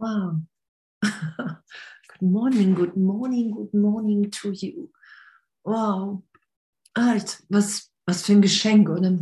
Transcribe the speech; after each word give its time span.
Wow. 0.00 0.42
good 1.02 2.22
morning, 2.22 2.74
good 2.74 2.96
morning, 2.96 3.50
good 3.50 3.74
morning 3.74 4.30
to 4.30 4.52
you. 4.52 4.90
Wow. 5.64 6.22
Ah, 6.96 7.18
was, 7.50 7.90
was 8.06 8.22
für 8.22 8.32
ein 8.32 8.42
Geschenk, 8.42 8.88
oder? 8.88 9.18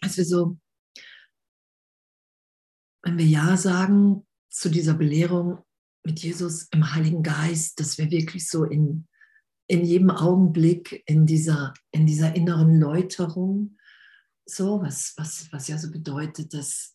Als 0.00 0.16
wir 0.16 0.24
so, 0.24 0.56
wenn 3.02 3.18
wir 3.18 3.26
Ja 3.26 3.58
sagen 3.58 4.26
zu 4.48 4.70
dieser 4.70 4.94
Belehrung 4.94 5.62
mit 6.04 6.20
Jesus 6.20 6.68
im 6.70 6.94
Heiligen 6.94 7.22
Geist, 7.22 7.80
dass 7.80 7.98
wir 7.98 8.10
wirklich 8.10 8.48
so 8.48 8.64
in, 8.64 9.06
in 9.66 9.84
jedem 9.84 10.10
Augenblick 10.10 11.02
in 11.06 11.26
dieser, 11.26 11.74
in 11.90 12.06
dieser 12.06 12.34
inneren 12.34 12.80
Läuterung, 12.80 13.76
so, 14.46 14.80
was, 14.80 15.12
was, 15.18 15.52
was 15.52 15.68
ja 15.68 15.76
so 15.76 15.90
bedeutet, 15.90 16.54
dass 16.54 16.94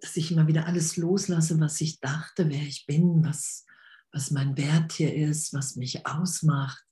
dass 0.00 0.16
ich 0.16 0.30
immer 0.30 0.46
wieder 0.46 0.66
alles 0.66 0.96
loslasse, 0.96 1.58
was 1.60 1.80
ich 1.80 2.00
dachte, 2.00 2.48
wer 2.48 2.62
ich 2.62 2.86
bin, 2.86 3.24
was, 3.24 3.66
was 4.12 4.30
mein 4.30 4.56
Wert 4.56 4.92
hier 4.92 5.14
ist, 5.14 5.52
was 5.52 5.76
mich 5.76 6.06
ausmacht. 6.06 6.84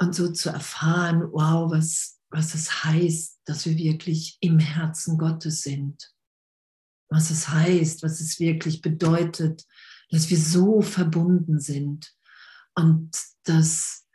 Und 0.00 0.14
so 0.14 0.32
zu 0.32 0.48
erfahren, 0.48 1.28
wow, 1.32 1.70
was, 1.70 2.18
was 2.30 2.54
es 2.54 2.84
heißt, 2.84 3.40
dass 3.44 3.66
wir 3.66 3.76
wirklich 3.76 4.38
im 4.40 4.58
Herzen 4.58 5.18
Gottes 5.18 5.60
sind. 5.60 6.14
Was 7.10 7.30
es 7.30 7.48
heißt, 7.48 8.02
was 8.02 8.20
es 8.20 8.40
wirklich 8.40 8.80
bedeutet, 8.80 9.66
dass 10.10 10.30
wir 10.30 10.38
so 10.38 10.80
verbunden 10.80 11.60
sind. 11.60 12.14
Und 12.74 13.10
dass, 13.44 14.06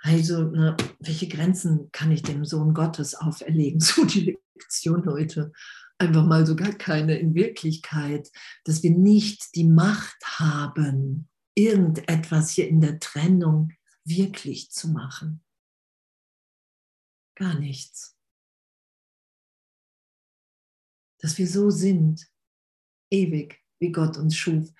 also, 0.00 0.44
ne, 0.44 0.76
welche 0.98 1.28
Grenzen 1.28 1.92
kann 1.92 2.10
ich 2.10 2.22
dem 2.22 2.44
Sohn 2.44 2.74
Gottes 2.74 3.14
auferlegen? 3.14 3.80
So 3.80 4.04
die 4.04 4.36
Lektion 4.60 5.06
heute 5.06 5.52
einfach 5.98 6.26
mal 6.26 6.46
so 6.46 6.54
gar 6.54 6.72
keine 6.72 7.18
in 7.18 7.34
Wirklichkeit, 7.34 8.30
dass 8.64 8.82
wir 8.82 8.90
nicht 8.90 9.54
die 9.54 9.64
Macht 9.64 10.22
haben, 10.24 11.28
irgendetwas 11.54 12.50
hier 12.50 12.68
in 12.68 12.80
der 12.80 13.00
Trennung 13.00 13.72
wirklich 14.04 14.70
zu 14.70 14.88
machen. 14.88 15.42
Gar 17.36 17.58
nichts. 17.58 18.16
Dass 21.20 21.36
wir 21.38 21.46
so 21.46 21.70
sind, 21.70 22.26
ewig, 23.10 23.62
wie 23.78 23.92
Gott 23.92 24.16
uns 24.16 24.36
schuf. 24.36 24.70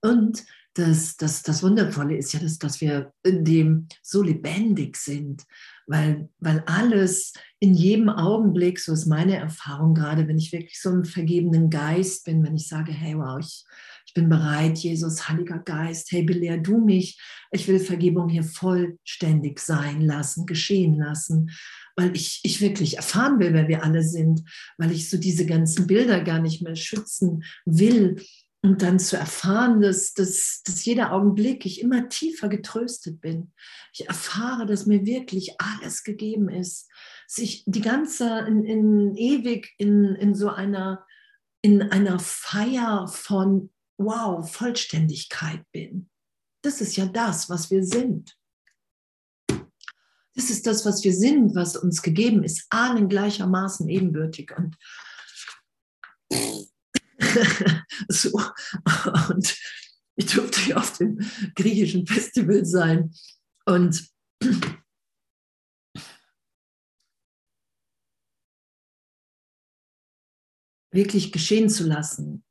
Und 0.00 0.44
das, 0.74 1.16
das, 1.16 1.42
das 1.42 1.62
Wundervolle 1.62 2.16
ist 2.16 2.32
ja, 2.32 2.40
dass, 2.40 2.58
dass 2.58 2.80
wir 2.80 3.12
in 3.24 3.44
dem 3.44 3.88
so 4.02 4.22
lebendig 4.22 4.96
sind, 4.96 5.44
weil, 5.86 6.28
weil 6.38 6.62
alles 6.66 7.32
in 7.60 7.74
jedem 7.74 8.08
Augenblick, 8.08 8.78
so 8.78 8.92
ist 8.92 9.06
meine 9.06 9.36
Erfahrung 9.36 9.94
gerade, 9.94 10.28
wenn 10.28 10.38
ich 10.38 10.52
wirklich 10.52 10.80
so 10.80 10.90
im 10.90 11.04
vergebenen 11.04 11.70
Geist 11.70 12.24
bin, 12.24 12.44
wenn 12.44 12.54
ich 12.54 12.68
sage, 12.68 12.92
hey, 12.92 13.16
wow, 13.16 13.38
ich, 13.40 13.64
ich 14.06 14.14
bin 14.14 14.28
bereit, 14.28 14.78
Jesus, 14.78 15.28
Heiliger 15.28 15.58
Geist, 15.58 16.12
hey, 16.12 16.22
belehr 16.22 16.58
du 16.58 16.78
mich, 16.78 17.20
ich 17.50 17.66
will 17.66 17.80
Vergebung 17.80 18.28
hier 18.28 18.44
vollständig 18.44 19.58
sein 19.58 20.00
lassen, 20.00 20.46
geschehen 20.46 20.94
lassen, 20.94 21.50
weil 21.96 22.14
ich, 22.14 22.40
ich 22.44 22.60
wirklich 22.60 22.96
erfahren 22.96 23.40
will, 23.40 23.52
wer 23.52 23.66
wir 23.66 23.82
alle 23.82 24.04
sind, 24.04 24.42
weil 24.76 24.92
ich 24.92 25.10
so 25.10 25.18
diese 25.18 25.44
ganzen 25.44 25.86
Bilder 25.88 26.22
gar 26.22 26.40
nicht 26.40 26.62
mehr 26.62 26.76
schützen 26.76 27.42
will, 27.64 28.16
und 28.60 28.82
dann 28.82 28.98
zu 28.98 29.16
erfahren, 29.16 29.80
dass, 29.80 30.14
dass, 30.14 30.62
dass 30.64 30.84
jeder 30.84 31.12
Augenblick 31.12 31.64
ich 31.64 31.80
immer 31.80 32.08
tiefer 32.08 32.48
getröstet 32.48 33.20
bin. 33.20 33.52
Ich 33.92 34.08
erfahre, 34.08 34.66
dass 34.66 34.86
mir 34.86 35.06
wirklich 35.06 35.54
alles 35.60 36.02
gegeben 36.02 36.48
ist. 36.48 36.87
Sich 37.30 37.62
die 37.66 37.82
ganze, 37.82 38.40
in, 38.40 38.64
in 38.64 39.14
ewig 39.16 39.74
in, 39.76 40.14
in 40.14 40.34
so 40.34 40.48
einer, 40.48 41.04
in 41.60 41.82
einer 41.82 42.18
Feier 42.18 43.06
von, 43.06 43.70
wow, 43.98 44.50
Vollständigkeit 44.50 45.62
bin. 45.72 46.08
Das 46.62 46.80
ist 46.80 46.96
ja 46.96 47.06
das, 47.06 47.50
was 47.50 47.70
wir 47.70 47.84
sind. 47.84 48.34
Das 50.34 50.50
ist 50.50 50.66
das, 50.66 50.86
was 50.86 51.02
wir 51.04 51.12
sind, 51.12 51.54
was 51.54 51.76
uns 51.76 52.00
gegeben 52.00 52.44
ist, 52.44 52.66
allen 52.70 53.08
gleichermaßen 53.08 53.88
ebenbürtig. 53.88 54.52
Und 54.56 54.76
so. 58.08 58.40
Und 59.28 59.56
ich 60.14 60.26
durfte 60.26 60.70
ja 60.70 60.76
auf 60.76 60.96
dem 60.98 61.18
griechischen 61.54 62.06
Festival 62.06 62.64
sein 62.64 63.12
und 63.66 64.08
wirklich 70.98 71.30
geschehen 71.30 71.70
zu 71.70 71.86
lassen, 71.86 72.44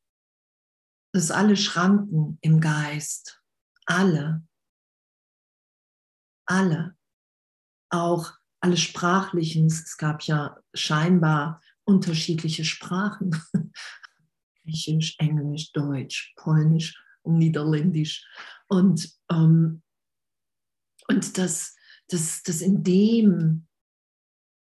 dass 1.13 1.31
alle 1.31 1.57
Schranken 1.57 2.37
im 2.39 2.61
Geist, 2.61 3.43
alle, 3.85 4.47
alle, 6.45 6.95
auch 7.89 8.31
alle 8.61 8.77
sprachlichen, 8.77 9.65
es 9.65 9.97
gab 9.97 10.23
ja 10.23 10.57
scheinbar 10.73 11.61
unterschiedliche 11.83 12.63
Sprachen, 12.63 13.35
Griechisch, 14.63 15.15
Englisch, 15.19 15.73
Deutsch, 15.73 16.33
Polnisch 16.37 16.97
und 17.23 17.39
Niederländisch. 17.39 18.25
Und, 18.69 19.11
ähm, 19.29 19.83
und 21.09 21.37
das, 21.37 21.75
das, 22.07 22.43
das 22.43 22.61
in 22.61 22.81
dem 22.81 23.67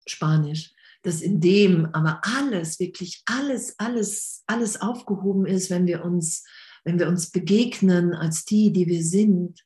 Spanisch, 0.06 0.74
dass 1.04 1.22
in 1.22 1.40
dem 1.40 1.86
aber 1.94 2.22
alles, 2.24 2.80
wirklich 2.80 3.24
alles, 3.26 3.78
alles, 3.80 4.44
alles 4.48 4.82
aufgehoben 4.82 5.46
ist, 5.46 5.70
wenn 5.70 5.88
wir 5.88 6.04
uns, 6.04 6.46
wenn 6.84 7.00
wir 7.00 7.08
uns 7.08 7.32
begegnen 7.32 8.14
als 8.14 8.46
die, 8.46 8.72
die 8.74 8.88
wir 8.88 9.04
sind, 9.04 9.66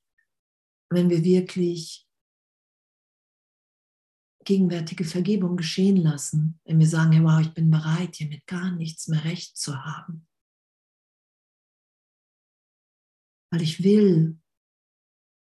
wenn 0.90 1.10
wir 1.10 1.24
wirklich 1.24 2.08
gegenwärtige 4.46 5.06
Vergebung 5.06 5.56
geschehen 5.58 5.98
lassen, 5.98 6.60
wenn 6.66 6.80
wir 6.80 6.88
sagen, 6.88 7.14
hey, 7.14 7.24
wow, 7.24 7.40
ich 7.42 7.54
bin 7.54 7.72
bereit, 7.72 8.16
hier 8.16 8.28
mit 8.28 8.46
gar 8.46 8.72
nichts 8.72 9.08
mehr 9.08 9.24
recht 9.24 9.58
zu 9.58 9.84
haben. 9.84 10.28
Weil 13.52 13.62
ich 13.62 13.84
will 13.84 14.38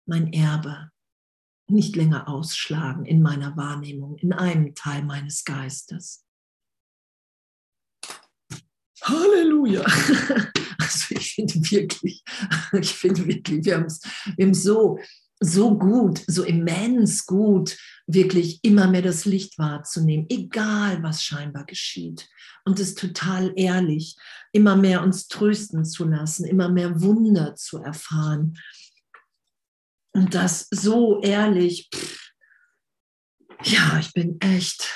mein 0.07 0.33
Erbe 0.33 0.91
nicht 1.71 1.97
länger 1.97 2.29
ausschlagen 2.29 3.05
in 3.05 3.23
meiner 3.23 3.57
Wahrnehmung, 3.57 4.17
in 4.19 4.33
einem 4.33 4.75
Teil 4.75 5.03
meines 5.03 5.45
Geistes. 5.45 6.25
Halleluja! 9.03 9.85
Also 10.83 11.15
ich 11.15 11.35
finde 11.35 11.55
wirklich, 11.71 12.25
ich 12.73 12.95
finde 12.95 13.27
wirklich, 13.27 13.65
wir 13.65 13.77
haben 13.77 13.85
es 13.85 14.01
wir 14.37 14.55
so, 14.55 14.99
so 15.39 15.79
gut, 15.79 16.23
so 16.27 16.43
immens 16.43 17.27
gut, 17.27 17.77
wirklich 18.07 18.61
immer 18.63 18.89
mehr 18.89 19.03
das 19.03 19.25
Licht 19.25 19.59
wahrzunehmen, 19.59 20.27
egal 20.29 21.03
was 21.03 21.23
scheinbar 21.23 21.65
geschieht. 21.65 22.29
Und 22.65 22.79
es 22.81 22.95
total 22.95 23.53
ehrlich, 23.57 24.17
immer 24.53 24.77
mehr 24.77 25.03
uns 25.03 25.29
trösten 25.29 25.85
zu 25.85 26.05
lassen, 26.05 26.45
immer 26.45 26.69
mehr 26.69 27.01
Wunder 27.01 27.55
zu 27.55 27.79
erfahren. 27.79 28.59
Und 30.13 30.35
das 30.35 30.69
so 30.71 31.21
ehrlich, 31.23 31.89
pff, 31.95 32.33
ja, 33.65 33.99
ich 33.99 34.13
bin 34.13 34.41
echt, 34.41 34.89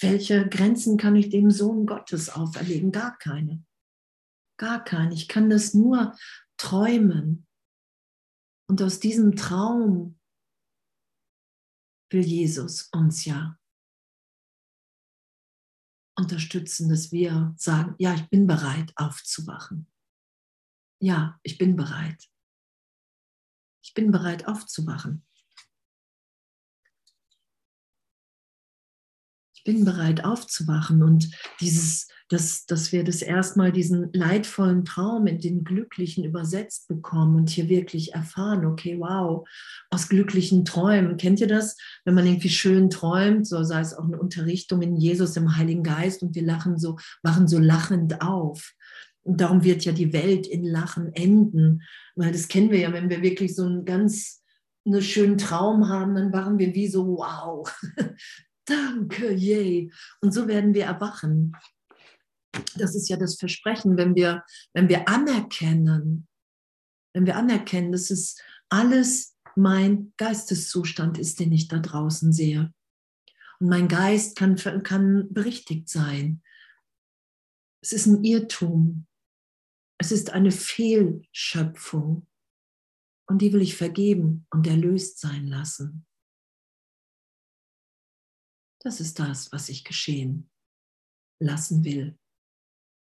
welche 0.00 0.48
Grenzen 0.48 0.96
kann 0.98 1.16
ich 1.16 1.30
dem 1.30 1.50
Sohn 1.50 1.86
Gottes 1.86 2.28
auferlegen? 2.28 2.92
Gar 2.92 3.16
keine. 3.18 3.64
Gar 4.58 4.84
keine. 4.84 5.14
Ich 5.14 5.28
kann 5.28 5.48
das 5.48 5.74
nur 5.74 6.16
träumen 6.56 7.46
und 8.68 8.82
aus 8.82 9.00
diesem 9.00 9.36
Traum 9.36 10.18
will 12.10 12.22
Jesus 12.22 12.88
uns 12.92 13.24
ja 13.24 13.58
unterstützen, 16.16 16.88
dass 16.88 17.10
wir 17.10 17.54
sagen, 17.56 17.94
ja, 17.98 18.14
ich 18.14 18.28
bin 18.28 18.46
bereit 18.46 18.92
aufzuwachen. 18.96 19.90
Ja, 21.00 21.38
ich 21.42 21.58
bin 21.58 21.74
bereit. 21.76 22.31
Ich 23.82 23.94
bin 23.94 24.10
bereit 24.10 24.46
aufzuwachen. 24.46 25.24
Ich 29.54 29.64
bin 29.64 29.84
bereit 29.84 30.24
aufzuwachen 30.24 31.02
und 31.02 31.30
dieses 31.60 32.08
dass, 32.32 32.64
dass 32.64 32.92
wir 32.92 33.04
das 33.04 33.20
erstmal 33.20 33.72
diesen 33.72 34.10
leidvollen 34.12 34.84
Traum 34.84 35.26
in 35.26 35.38
den 35.38 35.64
glücklichen 35.64 36.24
übersetzt 36.24 36.88
bekommen 36.88 37.36
und 37.36 37.50
hier 37.50 37.68
wirklich 37.68 38.14
erfahren, 38.14 38.64
okay, 38.64 38.98
wow, 38.98 39.46
aus 39.90 40.08
glücklichen 40.08 40.64
Träumen. 40.64 41.18
Kennt 41.18 41.40
ihr 41.40 41.46
das? 41.46 41.76
Wenn 42.04 42.14
man 42.14 42.26
irgendwie 42.26 42.48
schön 42.48 42.88
träumt, 42.88 43.46
so 43.46 43.62
sei 43.64 43.80
es 43.80 43.94
auch 43.94 44.04
eine 44.04 44.18
Unterrichtung 44.18 44.80
in 44.80 44.96
Jesus 44.96 45.36
im 45.36 45.56
Heiligen 45.56 45.82
Geist 45.82 46.22
und 46.22 46.34
wir 46.34 46.42
lachen 46.42 46.78
so, 46.78 46.96
wachen 47.22 47.48
so 47.48 47.58
lachend 47.58 48.22
auf. 48.22 48.72
Und 49.24 49.40
darum 49.40 49.62
wird 49.62 49.84
ja 49.84 49.92
die 49.92 50.12
Welt 50.12 50.46
in 50.46 50.64
Lachen 50.64 51.12
enden. 51.14 51.82
Weil 52.16 52.32
das 52.32 52.48
kennen 52.48 52.70
wir 52.70 52.78
ja, 52.80 52.92
wenn 52.92 53.10
wir 53.10 53.22
wirklich 53.22 53.54
so 53.54 53.64
einen 53.64 53.84
ganz 53.84 54.42
einen 54.84 55.02
schönen 55.02 55.38
Traum 55.38 55.88
haben, 55.88 56.14
dann 56.14 56.32
waren 56.32 56.58
wir 56.58 56.74
wie 56.74 56.88
so, 56.88 57.06
wow, 57.06 57.72
danke, 58.64 59.32
yay. 59.32 59.92
Und 60.20 60.32
so 60.32 60.48
werden 60.48 60.74
wir 60.74 60.84
erwachen. 60.84 61.52
das 62.76 62.94
ist 62.94 63.08
ja 63.08 63.16
das 63.16 63.36
Versprechen, 63.36 63.96
wenn 63.96 64.14
wir, 64.14 64.44
wenn 64.74 64.88
wir 64.88 65.08
anerkennen, 65.08 66.26
wenn 67.14 67.26
wir 67.26 67.36
anerkennen, 67.36 67.92
dass 67.92 68.10
es 68.10 68.40
alles 68.68 69.36
mein 69.54 70.12
Geisteszustand 70.16 71.18
ist, 71.18 71.40
den 71.40 71.52
ich 71.52 71.68
da 71.68 71.78
draußen 71.78 72.32
sehe. 72.32 72.72
Und 73.60 73.68
mein 73.68 73.88
Geist 73.88 74.36
kann, 74.36 74.56
kann 74.82 75.32
berichtigt 75.32 75.88
sein. 75.88 76.42
Es 77.82 77.92
ist 77.92 78.06
ein 78.06 78.24
Irrtum. 78.24 79.06
Es 80.02 80.10
ist 80.10 80.30
eine 80.30 80.50
Fehlschöpfung. 80.50 82.26
Und 83.28 83.40
die 83.40 83.52
will 83.52 83.62
ich 83.62 83.76
vergeben 83.76 84.48
und 84.50 84.66
erlöst 84.66 85.20
sein 85.20 85.46
lassen. 85.46 86.08
Das 88.80 88.98
ist 88.98 89.20
das, 89.20 89.52
was 89.52 89.68
ich 89.68 89.84
geschehen 89.84 90.50
lassen 91.38 91.84
will. 91.84 92.18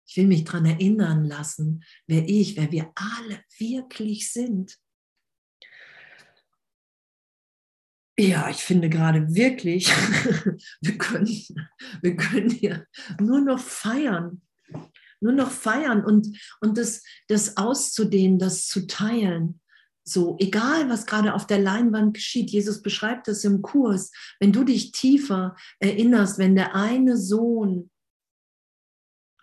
Ich 0.06 0.18
will 0.18 0.26
mich 0.26 0.44
daran 0.44 0.66
erinnern 0.66 1.24
lassen, 1.24 1.82
wer 2.06 2.28
ich, 2.28 2.58
wer 2.58 2.70
wir 2.70 2.92
alle 2.94 3.42
wirklich 3.56 4.30
sind. 4.30 4.78
Ja, 8.18 8.50
ich 8.50 8.62
finde 8.62 8.90
gerade 8.90 9.34
wirklich, 9.34 9.88
wir 10.82 10.98
können, 10.98 11.26
wir 12.02 12.16
können 12.16 12.50
hier 12.50 12.86
nur 13.18 13.40
noch 13.40 13.60
feiern, 13.60 14.42
nur 15.22 15.32
noch 15.32 15.50
feiern 15.50 16.04
und, 16.04 16.38
und 16.60 16.78
das, 16.78 17.02
das 17.28 17.56
auszudehnen, 17.56 18.38
das 18.38 18.66
zu 18.66 18.86
teilen. 18.86 19.60
So, 20.04 20.36
egal 20.40 20.88
was 20.88 21.06
gerade 21.06 21.32
auf 21.34 21.46
der 21.46 21.60
Leinwand 21.60 22.14
geschieht, 22.14 22.50
Jesus 22.50 22.82
beschreibt 22.82 23.28
das 23.28 23.44
im 23.44 23.62
Kurs, 23.62 24.10
wenn 24.40 24.52
du 24.52 24.64
dich 24.64 24.90
tiefer 24.90 25.56
erinnerst, 25.78 26.38
wenn 26.38 26.56
der 26.56 26.74
eine 26.74 27.16
Sohn, 27.16 27.90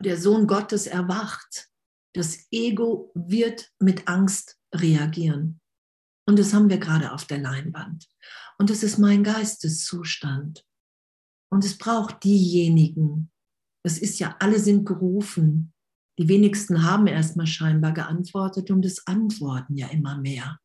der 0.01 0.17
Sohn 0.17 0.47
Gottes 0.47 0.85
erwacht, 0.85 1.69
das 2.13 2.47
Ego 2.51 3.11
wird 3.15 3.71
mit 3.79 4.07
Angst 4.07 4.57
reagieren. 4.73 5.61
Und 6.27 6.37
das 6.37 6.53
haben 6.53 6.69
wir 6.69 6.77
gerade 6.77 7.11
auf 7.11 7.25
der 7.25 7.39
Leinwand. 7.39 8.07
Und 8.57 8.69
das 8.69 8.83
ist 8.83 8.97
mein 8.97 9.23
Geisteszustand. 9.23 10.65
Und 11.49 11.65
es 11.65 11.77
braucht 11.77 12.23
diejenigen, 12.23 13.31
es 13.89 13.97
ist 13.97 14.19
ja, 14.19 14.35
alle 14.39 14.59
sind 14.59 14.85
gerufen, 14.85 15.73
die 16.19 16.27
wenigsten 16.27 16.83
haben 16.83 17.07
erstmal 17.07 17.47
scheinbar 17.47 17.91
geantwortet 17.91 18.69
und 18.69 18.85
es 18.85 19.07
antworten 19.07 19.75
ja 19.75 19.87
immer 19.87 20.17
mehr, 20.17 20.59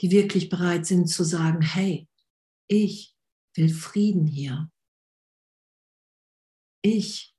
die 0.00 0.10
wirklich 0.10 0.50
bereit 0.50 0.84
sind 0.84 1.06
zu 1.06 1.24
sagen, 1.24 1.62
hey, 1.62 2.06
ich 2.68 3.16
will 3.56 3.72
Frieden 3.72 4.26
hier. 4.26 4.70
Ich. 6.82 7.34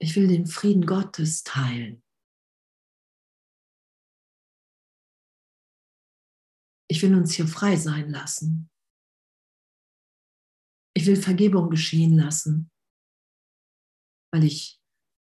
Ich 0.00 0.16
will 0.16 0.26
den 0.26 0.46
Frieden 0.46 0.86
Gottes 0.86 1.44
teilen. 1.44 2.02
Ich 6.90 7.00
will 7.02 7.14
uns 7.14 7.34
hier 7.34 7.46
frei 7.46 7.76
sein 7.76 8.10
lassen. 8.10 8.70
Ich 10.98 11.06
will 11.06 11.16
Vergebung 11.16 11.70
geschehen 11.70 12.16
lassen 12.16 12.70
weil 14.30 14.44
ich, 14.44 14.80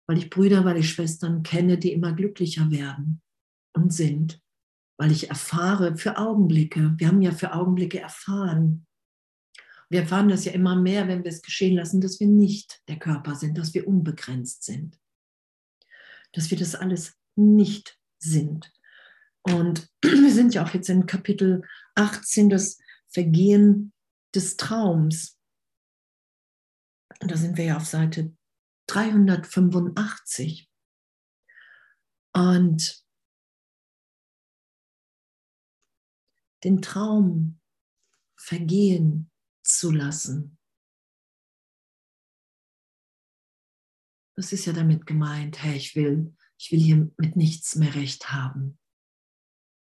weil 0.08 0.18
ich 0.18 0.30
Brüder, 0.30 0.66
weil 0.66 0.78
ich 0.78 0.90
Schwestern 0.90 1.44
kenne, 1.44 1.78
die 1.78 1.92
immer 1.92 2.14
glücklicher 2.14 2.72
werden 2.72 3.22
und 3.74 3.94
sind, 3.94 4.42
weil 4.98 5.12
ich 5.12 5.30
erfahre 5.30 5.98
für 5.98 6.18
Augenblicke. 6.18 6.96
Wir 6.98 7.08
haben 7.08 7.22
ja 7.22 7.32
für 7.32 7.54
Augenblicke 7.54 8.00
erfahren. 8.00 8.88
Wir 9.90 10.02
erfahren 10.02 10.30
das 10.30 10.46
ja 10.46 10.54
immer 10.54 10.76
mehr, 10.76 11.08
wenn 11.08 11.24
wir 11.24 11.32
es 11.32 11.42
geschehen 11.42 11.76
lassen, 11.76 12.02
dass 12.02 12.20
wir 12.20 12.28
nicht 12.28 12.82
der 12.88 12.98
Körper 12.98 13.36
sind, 13.36 13.58
dass 13.58 13.74
wir 13.74 13.88
unbegrenzt 13.88 14.64
sind, 14.64 15.00
dass 16.34 16.50
wir 16.50 16.58
das 16.58 16.76
alles 16.76 17.18
nicht 17.36 18.00
sind. 18.18 18.72
Und 19.44 19.90
wir 20.02 20.32
sind 20.32 20.56
ja 20.56 20.64
auch 20.66 20.74
jetzt 20.74 20.90
in 20.90 21.06
Kapitel 21.06 21.64
18, 21.96 22.50
das 22.50 22.80
Vergehen 23.10 23.94
des 24.34 24.58
Traums. 24.58 25.35
Und 27.22 27.32
da 27.32 27.38
sind 27.38 27.58
wir 27.58 27.66
ja 27.66 27.78
auf 27.78 27.86
Seite 27.86 28.36
385. 28.88 30.70
Und 32.34 33.06
den 36.64 36.82
Traum 36.82 37.62
vergehen 38.36 39.32
zu 39.64 39.92
lassen. 39.92 40.58
Das 44.36 44.52
ist 44.52 44.66
ja 44.66 44.74
damit 44.74 45.06
gemeint, 45.06 45.64
hey, 45.64 45.78
ich 45.78 45.96
will, 45.96 46.36
ich 46.58 46.72
will 46.72 46.80
hier 46.80 47.12
mit 47.18 47.36
nichts 47.36 47.76
mehr 47.76 47.96
recht 47.96 48.32
haben. 48.32 48.78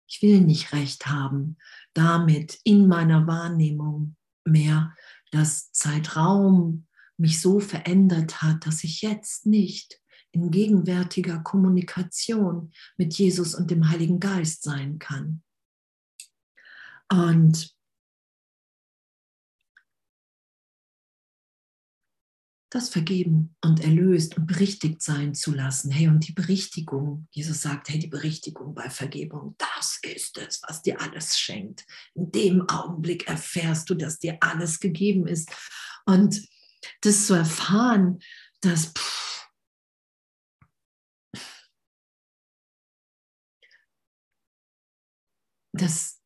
Ich 0.10 0.22
will 0.22 0.42
nicht 0.42 0.74
recht 0.74 1.06
haben, 1.06 1.58
damit 1.94 2.60
in 2.64 2.88
meiner 2.88 3.28
Wahrnehmung 3.28 4.18
mehr, 4.44 4.96
dass 5.32 5.72
Zeitraum 5.72 6.88
mich 7.22 7.40
so 7.40 7.60
verändert 7.60 8.42
hat, 8.42 8.66
dass 8.66 8.84
ich 8.84 9.02
jetzt 9.02 9.46
nicht 9.46 10.02
in 10.32 10.50
gegenwärtiger 10.52 11.40
Kommunikation 11.40 12.72
mit 12.98 13.14
Jesus 13.14 13.54
und 13.54 13.70
dem 13.70 13.90
Heiligen 13.90 14.20
Geist 14.20 14.64
sein 14.64 14.98
kann. 14.98 15.44
Und 17.12 17.76
das 22.72 22.88
vergeben 22.88 23.54
und 23.62 23.82
erlöst 23.82 24.38
und 24.38 24.48
berichtigt 24.48 25.02
sein 25.02 25.36
zu 25.36 25.54
lassen. 25.54 25.92
Hey, 25.92 26.08
und 26.08 26.26
die 26.26 26.32
Berichtigung, 26.32 27.28
Jesus 27.30 27.62
sagt, 27.62 27.90
hey, 27.90 28.00
die 28.00 28.08
Berichtigung 28.08 28.74
bei 28.74 28.90
Vergebung, 28.90 29.56
das 29.58 30.00
ist 30.04 30.38
es, 30.38 30.62
was 30.66 30.82
dir 30.82 31.02
alles 31.02 31.38
schenkt. 31.38 31.86
In 32.16 32.32
dem 32.32 32.70
Augenblick 32.70 33.28
erfährst 33.28 33.90
du, 33.90 33.96
dass 33.96 34.20
dir 34.20 34.38
alles 34.40 34.80
gegeben 34.80 35.28
ist. 35.28 35.52
Und 36.06 36.42
das 37.02 37.28
zu 37.28 37.34
erfahren, 37.34 38.20
dass 38.62 38.94
pff, 38.94 39.50
dass 45.74 46.22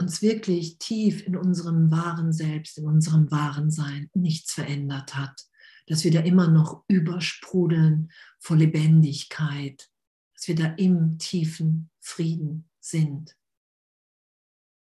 uns 0.00 0.22
wirklich 0.22 0.78
tief 0.78 1.26
in 1.26 1.36
unserem 1.36 1.90
wahren 1.90 2.32
Selbst, 2.32 2.78
in 2.78 2.86
unserem 2.86 3.30
wahren 3.30 3.70
Sein 3.70 4.10
nichts 4.14 4.52
verändert 4.52 5.14
hat, 5.14 5.46
dass 5.86 6.04
wir 6.04 6.10
da 6.10 6.20
immer 6.20 6.48
noch 6.48 6.84
übersprudeln 6.88 8.10
vor 8.38 8.56
Lebendigkeit, 8.56 9.90
dass 10.34 10.48
wir 10.48 10.54
da 10.54 10.66
im 10.74 11.18
tiefen 11.18 11.90
Frieden 12.00 12.68
sind, 12.80 13.36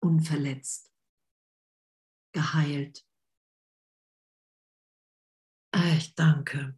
unverletzt, 0.00 0.92
geheilt, 2.32 3.05
ich 5.96 6.14
danke. 6.14 6.74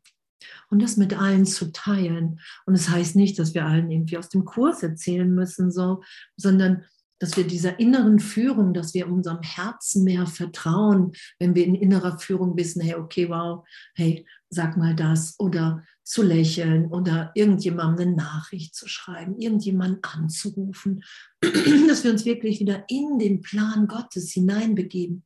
Und 0.71 0.83
das 0.83 0.97
mit 0.97 1.19
allen 1.19 1.47
zu 1.47 1.73
teilen. 1.73 2.41
Und 2.67 2.75
es 2.75 2.87
das 2.87 2.95
heißt 2.95 3.17
nicht, 3.17 3.39
dass 3.39 3.55
wir 3.55 3.65
allen 3.65 3.91
irgendwie 3.91 4.19
aus 4.19 4.29
dem 4.29 4.45
Kurs 4.45 4.83
erzählen 4.83 5.33
müssen, 5.33 5.71
so, 5.71 6.03
sondern 6.37 6.85
dass 7.19 7.37
wir 7.37 7.47
dieser 7.47 7.81
inneren 7.81 8.21
Führung, 8.21 8.75
dass 8.75 8.95
wir 8.95 9.09
unserem 9.09 9.43
Herzen 9.43 10.05
mehr 10.05 10.27
vertrauen, 10.27 11.13
wenn 11.39 11.55
wir 11.55 11.67
in 11.67 11.75
innerer 11.75 12.19
Führung 12.19 12.57
wissen, 12.57 12.81
hey, 12.81 12.95
okay, 12.95 13.29
wow, 13.29 13.67
hey, 13.97 14.25
sag 14.51 14.77
mal 14.77 14.95
das 14.95 15.35
oder 15.39 15.85
zu 16.09 16.23
lächeln 16.23 16.87
oder 16.87 17.33
irgendjemandem 17.35 18.09
eine 18.09 18.17
Nachricht 18.17 18.75
zu 18.75 18.89
schreiben, 18.89 19.39
irgendjemanden 19.39 20.03
anzurufen, 20.03 21.05
dass 21.87 22.03
wir 22.03 22.11
uns 22.11 22.25
wirklich 22.25 22.61
wieder 22.61 22.85
in 22.89 23.19
den 23.19 23.43
Plan 23.43 23.87
Gottes 23.87 24.33
hineinbegeben. 24.33 25.25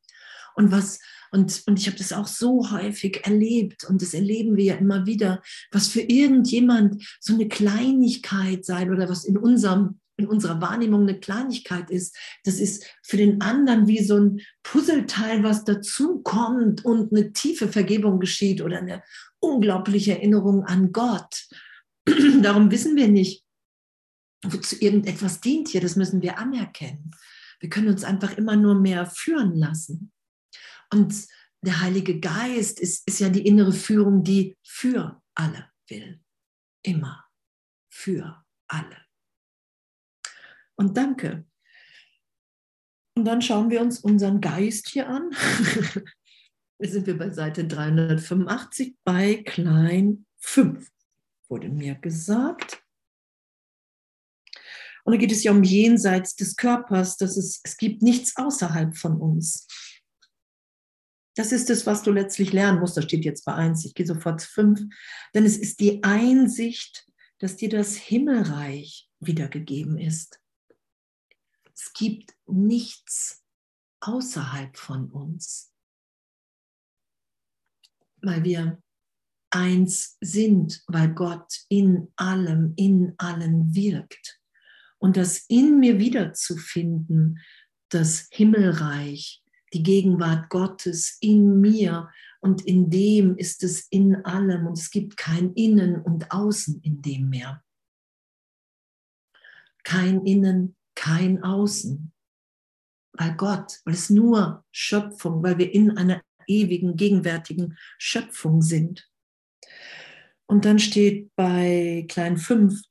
Und 0.55 0.71
was 0.71 0.99
und, 1.31 1.63
und 1.65 1.79
ich 1.79 1.87
habe 1.87 1.97
das 1.97 2.13
auch 2.13 2.27
so 2.27 2.69
häufig 2.69 3.25
erlebt 3.25 3.85
und 3.85 4.01
das 4.03 4.13
erleben 4.13 4.55
wir 4.55 4.65
ja 4.65 4.75
immer 4.75 5.07
wieder, 5.07 5.41
was 5.71 5.87
für 5.87 6.01
irgendjemand 6.01 7.03
so 7.19 7.33
eine 7.33 7.47
Kleinigkeit 7.47 8.63
sein 8.65 8.91
oder 8.91 9.09
was 9.09 9.25
in 9.25 9.37
unserem 9.37 9.99
in 10.17 10.27
unserer 10.27 10.61
Wahrnehmung 10.61 11.01
eine 11.01 11.19
Kleinigkeit 11.19 11.89
ist, 11.89 12.15
das 12.43 12.59
ist 12.59 12.85
für 13.01 13.17
den 13.17 13.41
anderen 13.41 13.87
wie 13.87 14.03
so 14.03 14.17
ein 14.17 14.41
Puzzleteil, 14.61 15.43
was 15.43 15.63
dazukommt 15.63 16.85
und 16.85 17.11
eine 17.11 17.33
tiefe 17.33 17.67
Vergebung 17.67 18.19
geschieht 18.19 18.61
oder 18.61 18.77
eine 18.77 19.03
unglaubliche 19.39 20.13
Erinnerung 20.13 20.63
an 20.65 20.91
Gott. 20.91 21.47
Darum 22.41 22.69
wissen 22.71 22.95
wir 22.95 23.07
nicht, 23.07 23.43
wozu 24.43 24.75
irgendetwas 24.79 25.41
dient 25.41 25.69
hier, 25.69 25.81
das 25.81 25.95
müssen 25.95 26.21
wir 26.21 26.37
anerkennen. 26.37 27.11
Wir 27.59 27.69
können 27.69 27.87
uns 27.87 28.03
einfach 28.03 28.37
immer 28.37 28.55
nur 28.55 28.75
mehr 28.75 29.05
führen 29.05 29.55
lassen. 29.55 30.11
Und 30.91 31.15
der 31.61 31.79
Heilige 31.79 32.19
Geist 32.19 32.79
ist, 32.79 33.07
ist 33.07 33.19
ja 33.19 33.29
die 33.29 33.45
innere 33.47 33.71
Führung, 33.71 34.23
die 34.23 34.57
für 34.61 35.21
alle 35.33 35.71
will. 35.87 36.19
Immer 36.83 37.25
für 37.89 38.43
alle. 38.67 39.02
Und 40.75 40.97
danke. 40.97 41.45
Und 43.15 43.25
dann 43.25 43.41
schauen 43.41 43.69
wir 43.69 43.81
uns 43.81 43.99
unseren 43.99 44.41
Geist 44.41 44.89
hier 44.89 45.07
an. 45.07 45.29
sind 46.79 47.07
wir 47.07 47.17
bei 47.17 47.29
Seite 47.29 47.65
385 47.65 48.95
bei 49.03 49.43
klein 49.45 50.25
5, 50.39 50.89
wurde 51.47 51.69
mir 51.69 51.95
gesagt. 51.95 52.83
Und 55.05 55.13
da 55.13 55.17
geht 55.17 55.31
es 55.31 55.43
ja 55.43 55.51
um 55.51 55.63
jenseits 55.63 56.35
des 56.35 56.55
Körpers, 56.55 57.17
dass 57.17 57.37
es, 57.37 57.61
es 57.63 57.77
gibt 57.77 58.01
nichts 58.01 58.35
außerhalb 58.37 58.97
von 58.97 59.19
uns. 59.19 59.67
Das 61.35 61.51
ist 61.51 61.69
es, 61.69 61.85
was 61.85 62.03
du 62.03 62.11
letztlich 62.11 62.53
lernen 62.53 62.79
musst. 62.79 62.95
Das 62.95 63.05
steht 63.05 63.25
jetzt 63.25 63.43
bei 63.43 63.53
1, 63.53 63.85
ich 63.85 63.95
gehe 63.95 64.05
sofort 64.05 64.41
zu 64.41 64.49
5. 64.49 64.81
Denn 65.33 65.45
es 65.45 65.57
ist 65.57 65.79
die 65.79 66.03
Einsicht, 66.03 67.07
dass 67.39 67.57
dir 67.57 67.69
das 67.69 67.95
Himmelreich 67.95 69.09
wiedergegeben 69.19 69.97
ist. 69.97 70.42
Es 71.75 71.93
gibt 71.93 72.35
nichts 72.45 73.43
außerhalb 74.01 74.77
von 74.77 75.09
uns, 75.09 75.73
weil 78.21 78.43
wir 78.43 78.81
eins 79.49 80.17
sind, 80.19 80.83
weil 80.87 81.13
Gott 81.13 81.65
in 81.69 82.11
allem, 82.15 82.73
in 82.75 83.13
allen 83.17 83.73
wirkt. 83.75 84.39
Und 84.97 85.17
das 85.17 85.45
in 85.47 85.79
mir 85.79 85.99
wiederzufinden, 85.99 87.39
das 87.89 88.27
Himmelreich, 88.31 89.43
die 89.73 89.83
Gegenwart 89.83 90.49
Gottes 90.49 91.17
in 91.19 91.59
mir 91.59 92.09
und 92.41 92.65
in 92.65 92.89
dem 92.89 93.37
ist 93.37 93.63
es 93.63 93.87
in 93.89 94.15
allem 94.25 94.67
und 94.67 94.77
es 94.77 94.91
gibt 94.91 95.17
kein 95.17 95.53
Innen 95.53 96.01
und 96.01 96.31
Außen 96.31 96.81
in 96.81 97.01
dem 97.01 97.29
mehr. 97.29 97.63
Kein 99.83 100.25
Innen, 100.25 100.75
kein 100.95 101.43
Außen. 101.43 102.11
Weil 103.13 103.35
Gott, 103.35 103.79
weil 103.85 103.93
es 103.93 104.09
nur 104.09 104.65
Schöpfung, 104.71 105.43
weil 105.43 105.57
wir 105.57 105.71
in 105.71 105.97
einer 105.97 106.21
ewigen, 106.47 106.95
gegenwärtigen 106.95 107.77
Schöpfung 107.97 108.61
sind. 108.61 109.09
Und 110.45 110.65
dann 110.65 110.79
steht 110.79 111.33
bei 111.35 112.05
Klein 112.09 112.37
5, 112.37 112.81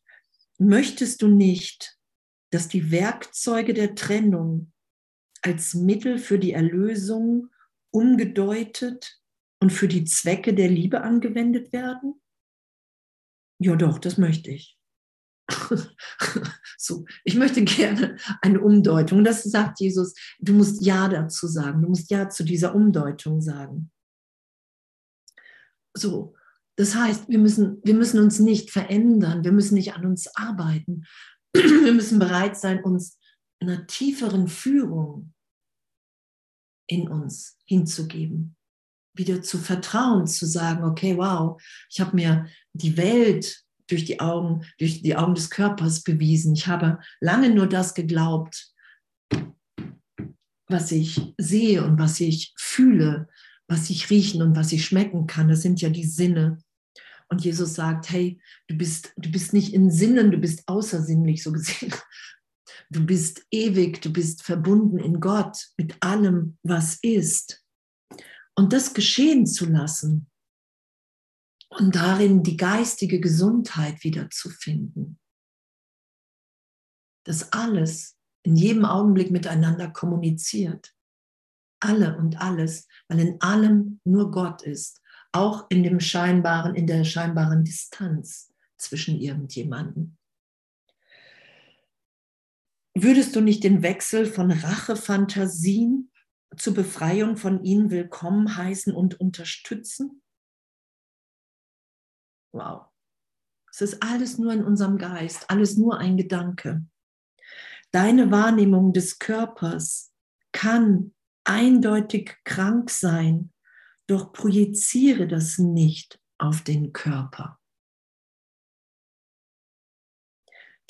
möchtest 0.58 1.22
du 1.22 1.28
nicht, 1.28 1.98
dass 2.50 2.68
die 2.68 2.90
Werkzeuge 2.90 3.74
der 3.74 3.94
Trennung 3.94 4.72
als 5.42 5.74
Mittel 5.74 6.18
für 6.18 6.38
die 6.38 6.52
Erlösung 6.52 7.48
umgedeutet 7.90 9.20
und 9.60 9.70
für 9.70 9.88
die 9.88 10.04
Zwecke 10.04 10.54
der 10.54 10.68
Liebe 10.68 11.02
angewendet 11.02 11.72
werden? 11.72 12.20
Ja, 13.58 13.76
doch, 13.76 13.98
das 13.98 14.18
möchte 14.18 14.50
ich. 14.50 14.78
so, 16.78 17.04
ich 17.24 17.36
möchte 17.36 17.62
gerne 17.64 18.16
eine 18.40 18.60
Umdeutung. 18.60 19.24
Das 19.24 19.42
sagt 19.44 19.80
Jesus, 19.80 20.14
du 20.40 20.52
musst 20.52 20.84
Ja 20.84 21.08
dazu 21.08 21.46
sagen, 21.46 21.82
du 21.82 21.88
musst 21.88 22.10
Ja 22.10 22.28
zu 22.28 22.44
dieser 22.44 22.74
Umdeutung 22.74 23.40
sagen. 23.40 23.90
So, 25.94 26.34
das 26.76 26.94
heißt, 26.94 27.28
wir 27.28 27.38
müssen, 27.38 27.80
wir 27.84 27.94
müssen 27.94 28.18
uns 28.18 28.38
nicht 28.38 28.70
verändern, 28.70 29.44
wir 29.44 29.52
müssen 29.52 29.74
nicht 29.74 29.94
an 29.94 30.06
uns 30.06 30.34
arbeiten. 30.34 31.04
Wir 31.54 31.92
müssen 31.92 32.18
bereit 32.18 32.56
sein, 32.56 32.82
uns 32.82 33.18
einer 33.60 33.86
tieferen 33.86 34.48
Führung 34.48 35.34
in 36.86 37.08
uns 37.08 37.58
hinzugeben. 37.66 38.56
Wieder 39.14 39.42
zu 39.42 39.58
vertrauen, 39.58 40.26
zu 40.26 40.46
sagen, 40.46 40.84
okay, 40.84 41.16
wow, 41.18 41.60
ich 41.90 42.00
habe 42.00 42.16
mir 42.16 42.46
die 42.72 42.96
Welt 42.96 43.61
durch 43.92 44.04
die 44.04 44.20
Augen, 44.20 44.64
durch 44.78 45.02
die 45.02 45.16
Augen 45.16 45.34
des 45.34 45.50
Körpers 45.50 46.02
bewiesen. 46.02 46.54
Ich 46.54 46.66
habe 46.66 46.98
lange 47.20 47.50
nur 47.50 47.66
das 47.68 47.94
geglaubt, 47.94 48.72
was 50.68 50.90
ich 50.90 51.34
sehe 51.38 51.84
und 51.84 51.98
was 51.98 52.18
ich 52.20 52.52
fühle, 52.56 53.28
was 53.68 53.90
ich 53.90 54.10
riechen 54.10 54.42
und 54.42 54.56
was 54.56 54.72
ich 54.72 54.84
schmecken 54.84 55.26
kann. 55.26 55.48
Das 55.48 55.62
sind 55.62 55.80
ja 55.80 55.90
die 55.90 56.04
Sinne. 56.04 56.58
Und 57.28 57.44
Jesus 57.44 57.74
sagt, 57.74 58.10
hey, 58.10 58.40
du 58.68 58.76
bist, 58.76 59.12
du 59.16 59.30
bist 59.30 59.52
nicht 59.52 59.72
in 59.72 59.90
Sinnen, 59.90 60.30
du 60.30 60.38
bist 60.38 60.62
außersinnlich 60.66 61.42
so 61.42 61.52
gesehen. 61.52 61.94
Du 62.90 63.06
bist 63.06 63.46
ewig, 63.50 64.02
du 64.02 64.12
bist 64.12 64.42
verbunden 64.42 64.98
in 64.98 65.20
Gott 65.20 65.68
mit 65.78 65.96
allem, 66.00 66.58
was 66.62 66.98
ist. 67.00 67.64
Und 68.54 68.74
das 68.74 68.92
geschehen 68.92 69.46
zu 69.46 69.66
lassen, 69.66 70.26
und 71.78 71.94
darin 71.94 72.42
die 72.42 72.56
geistige 72.56 73.20
Gesundheit 73.20 74.04
wiederzufinden. 74.04 75.18
Dass 77.24 77.52
alles 77.52 78.16
in 78.42 78.56
jedem 78.56 78.84
Augenblick 78.84 79.30
miteinander 79.30 79.90
kommuniziert. 79.90 80.94
Alle 81.80 82.16
und 82.16 82.40
alles, 82.40 82.86
weil 83.08 83.20
in 83.20 83.40
allem 83.40 84.00
nur 84.04 84.30
Gott 84.30 84.62
ist. 84.62 85.00
Auch 85.32 85.66
in 85.70 85.82
dem 85.82 86.00
scheinbaren, 86.00 86.74
in 86.74 86.86
der 86.86 87.04
scheinbaren 87.04 87.64
Distanz 87.64 88.52
zwischen 88.76 89.18
irgendjemanden. 89.20 90.18
Würdest 92.94 93.34
du 93.34 93.40
nicht 93.40 93.64
den 93.64 93.82
Wechsel 93.82 94.26
von 94.26 94.50
Rachefantasien 94.50 96.10
zur 96.56 96.74
Befreiung 96.74 97.36
von 97.36 97.64
ihnen 97.64 97.90
willkommen 97.90 98.56
heißen 98.56 98.92
und 98.94 99.18
unterstützen? 99.18 100.22
Wow. 102.52 102.86
Es 103.70 103.80
ist 103.80 104.02
alles 104.02 104.38
nur 104.38 104.52
in 104.52 104.62
unserem 104.62 104.98
Geist, 104.98 105.48
alles 105.48 105.76
nur 105.76 105.98
ein 105.98 106.16
Gedanke. 106.16 106.84
Deine 107.90 108.30
Wahrnehmung 108.30 108.92
des 108.92 109.18
Körpers 109.18 110.12
kann 110.52 111.14
eindeutig 111.44 112.36
krank 112.44 112.90
sein, 112.90 113.52
doch 114.06 114.32
projiziere 114.32 115.26
das 115.26 115.58
nicht 115.58 116.20
auf 116.38 116.62
den 116.62 116.92
Körper. 116.92 117.58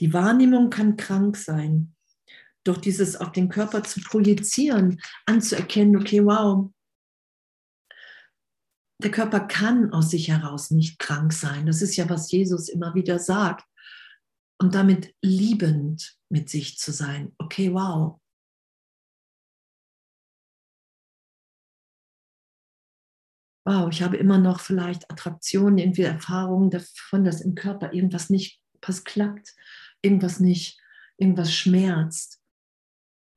Die 0.01 0.13
Wahrnehmung 0.13 0.71
kann 0.71 0.97
krank 0.97 1.37
sein, 1.37 1.95
doch 2.65 2.77
dieses 2.77 3.17
auf 3.17 3.31
den 3.33 3.49
Körper 3.49 3.85
zu 3.85 4.01
projizieren, 4.01 5.01
anzuerkennen, 5.27 5.97
okay, 5.97 6.25
wow, 6.25 6.73
der 9.03 9.11
Körper 9.11 9.41
kann 9.41 9.93
aus 9.93 10.11
sich 10.11 10.29
heraus 10.29 10.71
nicht 10.71 10.99
krank 10.99 11.33
sein. 11.33 11.67
Das 11.67 11.83
ist 11.83 11.97
ja, 11.97 12.09
was 12.09 12.31
Jesus 12.31 12.69
immer 12.69 12.95
wieder 12.95 13.19
sagt. 13.19 13.65
Und 14.59 14.75
damit 14.75 15.15
liebend 15.23 16.17
mit 16.29 16.49
sich 16.49 16.79
zu 16.79 16.93
sein. 16.93 17.35
Okay, 17.39 17.73
wow. 17.73 18.21
Wow, 23.65 23.89
ich 23.93 24.03
habe 24.03 24.17
immer 24.17 24.39
noch 24.39 24.61
vielleicht 24.61 25.09
Attraktionen, 25.11 25.79
irgendwie 25.79 26.03
Erfahrungen 26.03 26.71
davon, 26.71 27.25
dass 27.25 27.41
im 27.41 27.55
Körper 27.55 27.93
irgendwas 27.93 28.29
nicht 28.29 28.61
was 28.81 29.05
klappt, 29.05 29.55
irgendwas 30.03 30.41
nicht, 30.41 30.81
irgendwas 31.17 31.55
schmerzt. 31.55 32.41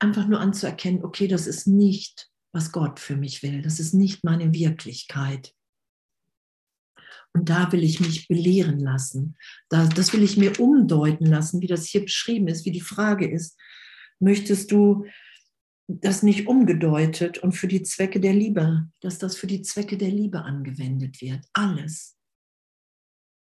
Einfach 0.00 0.26
nur 0.26 0.40
anzuerkennen, 0.40 1.04
okay, 1.04 1.28
das 1.28 1.46
ist 1.46 1.66
nicht, 1.66 2.28
was 2.52 2.72
Gott 2.72 3.00
für 3.00 3.16
mich 3.16 3.42
will. 3.42 3.62
Das 3.62 3.80
ist 3.80 3.94
nicht 3.94 4.24
meine 4.24 4.52
Wirklichkeit. 4.52 5.55
Und 7.36 7.50
da 7.50 7.70
will 7.70 7.84
ich 7.84 8.00
mich 8.00 8.28
belehren 8.28 8.80
lassen. 8.80 9.36
das 9.68 10.14
will 10.14 10.22
ich 10.22 10.38
mir 10.38 10.58
umdeuten 10.58 11.26
lassen, 11.26 11.60
wie 11.60 11.66
das 11.66 11.84
hier 11.84 12.00
beschrieben 12.00 12.48
ist, 12.48 12.64
wie 12.64 12.72
die 12.72 12.80
Frage 12.80 13.30
ist. 13.30 13.58
Möchtest 14.18 14.72
du 14.72 15.04
das 15.86 16.22
nicht 16.22 16.46
umgedeutet 16.46 17.36
und 17.36 17.52
für 17.52 17.68
die 17.68 17.82
Zwecke 17.82 18.20
der 18.20 18.32
Liebe, 18.32 18.88
dass 19.00 19.18
das 19.18 19.36
für 19.36 19.46
die 19.46 19.60
Zwecke 19.60 19.98
der 19.98 20.08
Liebe 20.08 20.44
angewendet 20.44 21.20
wird? 21.20 21.44
Alles. 21.52 22.16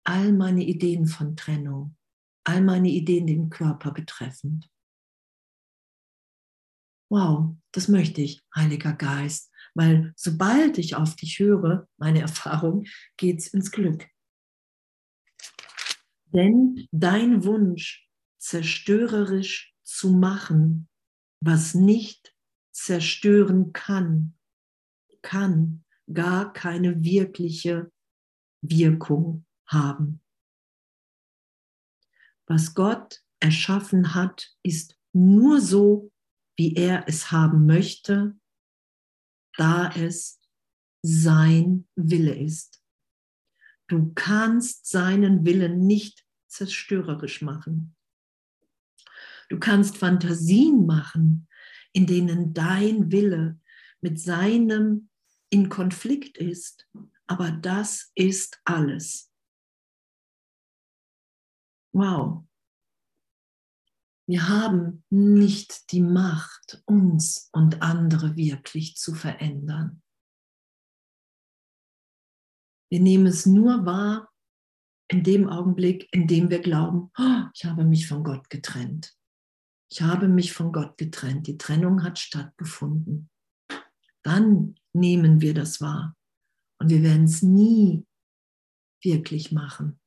All 0.03 0.33
meine 0.33 0.65
Ideen 0.65 1.07
von 1.07 1.37
Trennung, 1.37 1.97
all 2.43 2.63
meine 2.63 2.89
Ideen 2.89 3.29
den 3.29 3.51
Körper 3.51 3.93
betreffend. 3.93 4.69
Wow, 7.09 7.55
das 7.71 7.87
möchte 7.87 8.21
ich, 8.21 8.43
Heiliger 8.53 8.95
Geist. 8.95 9.53
Weil 9.77 10.15
sobald 10.17 10.79
ich 10.79 10.97
auf 10.97 11.17
dich 11.17 11.39
höre, 11.39 11.87
meine 11.99 12.23
Erfahrung, 12.23 12.87
geht 13.19 13.41
es 13.41 13.49
ins 13.49 13.71
Glück. 13.71 14.09
Denn 16.33 16.89
dein 16.93 17.45
Wunsch, 17.45 18.09
zerstörerisch 18.39 19.75
zu 19.83 20.13
machen, 20.13 20.89
was 21.41 21.75
nicht 21.75 22.35
zerstören 22.73 23.75
kann, 23.75 24.39
kann 25.21 25.85
gar 26.11 26.55
keine 26.55 27.05
wirkliche 27.05 27.93
Wirkung 28.63 29.45
haben. 29.67 30.23
Was 32.47 32.75
Gott 32.75 33.23
erschaffen 33.41 34.15
hat, 34.15 34.57
ist 34.63 34.97
nur 35.13 35.61
so, 35.61 36.11
wie 36.57 36.75
er 36.77 37.07
es 37.09 37.31
haben 37.31 37.67
möchte 37.67 38.39
da 39.57 39.91
es 39.95 40.41
sein 41.03 41.87
Wille 41.95 42.35
ist. 42.35 42.83
Du 43.89 44.13
kannst 44.15 44.87
seinen 44.87 45.45
Willen 45.45 45.87
nicht 45.87 46.27
zerstörerisch 46.49 47.43
machen. 47.43 47.95
Du 49.49 49.59
kannst 49.59 49.97
Fantasien 49.97 50.87
machen, 50.87 51.49
in 51.93 52.07
denen 52.07 52.53
dein 52.53 53.13
Wille 53.13 53.61
mit 54.01 54.21
seinem 54.21 55.09
in 55.51 55.69
Konflikt 55.69 56.37
ist, 56.39 56.89
aber 57.27 57.53
das 57.53 58.11
ist 58.15 58.61
alles. 58.65 59.31
Wow. 61.93 62.45
Wir 64.29 64.49
haben 64.49 65.05
nicht 65.09 65.93
die 65.93 66.01
Macht, 66.01 66.83
uns 66.87 67.49
und 67.53 67.81
andere 67.81 68.37
wirklich 68.37 68.97
zu 68.97 69.15
verändern. 69.15 70.03
Wir 72.91 73.01
nehmen 73.01 73.27
es 73.27 73.47
nur 73.47 73.87
wahr 73.87 74.33
in 75.09 75.23
dem 75.23 75.49
Augenblick, 75.49 76.09
in 76.13 76.27
dem 76.27 76.51
wir 76.51 76.61
glauben, 76.61 77.11
oh, 77.19 77.45
ich 77.55 77.65
habe 77.65 77.85
mich 77.85 78.09
von 78.09 78.25
Gott 78.25 78.51
getrennt. 78.51 79.17
Ich 79.91 80.03
habe 80.03 80.27
mich 80.27 80.53
von 80.53 80.73
Gott 80.73 80.99
getrennt. 80.99 81.47
Die 81.47 81.59
Trennung 81.59 82.03
hat 82.03 82.19
stattgefunden. 82.19 83.31
Dann 84.23 84.75
nehmen 84.93 85.41
wir 85.41 85.55
das 85.55 85.81
wahr. 85.81 86.17
Und 86.81 86.91
wir 86.91 87.03
werden 87.03 87.25
es 87.25 87.43
nie 87.43 88.05
wirklich 89.03 89.53
machen. 89.53 90.01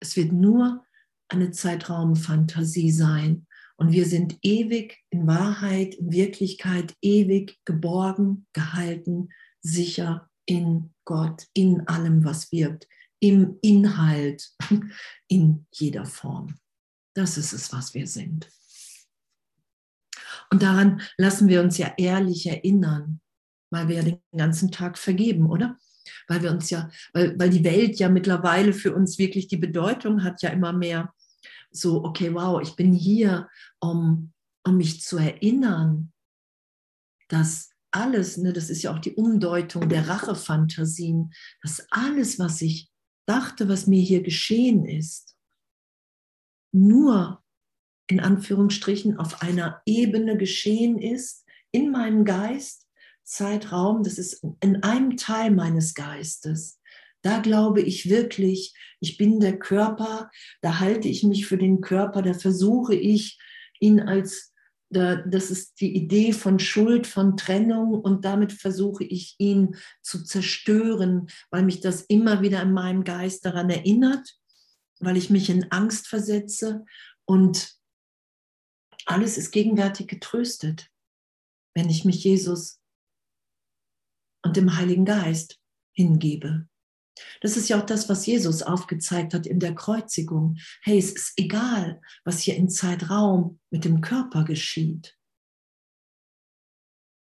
Es 0.00 0.16
wird 0.16 0.32
nur 0.32 0.84
eine 1.32 1.50
Zeitraumfantasie 1.50 2.90
sein. 2.90 3.46
Und 3.76 3.92
wir 3.92 4.06
sind 4.06 4.38
ewig 4.42 4.98
in 5.10 5.26
Wahrheit, 5.26 5.94
in 5.94 6.12
Wirklichkeit, 6.12 6.94
ewig 7.00 7.58
geborgen, 7.64 8.46
gehalten, 8.52 9.30
sicher 9.60 10.30
in 10.46 10.92
Gott, 11.04 11.46
in 11.52 11.86
allem, 11.88 12.24
was 12.24 12.52
wirkt, 12.52 12.86
im 13.20 13.58
Inhalt, 13.62 14.52
in 15.28 15.66
jeder 15.72 16.04
Form. 16.04 16.56
Das 17.14 17.36
ist 17.36 17.52
es, 17.52 17.72
was 17.72 17.94
wir 17.94 18.06
sind. 18.06 18.48
Und 20.50 20.62
daran 20.62 21.00
lassen 21.16 21.48
wir 21.48 21.62
uns 21.62 21.78
ja 21.78 21.94
ehrlich 21.96 22.46
erinnern, 22.46 23.20
weil 23.70 23.88
wir 23.88 23.96
ja 23.96 24.02
den 24.02 24.20
ganzen 24.36 24.70
Tag 24.70 24.98
vergeben, 24.98 25.46
oder? 25.46 25.78
Weil 26.28 26.42
wir 26.42 26.50
uns 26.50 26.68
ja, 26.70 26.90
weil, 27.14 27.38
weil 27.38 27.50
die 27.50 27.64
Welt 27.64 27.98
ja 27.98 28.08
mittlerweile 28.08 28.72
für 28.72 28.94
uns 28.94 29.18
wirklich 29.18 29.48
die 29.48 29.56
Bedeutung 29.56 30.24
hat, 30.24 30.42
ja 30.42 30.50
immer 30.50 30.72
mehr 30.72 31.12
so, 31.72 32.04
okay, 32.04 32.32
wow, 32.34 32.60
ich 32.60 32.76
bin 32.76 32.92
hier, 32.92 33.48
um, 33.80 34.32
um 34.64 34.76
mich 34.76 35.02
zu 35.02 35.18
erinnern, 35.18 36.12
dass 37.28 37.70
alles, 37.90 38.36
ne, 38.36 38.52
das 38.52 38.70
ist 38.70 38.82
ja 38.82 38.94
auch 38.94 38.98
die 38.98 39.14
Umdeutung 39.14 39.88
der 39.88 40.08
Rachefantasien, 40.08 41.32
dass 41.62 41.86
alles, 41.90 42.38
was 42.38 42.62
ich 42.62 42.90
dachte, 43.26 43.68
was 43.68 43.86
mir 43.86 44.02
hier 44.02 44.22
geschehen 44.22 44.84
ist, 44.84 45.36
nur 46.72 47.42
in 48.06 48.20
Anführungsstrichen 48.20 49.18
auf 49.18 49.42
einer 49.42 49.82
Ebene 49.86 50.36
geschehen 50.36 50.98
ist, 50.98 51.46
in 51.70 51.90
meinem 51.90 52.24
Geist, 52.24 52.86
Zeitraum, 53.24 54.02
das 54.02 54.18
ist 54.18 54.44
in 54.60 54.82
einem 54.82 55.16
Teil 55.16 55.50
meines 55.52 55.94
Geistes. 55.94 56.80
Da 57.22 57.40
glaube 57.40 57.80
ich 57.80 58.08
wirklich, 58.10 58.74
ich 59.00 59.16
bin 59.16 59.40
der 59.40 59.58
Körper, 59.58 60.30
da 60.60 60.80
halte 60.80 61.08
ich 61.08 61.22
mich 61.22 61.46
für 61.46 61.56
den 61.56 61.80
Körper, 61.80 62.22
da 62.22 62.34
versuche 62.34 62.94
ich, 62.94 63.38
ihn 63.80 64.00
als, 64.00 64.52
das 64.90 65.50
ist 65.50 65.80
die 65.80 65.96
Idee 65.96 66.32
von 66.32 66.58
Schuld, 66.58 67.06
von 67.06 67.36
Trennung. 67.36 67.94
Und 67.94 68.24
damit 68.24 68.52
versuche 68.52 69.04
ich 69.04 69.34
ihn 69.38 69.76
zu 70.02 70.22
zerstören, 70.22 71.28
weil 71.50 71.64
mich 71.64 71.80
das 71.80 72.02
immer 72.02 72.42
wieder 72.42 72.62
in 72.62 72.72
meinem 72.72 73.02
Geist 73.02 73.44
daran 73.44 73.70
erinnert, 73.70 74.36
weil 75.00 75.16
ich 75.16 75.30
mich 75.30 75.50
in 75.50 75.70
Angst 75.72 76.06
versetze 76.06 76.84
und 77.24 77.76
alles 79.06 79.36
ist 79.36 79.50
gegenwärtig 79.50 80.06
getröstet, 80.06 80.88
wenn 81.74 81.88
ich 81.90 82.04
mich 82.04 82.22
Jesus 82.22 82.80
und 84.42 84.56
dem 84.56 84.76
Heiligen 84.76 85.04
Geist 85.04 85.58
hingebe. 85.92 86.68
Das 87.40 87.56
ist 87.56 87.68
ja 87.68 87.80
auch 87.80 87.86
das, 87.86 88.08
was 88.08 88.26
Jesus 88.26 88.62
aufgezeigt 88.62 89.34
hat 89.34 89.46
in 89.46 89.60
der 89.60 89.74
Kreuzigung. 89.74 90.56
Hey, 90.82 90.98
es 90.98 91.12
ist 91.12 91.32
egal, 91.36 92.00
was 92.24 92.40
hier 92.40 92.56
im 92.56 92.68
Zeitraum 92.68 93.60
mit 93.70 93.84
dem 93.84 94.00
Körper 94.00 94.44
geschieht. 94.44 95.18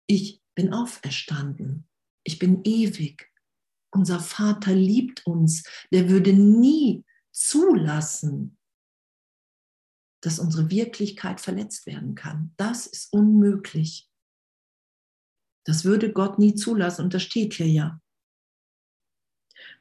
Ich 0.07 0.41
bin 0.55 0.73
auferstanden. 0.73 1.87
Ich 2.23 2.39
bin 2.39 2.61
ewig. 2.63 3.31
Unser 3.91 4.19
Vater 4.19 4.73
liebt 4.73 5.25
uns. 5.25 5.63
Der 5.91 6.09
würde 6.09 6.33
nie 6.33 7.05
zulassen, 7.31 8.57
dass 10.21 10.39
unsere 10.39 10.69
Wirklichkeit 10.69 11.41
verletzt 11.41 11.85
werden 11.85 12.15
kann. 12.15 12.53
Das 12.57 12.87
ist 12.87 13.11
unmöglich. 13.11 14.09
Das 15.65 15.85
würde 15.85 16.11
Gott 16.11 16.39
nie 16.39 16.55
zulassen 16.55 17.05
und 17.05 17.13
das 17.13 17.23
steht 17.23 17.53
hier 17.53 17.67
ja. 17.67 18.01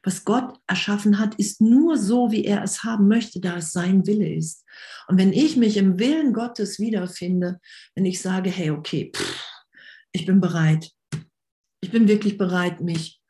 Was 0.03 0.25
Gott 0.25 0.59
erschaffen 0.67 1.17
hat, 1.17 1.35
ist 1.35 1.61
nur 1.61 1.97
so, 1.97 2.31
wie 2.31 2.43
er 2.43 2.61
es 2.61 2.83
haben 2.83 3.07
möchte, 3.07 3.39
da 3.39 3.57
es 3.57 3.71
sein 3.71 4.05
Wille 4.05 4.33
ist. 4.33 4.65
Und 5.07 5.17
wenn 5.17 5.31
ich 5.31 5.55
mich 5.55 5.77
im 5.77 5.97
Willen 5.97 6.33
Gottes 6.33 6.77
wiederfinde, 6.77 7.59
wenn 7.95 8.05
ich 8.05 8.21
sage, 8.21 8.49
hey, 8.49 8.71
okay, 8.71 9.11
pff, 9.15 9.43
ich 10.11 10.25
bin 10.25 10.41
bereit, 10.41 10.91
ich 11.81 11.91
bin 11.91 12.07
wirklich 12.07 12.37
bereit, 12.37 12.81
mich 12.81 13.21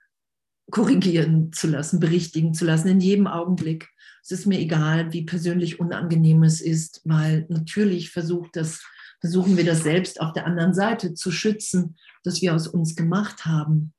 korrigieren 0.72 1.52
zu 1.54 1.68
lassen, 1.68 2.00
berichtigen 2.00 2.54
zu 2.54 2.66
lassen, 2.66 2.88
in 2.88 3.00
jedem 3.00 3.28
Augenblick. 3.28 3.90
Es 4.24 4.32
ist 4.32 4.48
mir 4.48 4.60
egal, 4.60 5.14
wie 5.14 5.24
persönlich 5.24 5.80
unangenehm 5.80 6.44
es 6.44 6.62
ist, 6.62 7.02
weil 7.04 7.46
natürlich 7.50 8.10
versucht 8.10 8.56
das, 8.56 8.82
versuchen 9.20 9.58
wir 9.58 9.66
das 9.66 9.84
selbst 9.84 10.22
auf 10.22 10.34
der 10.34 10.48
anderen 10.48 10.74
Seite 10.74 11.14
zu 11.14 11.32
schützen, 11.32 11.98
dass 12.24 12.42
wir 12.42 12.56
aus 12.56 12.68
uns 12.68 12.96
gemacht 12.96 13.46
haben. 13.46 13.94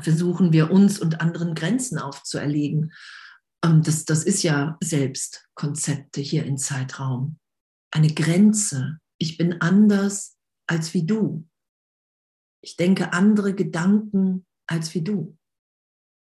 Versuchen 0.00 0.52
wir 0.52 0.70
uns 0.70 0.98
und 0.98 1.20
anderen 1.20 1.54
Grenzen 1.54 1.98
aufzuerlegen. 1.98 2.92
Ähm, 3.64 3.82
das, 3.82 4.04
das 4.04 4.24
ist 4.24 4.42
ja 4.42 4.76
Selbstkonzepte 4.82 6.20
hier 6.20 6.44
im 6.44 6.56
Zeitraum. 6.56 7.38
Eine 7.90 8.12
Grenze. 8.12 8.98
Ich 9.18 9.36
bin 9.36 9.60
anders 9.60 10.36
als 10.68 10.94
wie 10.94 11.06
du. 11.06 11.48
Ich 12.62 12.76
denke 12.76 13.12
andere 13.12 13.54
Gedanken 13.54 14.46
als 14.66 14.94
wie 14.94 15.02
du. 15.02 15.36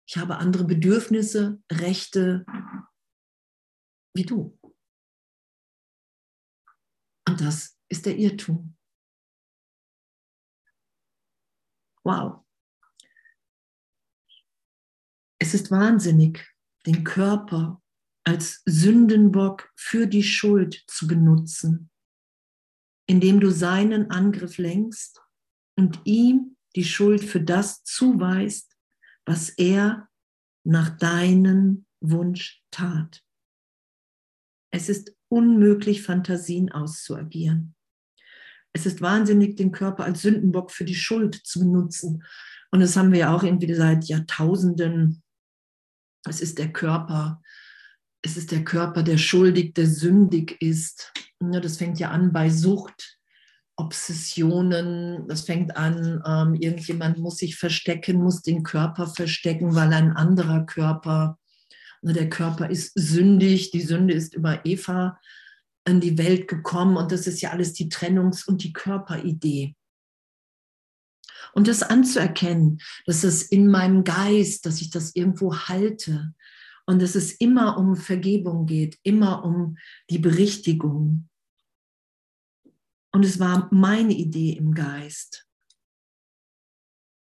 Ich 0.09 0.17
habe 0.17 0.39
andere 0.39 0.65
Bedürfnisse, 0.65 1.63
Rechte, 1.71 2.45
wie 4.15 4.25
du. 4.25 4.59
Und 7.29 7.41
das 7.41 7.79
ist 7.89 8.05
der 8.07 8.17
Irrtum. 8.19 8.77
Wow. 12.05 12.42
Es 15.43 15.55
ist 15.55 15.73
wahnsinnig, 15.73 16.49
den 16.87 17.03
Körper 17.03 17.83
als 18.23 18.63
Sündenbock 18.65 19.73
für 19.75 20.07
die 20.07 20.23
Schuld 20.23 20.85
zu 20.87 21.09
benutzen, 21.09 21.91
indem 23.09 23.41
du 23.41 23.51
seinen 23.51 24.13
Angriff 24.13 24.59
lenkst 24.59 25.21
und 25.77 26.01
ihm 26.05 26.57
die 26.77 26.85
Schuld 26.85 27.25
für 27.25 27.41
das 27.41 27.83
zuweist, 27.83 28.77
was 29.27 29.49
er 29.49 30.09
nach 30.63 30.97
deinem 30.97 31.87
Wunsch 32.01 32.63
tat. 32.71 33.25
Es 34.73 34.89
ist 34.89 35.13
unmöglich, 35.29 36.05
Fantasien 36.05 36.71
auszuagieren. 36.71 37.75
Es 38.73 38.87
ist 38.87 39.01
wahnsinnig, 39.01 39.57
den 39.57 39.73
Körper 39.73 40.05
als 40.05 40.23
Sündenbock 40.23 40.71
für 40.71 40.85
die 40.85 40.95
Schuld 40.95 41.35
zu 41.35 41.59
benutzen. 41.59 42.23
Und 42.71 42.79
das 42.79 42.97
haben 42.97 43.11
wir 43.11 43.19
ja 43.19 43.35
auch 43.35 43.43
irgendwie 43.43 43.75
seit 43.75 44.05
Jahrtausenden. 44.05 45.22
Es 46.29 46.41
ist 46.41 46.59
der 46.59 46.73
Körper. 46.73 47.43
Es 48.23 48.37
ist 48.37 48.53
der 48.53 48.65
Körper, 48.65 49.03
der 49.03 49.19
schuldig, 49.19 49.75
der 49.75 49.87
sündig 49.87 50.61
ist. 50.61 51.13
Das 51.41 51.77
fängt 51.77 51.99
ja 51.99 52.11
an 52.11 52.33
bei 52.33 52.51
Sucht, 52.51 53.19
Obsessionen. 53.77 55.27
Das 55.27 55.43
fängt 55.43 55.77
an, 55.77 56.23
ähm, 56.25 56.55
irgendjemand 56.55 57.19
muss 57.19 57.39
sich 57.39 57.57
verstecken, 57.57 58.23
muss 58.23 58.43
den 58.43 58.63
Körper 58.63 59.09
verstecken, 59.09 59.75
weil 59.75 59.93
ein 59.93 60.13
anderer 60.13 60.65
Körper 60.65 61.39
Ne, 62.03 62.13
der 62.13 62.29
Körper 62.29 62.69
ist 62.69 62.93
sündig, 62.97 63.71
die 63.71 63.81
Sünde 63.81 64.13
ist 64.13 64.35
über 64.35 64.67
Eva 64.67 65.19
in 65.87 66.01
die 66.01 66.19
Welt 66.19 66.49
gekommen 66.49 66.97
und 66.97 67.13
das 67.13 67.27
ist 67.27 67.41
ja 67.41 67.51
alles 67.51 67.73
die 67.73 67.89
Trennungs- 67.89 68.47
und 68.47 68.65
die 68.65 68.73
Körperidee. 68.73 69.77
Und 71.55 71.69
das 71.69 71.83
anzuerkennen, 71.83 72.81
dass 73.07 73.25
es 73.25 73.43
in 73.43 73.69
meinem 73.69 74.05
Geist, 74.05 74.67
dass 74.67 74.81
ich 74.81 74.91
das 74.91 75.15
irgendwo 75.15 75.55
halte 75.55 76.35
und 76.87 77.01
dass 77.01 77.15
es 77.15 77.33
immer 77.33 77.79
um 77.79 77.97
Vergebung 77.97 78.67
geht, 78.67 78.99
immer 79.03 79.45
um 79.45 79.77
die 80.11 80.19
Berichtigung. 80.19 81.29
Und 83.13 83.25
es 83.25 83.39
war 83.39 83.69
meine 83.73 84.15
Idee 84.15 84.53
im 84.53 84.75
Geist. 84.75 85.47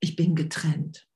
Ich 0.02 0.16
bin 0.16 0.36
getrennt. 0.36 1.08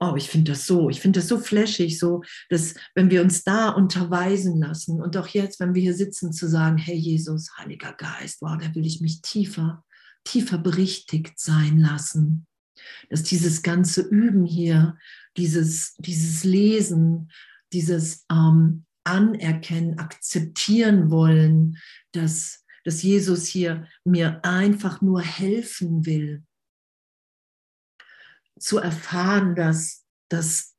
Oh, 0.00 0.16
ich 0.16 0.28
finde 0.28 0.52
das 0.52 0.66
so, 0.66 0.90
ich 0.90 1.00
finde 1.00 1.20
das 1.20 1.28
so 1.28 1.38
flashig, 1.38 1.98
so, 1.98 2.22
dass 2.50 2.74
wenn 2.94 3.10
wir 3.10 3.22
uns 3.22 3.44
da 3.44 3.70
unterweisen 3.70 4.60
lassen 4.60 5.00
und 5.00 5.16
auch 5.16 5.28
jetzt, 5.28 5.60
wenn 5.60 5.74
wir 5.74 5.80
hier 5.80 5.94
sitzen, 5.94 6.32
zu 6.32 6.48
sagen, 6.48 6.76
hey 6.76 6.96
Jesus, 6.96 7.56
Heiliger 7.56 7.92
Geist, 7.92 8.42
wow, 8.42 8.58
da 8.58 8.74
will 8.74 8.84
ich 8.84 9.00
mich 9.00 9.22
tiefer 9.22 9.84
tiefer 10.24 10.58
berichtigt 10.58 11.38
sein 11.38 11.78
lassen. 11.78 12.46
Dass 13.08 13.22
dieses 13.22 13.62
ganze 13.62 14.02
Üben 14.02 14.44
hier, 14.44 14.98
dieses, 15.36 15.94
dieses 15.98 16.44
Lesen, 16.44 17.30
dieses 17.72 18.24
ähm, 18.30 18.84
Anerkennen, 19.04 19.98
akzeptieren 19.98 21.10
wollen, 21.10 21.78
dass, 22.12 22.64
dass 22.84 23.02
Jesus 23.02 23.46
hier 23.46 23.88
mir 24.04 24.44
einfach 24.44 25.00
nur 25.00 25.20
helfen 25.20 26.04
will, 26.06 26.44
zu 28.58 28.78
erfahren, 28.78 29.54
dass, 29.54 30.04
dass 30.28 30.76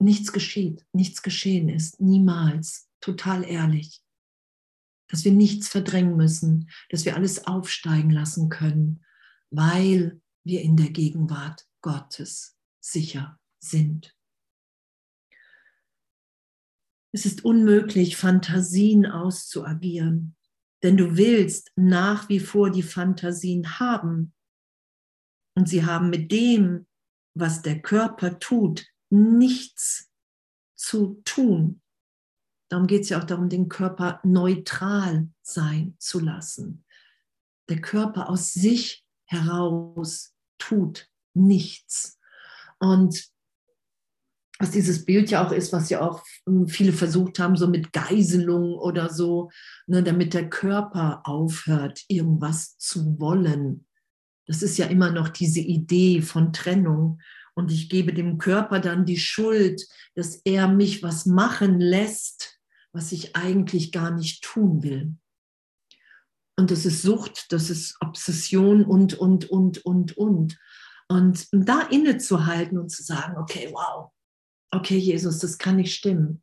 nichts 0.00 0.32
geschieht, 0.32 0.86
nichts 0.92 1.22
geschehen 1.22 1.68
ist, 1.68 2.00
niemals, 2.00 2.88
total 3.00 3.44
ehrlich 3.44 4.02
dass 5.08 5.24
wir 5.24 5.32
nichts 5.32 5.68
verdrängen 5.68 6.16
müssen, 6.16 6.70
dass 6.90 7.04
wir 7.04 7.16
alles 7.16 7.46
aufsteigen 7.46 8.10
lassen 8.10 8.48
können, 8.48 9.04
weil 9.50 10.20
wir 10.44 10.62
in 10.62 10.76
der 10.76 10.90
Gegenwart 10.90 11.66
Gottes 11.80 12.56
sicher 12.80 13.38
sind. 13.58 14.14
Es 17.12 17.24
ist 17.24 17.44
unmöglich, 17.44 18.16
Fantasien 18.16 19.06
auszuagieren, 19.06 20.36
denn 20.82 20.96
du 20.96 21.16
willst 21.16 21.72
nach 21.76 22.28
wie 22.28 22.40
vor 22.40 22.70
die 22.70 22.82
Fantasien 22.82 23.80
haben. 23.80 24.34
Und 25.56 25.68
sie 25.68 25.84
haben 25.84 26.10
mit 26.10 26.30
dem, 26.30 26.86
was 27.34 27.62
der 27.62 27.80
Körper 27.80 28.38
tut, 28.38 28.86
nichts 29.10 30.10
zu 30.76 31.20
tun. 31.24 31.80
Darum 32.68 32.86
geht 32.86 33.02
es 33.02 33.08
ja 33.08 33.18
auch 33.18 33.24
darum, 33.24 33.48
den 33.48 33.68
Körper 33.68 34.20
neutral 34.24 35.28
sein 35.42 35.94
zu 35.98 36.20
lassen. 36.20 36.84
Der 37.68 37.80
Körper 37.80 38.28
aus 38.28 38.52
sich 38.52 39.04
heraus 39.24 40.34
tut 40.58 41.08
nichts. 41.34 42.18
Und 42.78 43.28
was 44.58 44.72
dieses 44.72 45.04
Bild 45.04 45.30
ja 45.30 45.46
auch 45.46 45.52
ist, 45.52 45.72
was 45.72 45.88
ja 45.88 46.00
auch 46.00 46.24
viele 46.66 46.92
versucht 46.92 47.38
haben, 47.38 47.56
so 47.56 47.68
mit 47.68 47.92
Geiselung 47.92 48.74
oder 48.74 49.08
so, 49.08 49.50
ne, 49.86 50.02
damit 50.02 50.34
der 50.34 50.50
Körper 50.50 51.22
aufhört, 51.24 52.02
irgendwas 52.08 52.76
zu 52.76 53.20
wollen. 53.20 53.86
Das 54.46 54.62
ist 54.62 54.76
ja 54.78 54.86
immer 54.86 55.10
noch 55.10 55.28
diese 55.28 55.60
Idee 55.60 56.22
von 56.22 56.52
Trennung. 56.52 57.20
Und 57.54 57.70
ich 57.70 57.88
gebe 57.88 58.12
dem 58.12 58.38
Körper 58.38 58.80
dann 58.80 59.04
die 59.04 59.18
Schuld, 59.18 59.86
dass 60.14 60.36
er 60.44 60.68
mich 60.68 61.02
was 61.02 61.26
machen 61.26 61.80
lässt, 61.80 62.57
was 62.92 63.12
ich 63.12 63.36
eigentlich 63.36 63.92
gar 63.92 64.10
nicht 64.10 64.42
tun 64.42 64.82
will. 64.82 65.16
Und 66.58 66.72
das 66.72 66.84
ist 66.84 67.02
Sucht, 67.02 67.52
das 67.52 67.70
ist 67.70 67.96
Obsession 68.00 68.84
und, 68.84 69.14
und, 69.14 69.48
und, 69.48 69.84
und, 69.84 70.16
und. 70.16 70.58
Und 71.08 71.48
da 71.52 71.82
innezuhalten 71.82 72.78
und 72.78 72.90
zu 72.90 73.02
sagen, 73.02 73.36
okay, 73.38 73.70
wow, 73.72 74.10
okay, 74.72 74.98
Jesus, 74.98 75.38
das 75.38 75.58
kann 75.58 75.76
nicht 75.76 75.94
stimmen. 75.94 76.42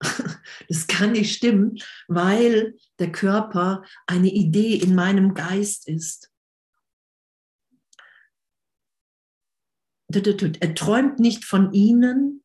Das 0.68 0.86
kann 0.86 1.12
nicht 1.12 1.34
stimmen, 1.34 1.78
weil 2.08 2.76
der 2.98 3.12
Körper 3.12 3.82
eine 4.06 4.30
Idee 4.30 4.74
in 4.74 4.94
meinem 4.94 5.34
Geist 5.34 5.88
ist. 5.88 6.30
Er 10.08 10.74
träumt 10.74 11.20
nicht 11.20 11.44
von 11.44 11.72
ihnen, 11.72 12.41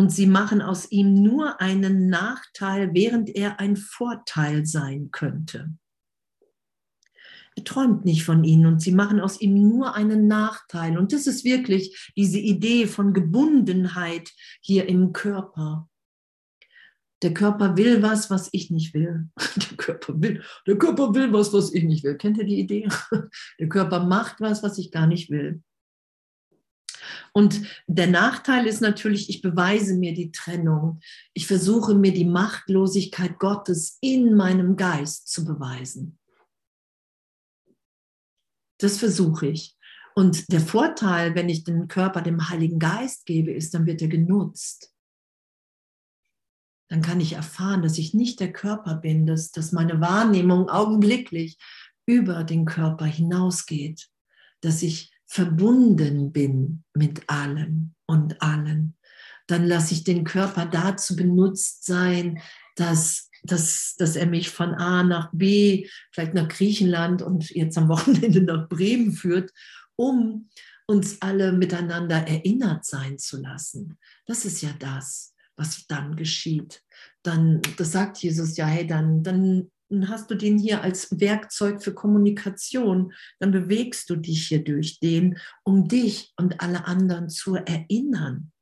und 0.00 0.10
sie 0.10 0.24
machen 0.24 0.62
aus 0.62 0.90
ihm 0.90 1.12
nur 1.12 1.60
einen 1.60 2.08
Nachteil, 2.08 2.94
während 2.94 3.28
er 3.28 3.60
ein 3.60 3.76
Vorteil 3.76 4.64
sein 4.64 5.10
könnte. 5.12 5.74
Er 7.54 7.64
träumt 7.64 8.06
nicht 8.06 8.24
von 8.24 8.42
ihnen 8.42 8.64
und 8.64 8.80
sie 8.80 8.92
machen 8.92 9.20
aus 9.20 9.42
ihm 9.42 9.52
nur 9.52 9.94
einen 9.94 10.26
Nachteil. 10.26 10.96
Und 10.96 11.12
das 11.12 11.26
ist 11.26 11.44
wirklich 11.44 12.10
diese 12.16 12.38
Idee 12.38 12.86
von 12.86 13.12
Gebundenheit 13.12 14.30
hier 14.62 14.88
im 14.88 15.12
Körper. 15.12 15.86
Der 17.20 17.34
Körper 17.34 17.76
will 17.76 18.00
was, 18.00 18.30
was 18.30 18.48
ich 18.52 18.70
nicht 18.70 18.94
will. 18.94 19.28
Der 19.56 19.76
Körper 19.76 20.14
will, 20.18 20.42
der 20.66 20.78
Körper 20.78 21.14
will 21.14 21.30
was, 21.30 21.52
was 21.52 21.74
ich 21.74 21.84
nicht 21.84 22.04
will. 22.04 22.16
Kennt 22.16 22.38
ihr 22.38 22.46
die 22.46 22.58
Idee? 22.58 22.88
Der 23.58 23.68
Körper 23.68 24.06
macht 24.06 24.40
was, 24.40 24.62
was 24.62 24.78
ich 24.78 24.90
gar 24.90 25.06
nicht 25.06 25.28
will. 25.28 25.62
Und 27.32 27.62
der 27.86 28.08
Nachteil 28.08 28.66
ist 28.66 28.80
natürlich, 28.80 29.28
ich 29.28 29.42
beweise 29.42 29.96
mir 29.96 30.14
die 30.14 30.32
Trennung. 30.32 31.00
Ich 31.32 31.46
versuche 31.46 31.94
mir 31.94 32.12
die 32.12 32.24
Machtlosigkeit 32.24 33.38
Gottes 33.38 33.98
in 34.00 34.34
meinem 34.34 34.76
Geist 34.76 35.28
zu 35.28 35.44
beweisen. 35.44 36.18
Das 38.78 38.98
versuche 38.98 39.48
ich. 39.48 39.76
Und 40.14 40.50
der 40.52 40.60
Vorteil, 40.60 41.34
wenn 41.34 41.48
ich 41.48 41.64
den 41.64 41.86
Körper 41.86 42.20
dem 42.22 42.48
Heiligen 42.48 42.78
Geist 42.78 43.26
gebe, 43.26 43.52
ist, 43.52 43.74
dann 43.74 43.86
wird 43.86 44.02
er 44.02 44.08
genutzt. 44.08 44.92
Dann 46.88 47.02
kann 47.02 47.20
ich 47.20 47.34
erfahren, 47.34 47.82
dass 47.82 47.98
ich 47.98 48.14
nicht 48.14 48.40
der 48.40 48.52
Körper 48.52 48.96
bin, 48.96 49.24
dass, 49.24 49.52
dass 49.52 49.70
meine 49.70 50.00
Wahrnehmung 50.00 50.68
augenblicklich 50.68 51.56
über 52.04 52.42
den 52.42 52.64
Körper 52.64 53.04
hinausgeht, 53.04 54.08
dass 54.60 54.82
ich 54.82 55.12
verbunden 55.30 56.32
bin 56.32 56.82
mit 56.92 57.30
allem 57.30 57.94
und 58.06 58.42
allen, 58.42 58.96
dann 59.46 59.64
lasse 59.64 59.94
ich 59.94 60.02
den 60.02 60.24
Körper 60.24 60.66
dazu 60.66 61.14
benutzt 61.14 61.86
sein, 61.86 62.40
dass, 62.74 63.30
dass, 63.44 63.94
dass 63.96 64.16
er 64.16 64.26
mich 64.26 64.50
von 64.50 64.74
A 64.74 65.04
nach 65.04 65.30
B, 65.32 65.88
vielleicht 66.12 66.34
nach 66.34 66.48
Griechenland 66.48 67.22
und 67.22 67.48
jetzt 67.50 67.78
am 67.78 67.88
Wochenende 67.88 68.42
nach 68.42 68.68
Bremen 68.68 69.12
führt, 69.12 69.52
um 69.94 70.50
uns 70.86 71.22
alle 71.22 71.52
miteinander 71.52 72.26
erinnert 72.26 72.84
sein 72.84 73.16
zu 73.16 73.40
lassen. 73.40 73.98
Das 74.26 74.44
ist 74.44 74.62
ja 74.62 74.70
das, 74.80 75.36
was 75.54 75.86
dann 75.86 76.16
geschieht. 76.16 76.82
Dann, 77.22 77.62
das 77.76 77.92
sagt 77.92 78.18
Jesus 78.18 78.56
ja, 78.56 78.66
hey, 78.66 78.84
dann, 78.84 79.22
dann 79.22 79.70
dann 79.90 80.08
hast 80.08 80.30
du 80.30 80.36
den 80.36 80.56
hier 80.56 80.82
als 80.82 81.20
Werkzeug 81.20 81.82
für 81.82 81.92
Kommunikation, 81.92 83.12
dann 83.40 83.50
bewegst 83.50 84.08
du 84.08 84.16
dich 84.16 84.46
hier 84.46 84.62
durch 84.62 85.00
den, 85.00 85.38
um 85.64 85.88
dich 85.88 86.32
und 86.36 86.60
alle 86.60 86.84
anderen 86.86 87.28
zu 87.28 87.56
erinnern. 87.56 88.52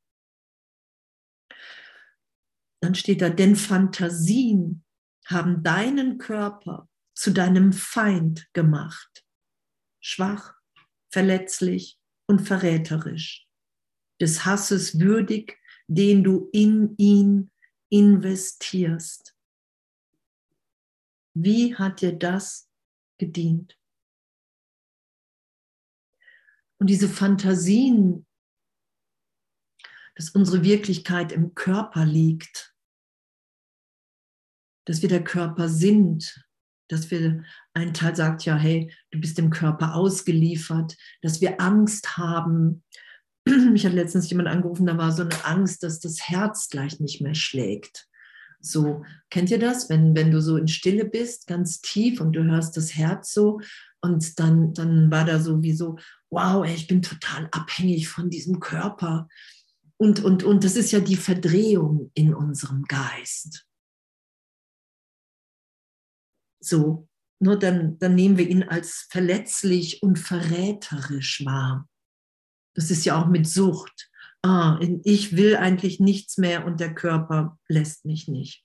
Dann 2.81 2.95
steht 2.95 3.21
da, 3.21 3.29
denn 3.29 3.57
Fantasien 3.57 4.85
haben 5.27 5.63
deinen 5.63 6.17
Körper 6.19 6.89
zu 7.15 7.33
deinem 7.33 7.73
Feind 7.73 8.49
gemacht, 8.55 9.25
schwach, 10.01 10.55
verletzlich 11.11 11.99
und 12.27 12.41
verräterisch, 12.41 13.47
des 14.21 14.47
Hasses 14.47 14.99
würdig, 14.99 15.59
den 15.89 16.25
du 16.25 16.49
in 16.53 16.95
ihn 16.97 17.51
investierst. 17.91 19.38
Wie 21.41 21.77
hat 21.77 22.01
dir 22.01 22.19
das 22.19 22.69
gedient? 23.17 23.79
Und 26.81 26.91
diese 26.91 27.09
Fantasien, 27.09 28.27
dass 30.17 30.31
unsere 30.31 30.65
Wirklichkeit 30.65 31.31
im 31.31 31.55
Körper 31.55 32.05
liegt, 32.05 32.75
dass 34.85 35.03
wir 35.03 35.09
der 35.09 35.23
Körper 35.23 35.69
sind, 35.69 36.45
dass 36.89 37.09
wir, 37.13 37.45
ein 37.73 37.95
Teil 37.95 38.17
sagt 38.17 38.45
ja, 38.45 38.57
hey, 38.57 38.93
du 39.13 39.21
bist 39.21 39.39
dem 39.39 39.51
Körper 39.51 39.95
ausgeliefert, 39.95 40.97
dass 41.23 41.41
wir 41.41 41.61
Angst 41.61 42.17
haben. 42.17 42.83
Mich 43.47 43.87
hat 43.87 43.93
letztens 43.93 44.29
jemand 44.29 44.49
angerufen, 44.49 44.87
da 44.87 44.99
war 44.99 45.13
so 45.13 45.23
eine 45.23 45.45
Angst, 45.45 45.85
dass 45.85 46.01
das 46.01 46.29
Herz 46.29 46.69
gleich 46.69 46.99
nicht 46.99 47.21
mehr 47.21 47.37
schlägt. 47.37 48.08
So, 48.61 49.05
kennt 49.31 49.51
ihr 49.51 49.59
das? 49.59 49.89
Wenn, 49.89 50.17
wenn 50.17 50.31
du 50.31 50.41
so 50.41 50.57
in 50.57 50.69
Stille 50.69 51.05
bist, 51.05 51.47
ganz 51.47 51.81
tief 51.81 52.21
und 52.21 52.33
du 52.33 52.45
hörst 52.45 52.77
das 52.77 52.95
Herz 52.95 53.33
so 53.33 53.61
und 54.01 54.39
dann, 54.39 54.75
dann 54.75 55.11
war 55.11 55.25
da 55.25 55.39
so 55.41 55.63
wie 55.63 55.73
so, 55.73 55.99
wow, 56.31 56.65
ey, 56.65 56.75
ich 56.75 56.89
bin 56.89 57.03
total 57.03 57.49
abhängig 57.53 58.09
von 58.09 58.31
diesem 58.31 58.61
Körper. 58.61 59.29
Und, 59.97 60.25
und, 60.25 60.43
und 60.43 60.65
das 60.65 60.77
ist 60.77 60.91
ja 60.91 61.01
die 61.01 61.17
Verdrehung 61.17 62.11
in 62.15 62.35
unserem 62.35 62.85
Geist. 62.85 63.67
So, 66.61 67.09
nur 67.41 67.59
dann, 67.59 67.99
dann 67.99 68.15
nehmen 68.15 68.39
wir 68.39 68.49
ihn 68.49 68.65
als 68.65 69.07
verletzlich 69.11 70.03
und 70.03 70.19
verräterisch 70.19 71.45
wahr. 71.45 71.89
Das 72.75 72.91
ist 72.91 73.05
ja 73.05 73.21
auch 73.21 73.29
mit 73.29 73.47
Sucht 73.47 74.08
ah, 74.43 74.79
ich 75.05 75.37
will 75.37 75.57
eigentlich 75.57 76.01
nichts 76.01 76.39
mehr 76.39 76.65
und 76.65 76.81
der 76.81 76.95
Körper 76.95 77.59
lässt 77.69 78.05
mich 78.05 78.29
nicht. 78.29 78.65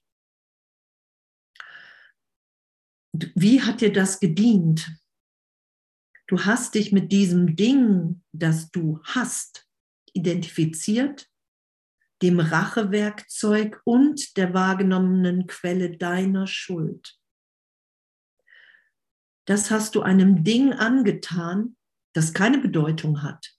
Wie 3.36 3.62
hat 3.62 3.82
dir 3.82 3.94
das 3.94 4.20
gedient? 4.20 4.92
Du 6.28 6.46
hast 6.46 6.74
dich 6.74 6.92
mit 6.92 7.12
diesem 7.12 7.56
Ding, 7.56 8.24
das 8.32 8.72
du 8.72 9.00
hast, 9.04 9.68
identifiziert, 10.14 11.30
dem 12.22 12.40
Rachewerkzeug 12.40 13.82
und 13.84 14.38
der 14.38 14.54
wahrgenommenen 14.54 15.46
Quelle 15.48 15.98
deiner 15.98 16.48
Schuld. 16.48 17.20
das 19.46 19.70
hast 19.70 19.96
du 19.96 20.02
einem 20.02 20.46
Ding 20.46 20.72
angetan, 20.72 21.76
das 22.14 22.34
keine 22.34 22.60
Bedeutung 22.60 23.24
hat 23.24 23.54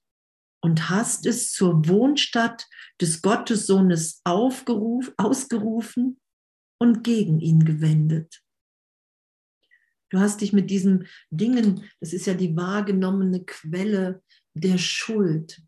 und 0.65 0.89
hast 0.89 1.27
es 1.27 1.53
zur 1.53 1.87
Wohnstatt 1.89 2.67
des 2.99 3.21
Gottessohnes 3.21 4.23
aufgeruf, 4.25 5.13
ausgerufen 5.19 6.19
und 6.81 7.05
gegen 7.05 7.39
ihn 7.39 7.67
gewendet. 7.67 8.43
Du 10.09 10.21
hast 10.21 10.41
dich 10.41 10.55
mit 10.55 10.71
diesen 10.71 11.07
Dingen, 11.29 11.85
das 12.01 12.15
ist 12.15 12.25
ja 12.25 12.33
die 12.33 12.57
wahrgenommene 12.57 13.45
Quelle 13.45 14.23
der 14.55 14.79
Schuld, 14.79 15.61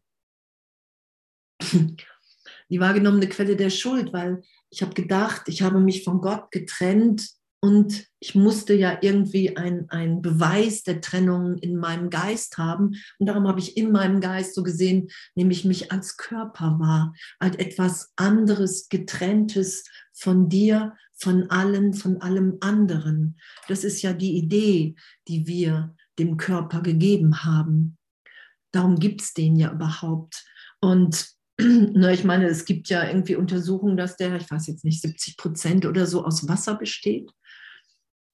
die 1.62 2.80
wahrgenommene 2.80 3.28
Quelle 3.28 3.54
der 3.54 3.68
Schuld, 3.68 4.14
weil 4.14 4.42
ich 4.70 4.80
habe 4.80 4.94
gedacht, 4.94 5.46
ich 5.48 5.60
habe 5.60 5.78
mich 5.78 6.04
von 6.04 6.22
Gott 6.22 6.50
getrennt 6.50 7.35
und 7.60 8.06
ich 8.20 8.34
musste 8.34 8.74
ja 8.74 8.98
irgendwie 9.00 9.56
einen 9.56 10.22
Beweis 10.22 10.82
der 10.82 11.00
Trennung 11.00 11.58
in 11.58 11.76
meinem 11.76 12.10
Geist 12.10 12.58
haben. 12.58 12.96
Und 13.18 13.26
darum 13.26 13.48
habe 13.48 13.60
ich 13.60 13.76
in 13.76 13.92
meinem 13.92 14.20
Geist 14.20 14.54
so 14.54 14.62
gesehen, 14.62 15.08
nämlich 15.34 15.64
mich 15.64 15.90
als 15.90 16.16
Körper 16.16 16.78
wahr, 16.78 17.14
als 17.38 17.56
etwas 17.56 18.12
anderes, 18.16 18.88
getrenntes 18.88 19.84
von 20.12 20.48
dir, 20.48 20.94
von 21.16 21.50
allen, 21.50 21.94
von 21.94 22.20
allem 22.20 22.58
anderen. 22.60 23.38
Das 23.68 23.84
ist 23.84 24.02
ja 24.02 24.12
die 24.12 24.36
Idee, 24.36 24.94
die 25.28 25.46
wir 25.46 25.94
dem 26.18 26.36
Körper 26.36 26.82
gegeben 26.82 27.42
haben. 27.44 27.96
Darum 28.70 28.98
gibt 28.98 29.22
es 29.22 29.32
den 29.32 29.56
ja 29.56 29.72
überhaupt. 29.72 30.44
Und 30.80 31.30
na, 31.58 32.12
ich 32.12 32.24
meine, 32.24 32.46
es 32.46 32.66
gibt 32.66 32.88
ja 32.88 33.08
irgendwie 33.08 33.36
Untersuchungen, 33.36 33.96
dass 33.96 34.16
der, 34.16 34.36
ich 34.36 34.50
weiß 34.50 34.66
jetzt 34.66 34.84
nicht, 34.84 35.00
70 35.00 35.36
Prozent 35.38 35.86
oder 35.86 36.06
so 36.06 36.24
aus 36.24 36.46
Wasser 36.48 36.74
besteht, 36.74 37.30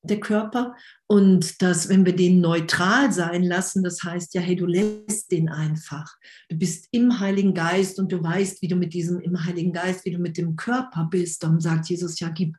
der 0.03 0.21
Körper. 0.21 0.75
Und 1.07 1.63
dass, 1.63 1.89
wenn 1.89 2.05
wir 2.05 2.15
den 2.15 2.41
neutral 2.41 3.13
sein 3.13 3.43
lassen, 3.43 3.83
das 3.83 4.03
heißt 4.03 4.35
ja, 4.35 4.41
hey, 4.41 4.57
du 4.57 4.67
lässt 4.67 5.31
den 5.31 5.49
einfach. 5.49 6.17
Du 6.49 6.57
bist 6.57 6.89
im 6.91 7.21
Heiligen 7.21 7.55
Geist 7.55 7.99
und 7.99 8.11
du 8.13 8.23
weißt, 8.23 8.63
wie 8.63 8.69
du 8.69 8.77
mit 8.77 8.95
diesem 8.95 9.21
im 9.21 9.45
Heiligen 9.45 9.73
Geist, 9.73 10.05
wie 10.05 10.11
du 10.11 10.19
mit 10.19 10.37
dem 10.37 10.57
Körper 10.57 11.09
bist. 11.11 11.43
Dann 11.43 11.61
sagt 11.61 11.89
Jesus, 11.89 12.19
ja, 12.21 12.29
gib 12.29 12.57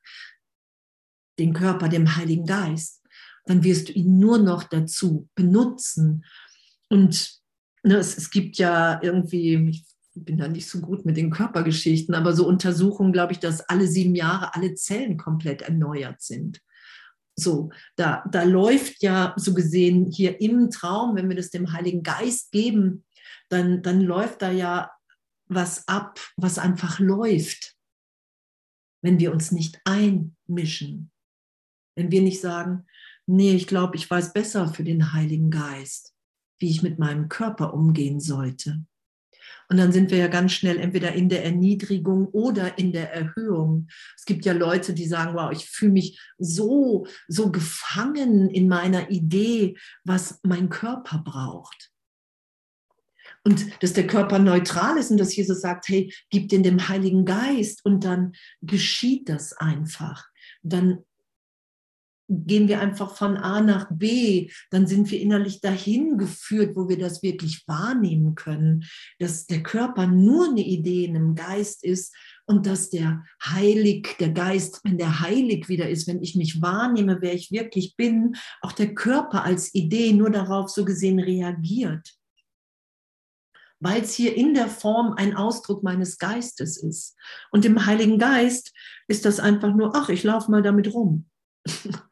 den 1.40 1.54
Körper 1.54 1.90
dem 1.90 2.16
Heiligen 2.16 2.46
Geist. 2.46 3.02
Dann 3.46 3.64
wirst 3.64 3.90
du 3.90 3.94
ihn 3.94 4.20
nur 4.20 4.38
noch 4.38 4.64
dazu 4.64 5.28
benutzen. 5.36 6.24
Und 6.90 7.42
ne, 7.84 7.98
es, 7.98 8.18
es 8.18 8.30
gibt 8.30 8.58
ja 8.58 9.02
irgendwie, 9.02 9.70
ich 9.70 9.86
bin 10.14 10.38
da 10.38 10.48
nicht 10.48 10.70
so 10.70 10.80
gut 10.80 11.06
mit 11.06 11.18
den 11.18 11.32
Körpergeschichten, 11.32 12.16
aber 12.16 12.34
so 12.34 12.48
Untersuchungen, 12.48 13.12
glaube 13.12 13.34
ich, 13.34 13.40
dass 13.40 13.68
alle 13.68 13.88
sieben 13.88 14.16
Jahre 14.16 14.56
alle 14.56 14.76
Zellen 14.76 15.18
komplett 15.18 15.64
erneuert 15.64 16.22
sind. 16.22 16.62
So, 17.36 17.72
da, 17.96 18.24
da 18.30 18.44
läuft 18.44 19.02
ja 19.02 19.34
so 19.38 19.54
gesehen 19.54 20.12
hier 20.12 20.40
im 20.40 20.70
Traum, 20.70 21.16
wenn 21.16 21.30
wir 21.30 21.36
das 21.36 21.50
dem 21.50 21.72
Heiligen 21.74 22.04
Geist 22.04 22.52
geben, 22.52 23.06
dann, 23.50 23.82
dann 23.82 24.02
läuft 24.02 24.42
da 24.42 24.52
ja 24.52 24.92
was 25.48 25.88
ab, 25.88 26.20
was 26.38 26.58
einfach 26.58 27.00
läuft, 27.00 27.76
wenn 29.02 29.20
wir 29.20 29.32
uns 29.32 29.52
nicht 29.52 29.82
einmischen. 29.86 31.12
Wenn 31.96 32.12
wir 32.12 32.22
nicht 32.22 32.42
sagen, 32.42 32.86
nee, 33.26 33.54
ich 33.54 33.68
glaube, 33.68 33.96
ich 33.96 34.10
weiß 34.10 34.34
besser 34.34 34.68
für 34.68 34.84
den 34.84 35.14
Heiligen 35.14 35.50
Geist, 35.50 36.14
wie 36.60 36.70
ich 36.70 36.82
mit 36.82 37.00
meinem 37.00 37.30
Körper 37.30 37.74
umgehen 37.74 38.20
sollte. 38.20 38.86
Und 39.70 39.78
dann 39.78 39.92
sind 39.92 40.12
wir 40.12 40.18
ja 40.18 40.28
ganz 40.28 40.54
schnell 40.54 40.78
entweder 40.78 41.14
in 41.14 41.30
der 41.30 41.44
Erniedrigung 41.44 42.28
oder 42.28 42.78
in 42.78 42.92
der 42.92 43.14
Erhöhung. 43.14 43.88
Es 44.18 44.26
gibt 44.26 44.46
ja 44.46 44.54
Leute, 44.54 44.94
die 44.94 45.08
sagen, 45.08 45.36
wow, 45.36 45.52
ich 45.52 45.66
fühle 45.66 45.94
mich 45.94 46.20
so, 46.38 47.08
so 47.28 47.52
gefangen 47.52 48.50
in 48.50 48.68
meiner 48.68 49.10
Idee, 49.10 49.78
was 50.04 50.40
mein 50.44 50.70
Körper 50.70 51.20
braucht. 51.20 51.92
Und 53.46 53.84
dass 53.84 53.94
der 53.94 54.08
Körper 54.08 54.40
neutral 54.40 54.98
ist 54.98 55.12
und 55.12 55.18
dass 55.18 55.36
Jesus 55.36 55.62
sagt, 55.62 55.90
hey, 55.90 56.14
gib 56.30 56.50
den 56.50 56.64
dem 56.64 56.88
Heiligen 56.88 57.26
Geist 57.26 57.84
und 57.84 58.06
dann 58.06 58.34
geschieht 58.62 59.28
das 59.28 59.54
einfach. 59.54 60.30
Dann 60.62 61.04
gehen 62.30 62.68
wir 62.68 62.80
einfach 62.80 63.16
von 63.16 63.38
A 63.38 63.62
nach 63.62 63.88
B, 63.92 64.50
dann 64.72 64.88
sind 64.88 65.12
wir 65.12 65.20
innerlich 65.20 65.62
dahin 65.62 66.18
geführt, 66.18 66.76
wo 66.76 66.88
wir 66.88 66.98
das 66.98 67.22
wirklich 67.22 67.68
wahrnehmen 67.68 68.36
können, 68.36 68.86
dass 69.20 69.46
der 69.46 69.62
Körper 69.64 70.08
nur 70.08 70.50
eine 70.50 70.62
Idee 70.62 71.06
in 71.06 71.16
einem 71.16 71.36
Geist 71.36 71.84
ist 71.84 72.16
und 72.46 72.66
dass 72.66 72.90
der 72.90 73.24
Heilig, 73.44 74.16
der 74.20 74.30
Geist, 74.30 74.82
wenn 74.84 74.98
der 74.98 75.22
heilig 75.22 75.70
wieder 75.70 75.90
ist, 75.90 76.08
wenn 76.08 76.22
ich 76.22 76.36
mich 76.36 76.62
wahrnehme, 76.62 77.18
wer 77.22 77.34
ich 77.34 77.52
wirklich 77.52 77.96
bin, 77.96 78.36
auch 78.62 78.72
der 78.72 78.94
Körper 78.94 79.44
als 79.44 79.74
Idee 79.74 80.14
nur 80.14 80.30
darauf 80.30 80.70
so 80.70 80.86
gesehen 80.86 81.20
reagiert. 81.20 82.16
Weil 83.80 84.04
es 84.04 84.14
hier 84.14 84.36
in 84.36 84.54
der 84.54 84.68
Form 84.68 85.14
ein 85.18 85.36
Ausdruck 85.36 85.84
meines 85.84 86.18
Geistes 86.18 86.78
ist. 86.78 87.18
Und 87.52 87.66
im 87.66 87.86
Heiligen 87.86 88.18
Geist 88.18 88.72
ist 89.10 89.26
das 89.26 89.42
einfach 89.42 89.74
nur, 89.76 89.94
ach, 89.94 90.08
ich 90.08 90.24
laufe 90.24 90.50
mal 90.50 90.62
damit 90.62 90.94
rum. 90.94 91.30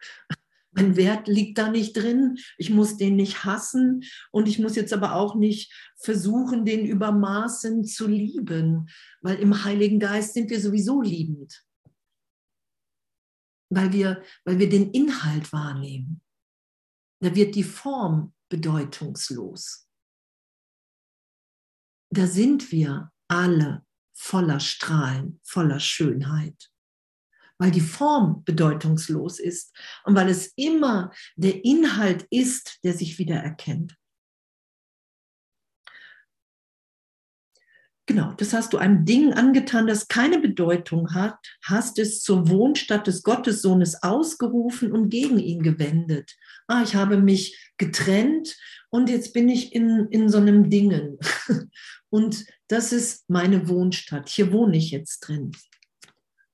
mein 0.71 0.95
Wert 0.95 1.27
liegt 1.27 1.57
da 1.57 1.69
nicht 1.69 1.95
drin. 1.95 2.37
Ich 2.57 2.69
muss 2.69 2.97
den 2.97 3.15
nicht 3.15 3.43
hassen 3.43 4.03
und 4.31 4.47
ich 4.47 4.59
muss 4.59 4.75
jetzt 4.75 4.93
aber 4.93 5.15
auch 5.15 5.35
nicht 5.35 5.73
versuchen, 5.97 6.65
den 6.65 6.85
über 6.85 7.11
Maßen 7.11 7.85
zu 7.85 8.07
lieben, 8.07 8.89
weil 9.21 9.39
im 9.39 9.63
Heiligen 9.63 9.99
Geist 9.99 10.33
sind 10.33 10.49
wir 10.49 10.61
sowieso 10.61 11.01
liebend, 11.01 11.63
weil 13.69 13.91
wir, 13.93 14.23
weil 14.45 14.59
wir 14.59 14.69
den 14.69 14.91
Inhalt 14.91 15.51
wahrnehmen. 15.51 16.21
Da 17.19 17.35
wird 17.35 17.55
die 17.55 17.63
Form 17.63 18.33
bedeutungslos. 18.49 19.87
Da 22.09 22.27
sind 22.27 22.71
wir 22.71 23.11
alle 23.27 23.85
voller 24.13 24.59
Strahlen, 24.59 25.39
voller 25.43 25.79
Schönheit 25.79 26.70
weil 27.61 27.69
die 27.69 27.79
Form 27.79 28.43
bedeutungslos 28.43 29.39
ist 29.39 29.71
und 30.03 30.15
weil 30.15 30.29
es 30.29 30.51
immer 30.55 31.11
der 31.35 31.63
Inhalt 31.63 32.25
ist, 32.31 32.79
der 32.83 32.93
sich 32.93 33.19
wieder 33.19 33.35
erkennt. 33.35 33.95
Genau, 38.07 38.33
das 38.33 38.51
hast 38.53 38.73
du 38.73 38.79
einem 38.79 39.05
Ding 39.05 39.31
angetan, 39.33 39.85
das 39.85 40.07
keine 40.07 40.39
Bedeutung 40.39 41.13
hat, 41.13 41.37
hast 41.63 41.99
es 41.99 42.23
zur 42.23 42.49
Wohnstatt 42.49 43.05
des 43.05 43.21
Gottessohnes 43.21 44.01
ausgerufen 44.01 44.91
und 44.91 45.09
gegen 45.09 45.37
ihn 45.37 45.61
gewendet. 45.61 46.35
Ah, 46.65 46.81
ich 46.81 46.95
habe 46.95 47.17
mich 47.17 47.71
getrennt 47.77 48.57
und 48.89 49.07
jetzt 49.07 49.33
bin 49.33 49.47
ich 49.49 49.75
in, 49.75 50.07
in 50.09 50.29
so 50.29 50.39
einem 50.39 50.71
Dingen. 50.71 51.19
Und 52.09 52.45
das 52.67 52.91
ist 52.91 53.29
meine 53.29 53.69
Wohnstadt. 53.69 54.27
Hier 54.27 54.51
wohne 54.51 54.75
ich 54.75 54.91
jetzt 54.91 55.21
drin. 55.21 55.53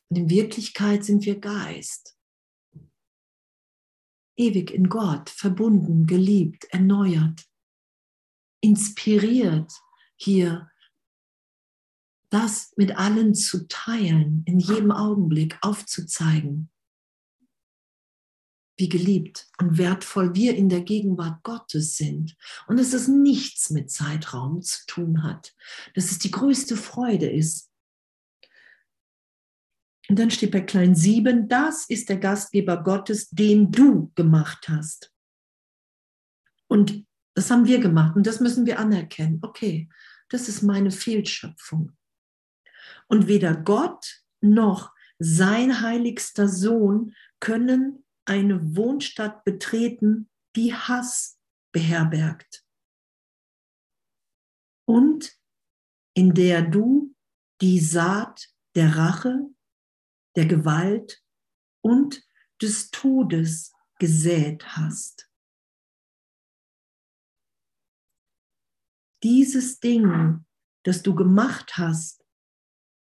Und 0.09 0.17
in 0.17 0.29
Wirklichkeit 0.29 1.03
sind 1.03 1.25
wir 1.25 1.39
Geist. 1.39 2.17
Ewig 4.37 4.71
in 4.71 4.87
Gott, 4.87 5.29
verbunden, 5.29 6.05
geliebt, 6.05 6.65
erneuert, 6.69 7.45
inspiriert, 8.61 9.71
hier 10.15 10.69
das 12.29 12.73
mit 12.75 12.97
allen 12.97 13.35
zu 13.35 13.67
teilen, 13.67 14.43
in 14.45 14.59
jedem 14.59 14.91
Augenblick 14.91 15.57
aufzuzeigen, 15.61 16.69
wie 18.77 18.89
geliebt 18.89 19.47
und 19.59 19.77
wertvoll 19.77 20.35
wir 20.35 20.55
in 20.55 20.69
der 20.69 20.81
Gegenwart 20.81 21.41
Gottes 21.43 21.97
sind 21.97 22.35
und 22.67 22.77
dass 22.77 22.93
es 22.93 23.07
nichts 23.07 23.69
mit 23.69 23.89
Zeitraum 23.89 24.61
zu 24.61 24.85
tun 24.87 25.23
hat, 25.23 25.55
dass 25.95 26.11
es 26.11 26.19
die 26.19 26.31
größte 26.31 26.75
Freude 26.75 27.29
ist, 27.29 27.66
und 30.09 30.19
dann 30.19 30.31
steht 30.31 30.51
bei 30.51 30.61
klein 30.61 30.95
7, 30.95 31.47
das 31.47 31.89
ist 31.89 32.09
der 32.09 32.17
Gastgeber 32.17 32.83
Gottes, 32.83 33.29
den 33.29 33.71
du 33.71 34.11
gemacht 34.15 34.69
hast. 34.69 35.13
Und 36.67 37.05
das 37.35 37.51
haben 37.51 37.65
wir 37.65 37.79
gemacht 37.79 38.15
und 38.15 38.25
das 38.25 38.39
müssen 38.39 38.65
wir 38.65 38.79
anerkennen. 38.79 39.39
Okay, 39.41 39.89
das 40.29 40.47
ist 40.47 40.61
meine 40.61 40.91
Fehlschöpfung. 40.91 41.91
Und 43.07 43.27
weder 43.27 43.55
Gott 43.55 44.23
noch 44.41 44.93
sein 45.19 45.81
heiligster 45.81 46.47
Sohn 46.47 47.15
können 47.39 48.05
eine 48.25 48.75
Wohnstadt 48.75 49.43
betreten, 49.43 50.29
die 50.55 50.73
Hass 50.73 51.39
beherbergt. 51.71 52.65
Und 54.85 55.37
in 56.13 56.33
der 56.33 56.61
du 56.61 57.15
die 57.61 57.79
Saat 57.79 58.49
der 58.75 58.95
Rache 58.95 59.47
der 60.37 60.45
Gewalt 60.45 61.23
und 61.81 62.23
des 62.61 62.91
Todes 62.91 63.73
gesät 63.97 64.77
hast. 64.77 65.29
Dieses 69.23 69.79
Ding, 69.79 70.45
das 70.83 71.01
du 71.01 71.15
gemacht 71.15 71.77
hast, 71.77 72.23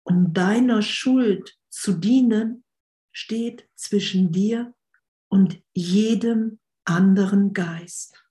um 0.05 0.33
deiner 0.33 0.81
Schuld 0.81 1.59
zu 1.71 1.95
dienen, 1.95 2.65
steht 3.11 3.69
zwischen 3.75 4.31
dir 4.31 4.73
und 5.29 5.61
jedem 5.73 6.61
anderen 6.85 7.53
Geist. 7.53 8.25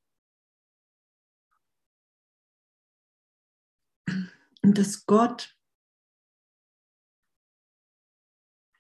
Und 4.62 4.78
dass 4.78 5.06
Gott 5.06 5.58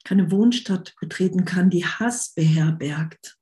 keine 0.03 0.31
Wohnstadt 0.31 0.95
betreten 0.99 1.45
kann, 1.45 1.69
die 1.69 1.85
Hass 1.85 2.33
beherbergt. 2.33 3.37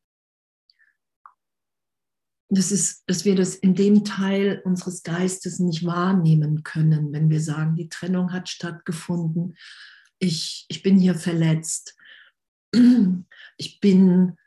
Das 2.50 2.72
ist, 2.72 3.04
dass 3.08 3.24
wir 3.24 3.36
das 3.36 3.56
in 3.56 3.76
dem 3.76 4.04
Teil 4.04 4.62
unseres 4.66 5.04
Geistes 5.04 5.60
nicht 5.60 5.86
wahrnehmen 5.86 6.64
können, 6.64 7.14
wenn 7.14 7.30
wir 7.30 7.40
sagen, 7.40 7.76
die 7.76 7.88
Trennung 7.88 8.34
hat 8.34 8.50
stattgefunden, 8.50 9.56
ich, 10.20 10.66
ich 10.68 10.84
bin 10.84 11.00
hier 11.00 11.16
verletzt, 11.16 11.96
ich 13.58 13.80
bin, 13.80 14.38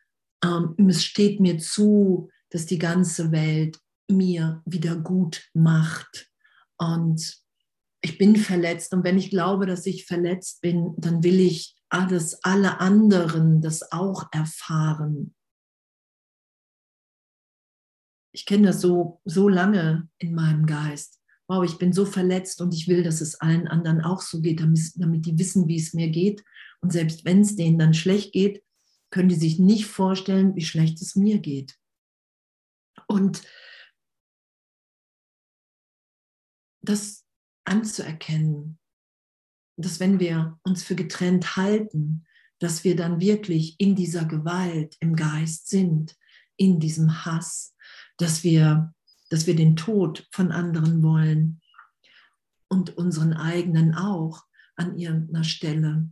ähm, 0.45 0.75
es 0.89 1.05
steht 1.05 1.41
mir 1.41 1.59
zu, 1.59 2.31
dass 2.51 2.67
die 2.67 2.79
ganze 2.79 3.33
Welt 3.33 3.81
mir 4.09 4.63
wieder 4.65 4.97
gut 4.97 5.49
macht. 5.55 6.31
Und 6.77 7.43
ich 8.01 8.19
bin 8.19 8.37
verletzt. 8.37 8.93
Und 8.93 9.03
wenn 9.05 9.19
ich 9.19 9.31
glaube, 9.31 9.67
dass 9.67 9.87
ich 9.87 10.07
verletzt 10.07 10.61
bin, 10.61 10.95
dann 10.99 11.23
will 11.25 11.41
ich, 11.41 11.74
dass 11.91 12.43
alle 12.43 12.81
anderen 12.81 13.61
das 13.61 13.93
auch 13.93 14.27
erfahren. 14.33 15.35
Ich 18.33 18.47
kenne 18.47 18.69
das 18.69 18.81
so, 18.81 19.21
so 19.25 19.49
lange 19.49 20.09
in 20.19 20.35
meinem 20.35 20.67
Geist. 20.67 21.21
Wow, 21.47 21.65
ich 21.65 21.79
bin 21.79 21.93
so 21.93 22.05
verletzt 22.05 22.61
und 22.61 22.75
ich 22.75 22.89
will, 22.89 23.03
dass 23.03 23.21
es 23.21 23.41
allen 23.41 23.69
anderen 23.69 24.01
auch 24.01 24.23
so 24.23 24.41
geht, 24.41 24.61
damit, 24.61 24.93
damit 24.97 25.27
die 25.27 25.39
wissen, 25.39 25.69
wie 25.69 25.77
es 25.77 25.95
mir 25.95 26.09
geht. 26.09 26.43
Und 26.81 26.93
selbst 26.93 27.25
wenn 27.25 27.43
es 27.43 27.55
denen 27.55 27.79
dann 27.79 27.95
schlecht 27.95 28.33
geht, 28.33 28.65
können 29.11 29.29
die 29.29 29.37
sich 29.37 29.59
nicht 29.59 29.87
vorstellen, 29.87 30.57
wie 30.57 30.65
schlecht 30.65 31.01
es 31.01 31.15
mir 31.15 31.39
geht. 31.39 31.79
Und 33.07 33.43
das 36.83 37.25
anzuerkennen, 37.65 38.79
dass 39.77 40.01
wenn 40.01 40.21
wir 40.21 40.59
uns 40.63 40.83
für 40.83 40.95
getrennt 40.95 41.57
halten, 41.57 42.25
dass 42.59 42.85
wir 42.85 42.97
dann 42.97 43.21
wirklich 43.21 43.77
in 43.79 43.95
dieser 43.95 44.25
Gewalt 44.25 44.97
im 45.01 45.17
Geist 45.17 45.69
sind, 45.69 46.17
in 46.57 46.79
diesem 46.81 47.25
Hass, 47.25 47.75
dass 48.17 48.45
wir, 48.45 48.95
dass 49.31 49.47
wir 49.47 49.57
den 49.57 49.77
Tod 49.77 50.27
von 50.31 50.53
anderen 50.53 51.03
wollen 51.03 51.61
und 52.69 52.97
unseren 52.97 53.33
eigenen 53.33 53.95
auch 53.95 54.45
an 54.77 54.97
irgendeiner 54.97 55.45
Stelle. 55.45 56.09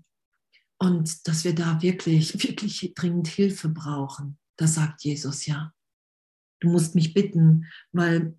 Und 0.79 1.29
dass 1.29 1.45
wir 1.45 1.55
da 1.55 1.81
wirklich, 1.81 2.35
wirklich 2.43 2.93
dringend 2.95 3.29
Hilfe 3.29 3.69
brauchen. 3.69 4.39
Das 4.57 4.75
sagt 4.75 5.05
Jesus 5.05 5.47
ja. 5.47 5.73
Du 6.61 6.69
musst 6.69 6.95
mich 6.95 7.15
bitten, 7.15 7.67
weil 7.93 8.37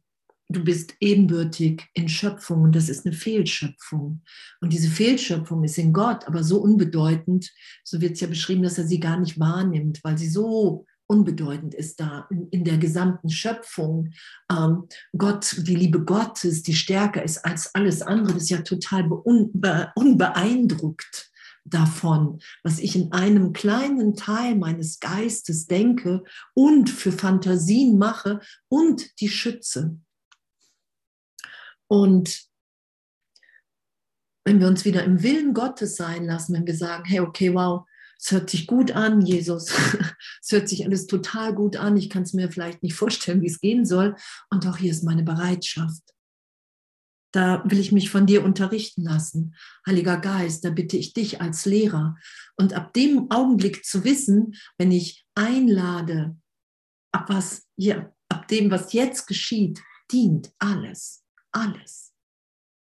du 0.49 0.63
bist 0.63 0.93
ebenbürtig 0.99 1.84
in 1.93 2.10
Schöpfung 2.10 2.63
und 2.63 2.75
das 2.75 2.89
ist 2.89 3.06
eine 3.06 3.15
Fehlschöpfung. 3.15 4.21
Und 4.62 4.73
diese 4.73 4.89
Fehlschöpfung 4.89 5.63
ist 5.63 5.77
in 5.77 5.93
Gott 5.93 6.27
aber 6.27 6.43
so 6.43 6.60
unbedeutend, 6.62 7.51
so 7.84 8.01
wird 8.01 8.13
es 8.13 8.21
ja 8.21 8.27
beschrieben, 8.27 8.63
dass 8.63 8.77
er 8.77 8.88
sie 8.88 8.99
gar 8.99 9.19
nicht 9.19 9.39
wahrnimmt, 9.39 9.99
weil 10.03 10.17
sie 10.17 10.29
so 10.29 10.86
unbedeutend 11.08 11.73
ist 11.73 11.99
da 11.99 12.27
in, 12.29 12.47
in 12.49 12.63
der 12.63 12.77
gesamten 12.77 13.29
Schöpfung. 13.29 14.12
Ähm, 14.51 14.88
Gott, 15.17 15.56
die 15.60 15.75
Liebe 15.75 16.03
Gottes, 16.03 16.63
die 16.63 16.73
stärker 16.73 17.23
ist 17.23 17.39
als 17.45 17.73
alles 17.75 18.01
andere, 18.01 18.38
ist 18.38 18.49
ja 18.49 18.62
total 18.62 19.12
unbe 19.12 19.91
unbeeindruckt 19.95 21.32
davon, 21.65 22.39
was 22.63 22.79
ich 22.79 22.95
in 22.95 23.12
einem 23.13 23.53
kleinen 23.53 24.15
Teil 24.15 24.56
meines 24.56 24.99
Geistes 24.99 25.67
denke 25.67 26.23
und 26.53 26.89
für 26.89 27.12
Fantasien 27.12 27.97
mache 27.97 28.41
und 28.67 29.19
die 29.21 29.29
schütze. 29.29 29.97
Und 31.93 32.49
wenn 34.47 34.60
wir 34.60 34.67
uns 34.67 34.84
wieder 34.84 35.03
im 35.03 35.21
Willen 35.21 35.53
Gottes 35.53 35.95
sein 35.95 36.25
lassen, 36.25 36.56
wenn 36.56 36.65
wir 36.65 36.75
sagen, 36.75 37.06
hey, 37.06 37.19
okay, 37.19 37.53
wow, 37.53 37.88
es 38.19 38.32
hört 38.32 38.49
sich 38.49 38.65
gut 38.65 38.93
an, 38.93 39.21
Jesus, 39.21 39.71
es 40.41 40.51
hört 40.51 40.67
sich 40.67 40.86
alles 40.86 41.06
total 41.06 41.53
gut 41.53 41.77
an, 41.77 41.95
ich 41.95 42.10
kann 42.10 42.23
es 42.23 42.34
mir 42.34 42.51
vielleicht 42.51 42.82
nicht 42.82 42.95
vorstellen, 42.95 43.43
wie 43.43 43.47
es 43.47 43.60
gehen 43.62 43.86
soll, 43.86 44.15
und 44.49 44.65
auch 44.65 44.77
hier 44.77 44.89
ist 44.89 45.03
meine 45.03 45.21
Bereitschaft. 45.21 46.01
Da 47.32 47.63
will 47.63 47.79
ich 47.79 47.91
mich 47.91 48.10
von 48.10 48.25
dir 48.25 48.43
unterrichten 48.43 49.03
lassen. 49.03 49.56
Heiliger 49.86 50.17
Geist, 50.17 50.65
da 50.65 50.71
bitte 50.71 50.97
ich 50.97 51.13
dich 51.13 51.41
als 51.41 51.65
Lehrer. 51.65 52.17
Und 52.56 52.73
ab 52.73 52.93
dem 52.93 53.29
Augenblick 53.29 53.86
zu 53.86 54.03
wissen, 54.03 54.56
wenn 54.79 54.91
ich 54.91 55.27
einlade, 55.36 56.36
ab 57.12 57.29
was, 57.29 57.67
ja, 57.75 58.12
ab 58.29 58.47
dem, 58.47 58.71
was 58.71 58.93
jetzt 58.93 59.27
geschieht, 59.27 59.79
dient 60.12 60.51
alles 60.58 61.22
alles. 61.54 62.13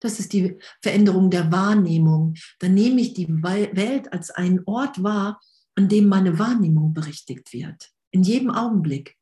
Das 0.01 0.19
ist 0.19 0.33
die 0.33 0.59
Veränderung 0.81 1.29
der 1.29 1.51
Wahrnehmung. 1.51 2.35
Dann 2.59 2.73
nehme 2.73 2.99
ich 2.99 3.13
die 3.13 3.27
Welt 3.29 4.11
als 4.11 4.31
einen 4.31 4.61
Ort 4.65 5.01
wahr, 5.01 5.41
an 5.75 5.87
dem 5.87 6.07
meine 6.07 6.37
Wahrnehmung 6.37 6.93
berichtigt 6.93 7.53
wird. 7.53 7.91
In 8.11 8.23
jedem 8.23 8.51
Augenblick. 8.51 9.17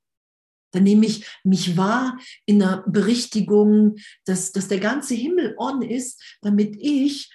Dann 0.74 0.84
nehme 0.84 1.06
ich 1.06 1.28
mich 1.44 1.78
wahr 1.78 2.18
in 2.46 2.60
der 2.60 2.84
Berichtigung, 2.88 3.98
dass, 4.26 4.54
dass 4.54 4.70
der 4.70 4.80
ganze 4.80 5.14
Himmel 5.14 5.56
on 5.58 5.82
ist, 5.82 6.40
damit 6.42 6.76
ich, 6.80 7.32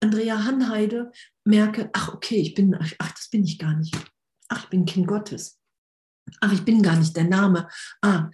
Andrea 0.00 0.44
Hanheide, 0.44 1.12
merke, 1.44 1.88
ach 1.94 2.12
okay, 2.12 2.36
ich 2.36 2.54
bin, 2.54 2.76
ach, 2.78 3.12
das 3.12 3.30
bin 3.30 3.44
ich 3.44 3.58
gar 3.58 3.76
nicht. 3.76 3.96
Ach, 4.48 4.64
ich 4.64 4.70
bin 4.70 4.84
Kind 4.84 5.06
Gottes. 5.06 5.58
Ach, 6.40 6.52
ich 6.52 6.64
bin 6.64 6.82
gar 6.82 6.96
nicht 6.96 7.16
der 7.16 7.24
Name. 7.24 7.68
Ah, 8.02 8.28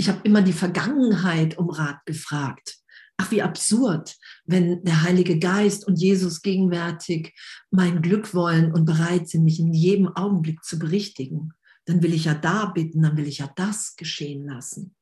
ich 0.00 0.08
habe 0.08 0.20
immer 0.24 0.40
die 0.40 0.54
Vergangenheit 0.54 1.58
um 1.58 1.68
Rat 1.68 2.06
gefragt. 2.06 2.78
Ach, 3.18 3.30
wie 3.30 3.42
absurd, 3.42 4.16
wenn 4.46 4.82
der 4.82 5.02
Heilige 5.02 5.38
Geist 5.38 5.86
und 5.86 6.00
Jesus 6.00 6.40
gegenwärtig 6.40 7.38
mein 7.70 8.00
Glück 8.00 8.32
wollen 8.32 8.72
und 8.72 8.86
bereit 8.86 9.28
sind, 9.28 9.44
mich 9.44 9.60
in 9.60 9.74
jedem 9.74 10.08
Augenblick 10.08 10.64
zu 10.64 10.78
berichtigen. 10.78 11.52
Dann 11.84 12.02
will 12.02 12.14
ich 12.14 12.24
ja 12.24 12.32
da 12.32 12.64
bitten, 12.64 13.02
dann 13.02 13.18
will 13.18 13.28
ich 13.28 13.38
ja 13.38 13.52
das 13.56 13.94
geschehen 13.94 14.46
lassen. 14.46 14.96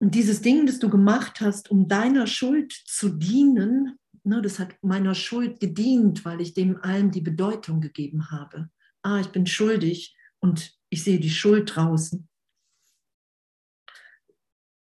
Und 0.00 0.16
dieses 0.16 0.42
Ding, 0.42 0.66
das 0.66 0.80
du 0.80 0.90
gemacht 0.90 1.40
hast, 1.40 1.70
um 1.70 1.86
deiner 1.86 2.26
Schuld 2.26 2.72
zu 2.72 3.10
dienen, 3.10 3.96
ne, 4.24 4.42
das 4.42 4.58
hat 4.58 4.74
meiner 4.82 5.14
Schuld 5.14 5.60
gedient, 5.60 6.24
weil 6.24 6.40
ich 6.40 6.54
dem 6.54 6.82
allen 6.82 7.12
die 7.12 7.20
Bedeutung 7.20 7.80
gegeben 7.80 8.32
habe. 8.32 8.70
Ah, 9.02 9.20
ich 9.20 9.28
bin 9.28 9.46
schuldig 9.46 10.16
und 10.40 10.77
ich 10.90 11.04
sehe 11.04 11.20
die 11.20 11.30
Schuld 11.30 11.74
draußen, 11.74 12.28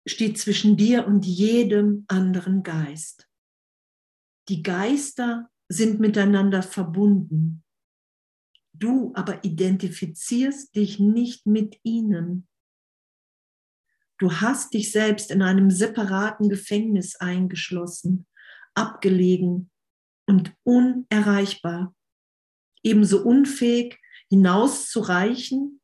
steht 0.06 0.38
zwischen 0.38 0.76
dir 0.76 1.06
und 1.06 1.24
jedem 1.24 2.04
anderen 2.08 2.62
Geist. 2.62 3.28
Die 4.48 4.62
Geister 4.62 5.50
sind 5.68 6.00
miteinander 6.00 6.62
verbunden. 6.62 7.64
Du 8.74 9.12
aber 9.14 9.44
identifizierst 9.44 10.74
dich 10.74 10.98
nicht 10.98 11.46
mit 11.46 11.78
ihnen. 11.84 12.46
Du 14.18 14.30
hast 14.32 14.74
dich 14.74 14.92
selbst 14.92 15.30
in 15.30 15.42
einem 15.42 15.70
separaten 15.70 16.48
Gefängnis 16.48 17.16
eingeschlossen, 17.16 18.26
abgelegen 18.74 19.70
und 20.26 20.54
unerreichbar, 20.64 21.94
ebenso 22.82 23.24
unfähig 23.24 23.98
hinauszureichen 24.28 25.80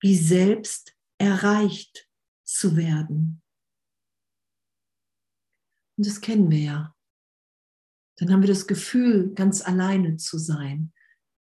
wie 0.00 0.16
selbst 0.16 0.94
erreicht 1.18 2.08
zu 2.44 2.76
werden. 2.76 3.42
Und 5.96 6.06
das 6.06 6.20
kennen 6.20 6.50
wir 6.50 6.58
ja. 6.58 6.94
Dann 8.18 8.32
haben 8.32 8.42
wir 8.42 8.48
das 8.48 8.66
Gefühl, 8.66 9.32
ganz 9.34 9.62
alleine 9.62 10.16
zu 10.16 10.38
sein 10.38 10.92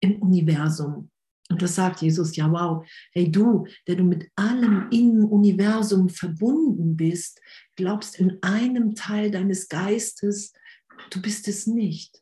im 0.02 0.22
Universum. 0.22 1.12
Und 1.50 1.62
das 1.62 1.76
sagt 1.76 2.02
Jesus, 2.02 2.36
ja, 2.36 2.52
wow, 2.52 2.86
hey 3.14 3.32
du, 3.32 3.66
der 3.88 3.96
du 3.96 4.04
mit 4.04 4.30
allem 4.36 4.90
im 4.92 5.24
Universum 5.26 6.10
verbunden 6.10 6.98
bist, 6.98 7.42
glaubst 7.76 8.20
in 8.20 8.42
einem 8.44 8.96
Teil 8.96 9.32
deines 9.32 9.70
Geistes, 9.70 10.52
du 11.10 11.22
bist 11.22 11.48
es 11.48 11.66
nicht. 11.66 12.22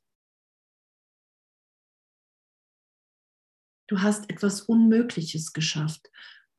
Du 3.88 4.02
hast 4.02 4.30
etwas 4.30 4.62
Unmögliches 4.62 5.54
geschafft. 5.54 6.10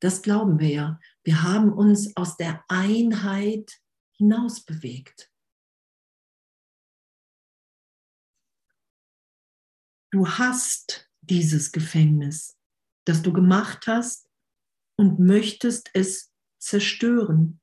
Das 0.01 0.23
glauben 0.23 0.59
wir 0.61 0.69
ja. 0.69 1.01
Wir 1.25 1.43
haben 1.43 1.73
uns 1.73 2.17
aus 2.17 2.37
der 2.37 2.65
Einheit 2.69 3.81
hinaus 4.13 4.65
bewegt. 4.65 5.31
Du 10.13 10.29
hast 10.29 11.11
dieses 11.21 11.73
Gefängnis, 11.73 12.57
das 13.05 13.23
du 13.23 13.33
gemacht 13.33 13.87
hast 13.87 14.31
und 14.97 15.19
möchtest 15.19 15.91
es 15.95 16.33
zerstören. 16.59 17.61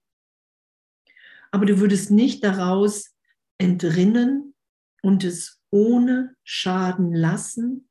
Aber 1.52 1.66
du 1.66 1.80
würdest 1.80 2.12
nicht 2.12 2.44
daraus 2.44 3.16
entrinnen 3.58 4.56
und 5.02 5.24
es 5.24 5.62
ohne 5.70 6.36
Schaden 6.44 7.14
lassen, 7.14 7.90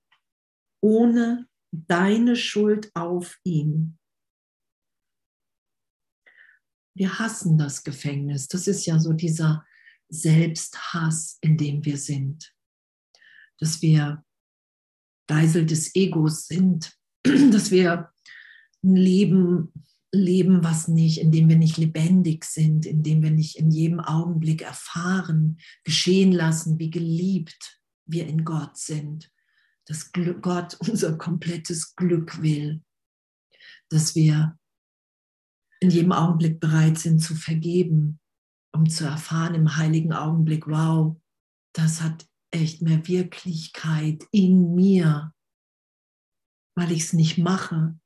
ohne 0.80 1.48
deine 1.72 2.36
Schuld 2.36 2.90
auf 2.94 3.38
ihn. 3.44 3.98
Wir 6.94 7.18
hassen 7.18 7.56
das 7.56 7.84
Gefängnis. 7.84 8.48
Das 8.48 8.66
ist 8.66 8.84
ja 8.86 8.98
so 8.98 9.12
dieser 9.12 9.66
Selbsthass, 10.08 11.38
in 11.40 11.56
dem 11.56 11.84
wir 11.84 11.96
sind. 11.96 12.54
Dass 13.58 13.80
wir 13.80 14.24
Geisel 15.26 15.64
des 15.64 15.94
Egos 15.94 16.46
sind, 16.46 16.92
dass 17.24 17.70
wir 17.70 18.12
ein 18.82 18.96
Leben 18.96 19.72
leben, 20.14 20.62
was 20.62 20.88
nicht, 20.88 21.18
in 21.18 21.32
dem 21.32 21.48
wir 21.48 21.56
nicht 21.56 21.78
lebendig 21.78 22.44
sind, 22.44 22.84
in 22.84 23.02
dem 23.02 23.22
wir 23.22 23.30
nicht 23.30 23.56
in 23.56 23.70
jedem 23.70 24.00
Augenblick 24.00 24.60
erfahren, 24.60 25.58
geschehen 25.84 26.32
lassen, 26.32 26.78
wie 26.78 26.90
geliebt 26.90 27.80
wir 28.04 28.26
in 28.26 28.44
Gott 28.44 28.76
sind, 28.76 29.30
dass 29.86 30.12
Gott 30.12 30.74
unser 30.80 31.16
komplettes 31.18 31.94
Glück 31.96 32.40
will, 32.42 32.82
dass 33.90 34.14
wir 34.14 34.58
in 35.80 35.90
jedem 35.90 36.12
Augenblick 36.12 36.60
bereit 36.60 36.98
sind 36.98 37.18
zu 37.18 37.34
vergeben, 37.34 38.20
um 38.72 38.88
zu 38.88 39.04
erfahren 39.04 39.54
im 39.54 39.76
heiligen 39.76 40.12
Augenblick, 40.12 40.66
wow, 40.66 41.20
das 41.74 42.00
hat 42.00 42.26
echt 42.52 42.82
mehr 42.82 43.06
Wirklichkeit 43.08 44.26
in 44.30 44.74
mir, 44.74 45.34
weil 46.76 46.92
ich 46.92 47.04
es 47.04 47.12
nicht 47.12 47.38
mache, 47.38 47.98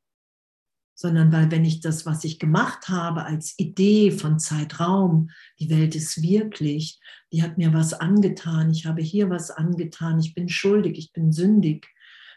sondern 0.99 1.31
weil 1.31 1.51
wenn 1.51 1.65
ich 1.65 1.81
das, 1.81 2.07
was 2.07 2.25
ich 2.25 2.39
gemacht 2.39 2.89
habe 2.89 3.25
als 3.25 3.57
Idee 3.59 4.11
von 4.11 4.39
Zeitraum, 4.39 5.31
die 5.61 5.69
Welt 5.69 5.95
ist 5.95 6.23
wirklich, 6.23 6.99
die 7.33 7.43
hat 7.43 7.59
mir 7.59 7.75
was 7.75 7.93
angetan, 7.93 8.71
ich 8.71 8.87
habe 8.87 9.03
hier 9.03 9.29
was 9.29 9.51
angetan, 9.51 10.19
ich 10.19 10.35
bin 10.35 10.49
schuldig, 10.49 10.97
ich 10.97 11.13
bin 11.13 11.33
sündig. 11.33 11.87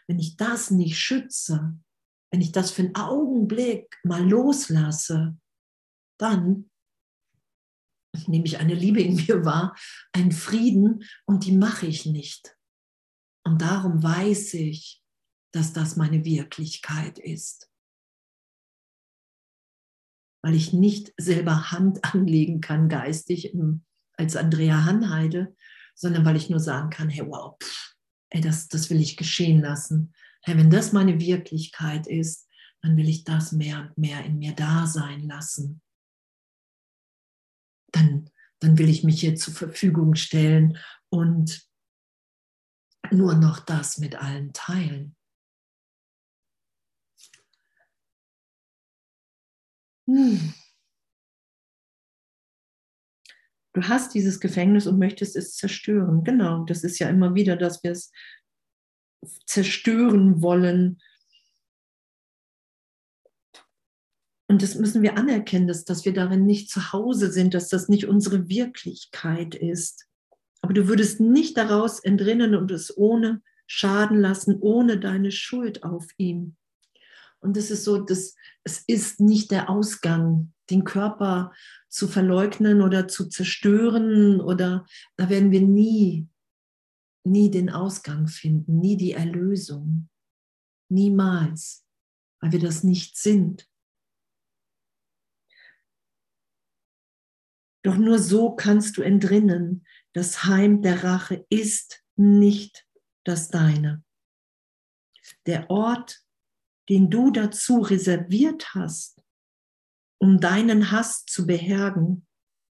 Wenn 0.06 0.18
ich 0.18 0.36
das 0.36 0.70
nicht 0.70 0.98
schütze, 0.98 1.78
wenn 2.30 2.42
ich 2.42 2.52
das 2.52 2.70
für 2.70 2.82
einen 2.82 2.96
Augenblick 2.96 3.98
mal 4.04 4.28
loslasse, 4.28 5.38
dann 6.18 6.70
nehme 8.26 8.44
ich 8.44 8.58
eine 8.58 8.74
Liebe 8.74 9.00
in 9.00 9.14
mir 9.14 9.44
wahr, 9.46 9.74
einen 10.12 10.32
Frieden 10.32 11.04
und 11.24 11.46
die 11.46 11.56
mache 11.56 11.86
ich 11.86 12.04
nicht. 12.04 12.58
Und 13.42 13.62
darum 13.62 14.02
weiß 14.02 14.52
ich, 14.54 15.02
dass 15.52 15.72
das 15.72 15.96
meine 15.96 16.26
Wirklichkeit 16.26 17.18
ist 17.18 17.69
weil 20.42 20.54
ich 20.54 20.72
nicht 20.72 21.12
selber 21.16 21.70
Hand 21.70 22.04
anlegen 22.14 22.60
kann 22.60 22.88
geistig 22.88 23.54
als 24.16 24.36
Andrea 24.36 24.84
Hanheide, 24.84 25.54
sondern 25.94 26.24
weil 26.24 26.36
ich 26.36 26.50
nur 26.50 26.60
sagen 26.60 26.90
kann, 26.90 27.08
hey, 27.08 27.26
wow, 27.26 27.56
pff, 27.62 27.94
ey, 28.30 28.40
das, 28.40 28.68
das 28.68 28.90
will 28.90 29.00
ich 29.00 29.16
geschehen 29.16 29.60
lassen. 29.60 30.12
Hey, 30.42 30.56
wenn 30.56 30.70
das 30.70 30.92
meine 30.92 31.20
Wirklichkeit 31.20 32.06
ist, 32.06 32.48
dann 32.82 32.96
will 32.96 33.08
ich 33.08 33.24
das 33.24 33.52
mehr 33.52 33.80
und 33.80 33.98
mehr 33.98 34.24
in 34.24 34.38
mir 34.38 34.54
da 34.54 34.86
sein 34.86 35.26
lassen. 35.26 35.82
Dann, 37.92 38.30
dann 38.60 38.78
will 38.78 38.88
ich 38.88 39.04
mich 39.04 39.20
hier 39.20 39.36
zur 39.36 39.52
Verfügung 39.52 40.14
stellen 40.14 40.78
und 41.10 41.68
nur 43.10 43.34
noch 43.34 43.58
das 43.58 43.98
mit 43.98 44.16
allen 44.16 44.52
teilen. 44.52 45.16
Hm. 50.10 50.54
Du 53.72 53.82
hast 53.82 54.14
dieses 54.14 54.40
Gefängnis 54.40 54.88
und 54.88 54.98
möchtest 54.98 55.36
es 55.36 55.54
zerstören. 55.54 56.24
Genau, 56.24 56.64
das 56.64 56.82
ist 56.82 56.98
ja 56.98 57.08
immer 57.08 57.36
wieder, 57.36 57.56
dass 57.56 57.84
wir 57.84 57.92
es 57.92 58.10
zerstören 59.46 60.42
wollen. 60.42 61.00
Und 64.48 64.62
das 64.62 64.74
müssen 64.74 65.02
wir 65.02 65.16
anerkennen, 65.16 65.68
dass, 65.68 65.84
dass 65.84 66.04
wir 66.04 66.12
darin 66.12 66.44
nicht 66.44 66.70
zu 66.70 66.92
Hause 66.92 67.30
sind, 67.30 67.54
dass 67.54 67.68
das 67.68 67.88
nicht 67.88 68.06
unsere 68.06 68.48
Wirklichkeit 68.48 69.54
ist. 69.54 70.08
Aber 70.62 70.74
du 70.74 70.88
würdest 70.88 71.20
nicht 71.20 71.56
daraus 71.56 72.00
entrinnen 72.00 72.56
und 72.56 72.72
es 72.72 72.96
ohne 72.96 73.42
schaden 73.68 74.18
lassen, 74.20 74.58
ohne 74.60 74.98
deine 74.98 75.30
Schuld 75.30 75.84
auf 75.84 76.08
ihm. 76.16 76.56
Und 77.40 77.56
das 77.56 77.70
ist 77.70 77.84
so, 77.84 77.98
das, 77.98 78.34
es 78.64 78.80
ist 78.86 79.20
nicht 79.20 79.50
der 79.50 79.70
Ausgang, 79.70 80.52
den 80.68 80.84
Körper 80.84 81.52
zu 81.88 82.06
verleugnen 82.06 82.82
oder 82.82 83.08
zu 83.08 83.28
zerstören 83.28 84.40
oder 84.40 84.86
da 85.16 85.28
werden 85.28 85.50
wir 85.50 85.62
nie, 85.62 86.28
nie 87.24 87.50
den 87.50 87.70
Ausgang 87.70 88.28
finden, 88.28 88.78
nie 88.78 88.96
die 88.96 89.12
Erlösung. 89.12 90.08
Niemals, 90.90 91.86
weil 92.40 92.52
wir 92.52 92.60
das 92.60 92.84
nicht 92.84 93.16
sind. 93.16 93.68
Doch 97.82 97.96
nur 97.96 98.18
so 98.18 98.54
kannst 98.54 98.98
du 98.98 99.02
entrinnen, 99.02 99.86
das 100.12 100.44
Heim 100.44 100.82
der 100.82 101.02
Rache 101.02 101.46
ist 101.48 102.04
nicht 102.16 102.86
das 103.24 103.48
deine. 103.48 104.04
Der 105.46 105.70
Ort 105.70 106.22
den 106.90 107.08
du 107.08 107.30
dazu 107.30 107.82
reserviert 107.82 108.74
hast, 108.74 109.22
um 110.20 110.40
deinen 110.40 110.90
Hass 110.90 111.24
zu 111.24 111.46
behergen, 111.46 112.26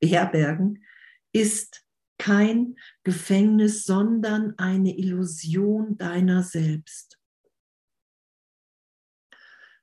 beherbergen, 0.01 0.85
ist 1.33 1.85
kein 2.17 2.75
Gefängnis, 3.03 3.85
sondern 3.85 4.59
eine 4.59 4.97
Illusion 4.97 5.97
deiner 5.97 6.43
selbst. 6.43 7.17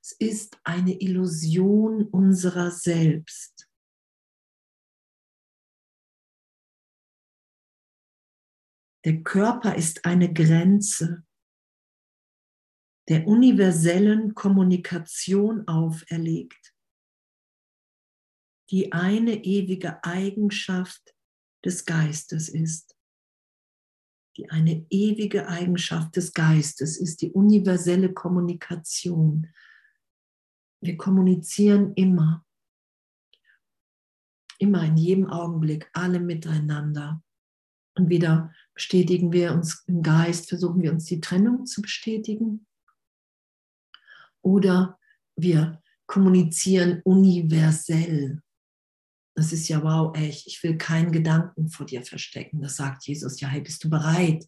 Es 0.03 0.13
ist 0.13 0.61
eine 0.63 1.01
Illusion 1.01 2.05
unserer 2.05 2.71
selbst. 2.71 3.67
Der 9.07 9.23
Körper 9.23 9.75
ist 9.75 10.05
eine 10.05 10.31
Grenze 10.31 11.27
der 13.09 13.27
universellen 13.27 14.35
Kommunikation 14.35 15.67
auferlegt, 15.67 16.75
die 18.71 18.93
eine 18.93 19.45
ewige 19.45 20.05
Eigenschaft 20.05 21.15
des 21.65 21.87
Geistes 21.87 22.51
ist. 22.51 22.97
Die 24.37 24.51
eine 24.51 24.87
ewige 24.91 25.49
Eigenschaft 25.49 26.17
des 26.17 26.33
Geistes 26.35 26.99
ist 26.99 27.23
die 27.23 27.33
universelle 27.33 28.13
Kommunikation. 28.13 29.49
Wir 30.81 30.97
kommunizieren 30.97 31.95
immer, 31.95 32.45
immer 34.59 34.85
in 34.85 34.97
jedem 34.97 35.27
Augenblick, 35.27 35.89
alle 35.95 36.21
miteinander. 36.21 37.23
Und 37.95 38.11
wieder 38.11 38.53
bestätigen 38.75 39.33
wir 39.33 39.53
uns 39.53 39.83
im 39.87 40.03
Geist, 40.03 40.49
versuchen 40.49 40.83
wir 40.83 40.93
uns 40.93 41.07
die 41.07 41.21
Trennung 41.21 41.67
zu 41.67 41.83
bestätigen 41.83 42.68
oder 44.43 44.99
wir 45.37 45.81
kommunizieren 46.07 47.01
universell. 47.05 48.43
Das 49.35 49.53
ist 49.53 49.69
ja 49.69 49.83
wow, 49.85 50.17
echt. 50.17 50.49
Ich 50.49 50.63
will 50.65 50.77
keinen 50.77 51.13
Gedanken 51.13 51.69
vor 51.69 51.87
dir 51.87 52.03
verstecken. 52.03 52.61
Das 52.61 52.77
sagt 52.77 53.07
Jesus. 53.07 53.41
Ja, 53.41 53.49
hey, 53.49 53.61
bist 53.61 53.85
du 53.85 53.91
bereit, 53.91 54.45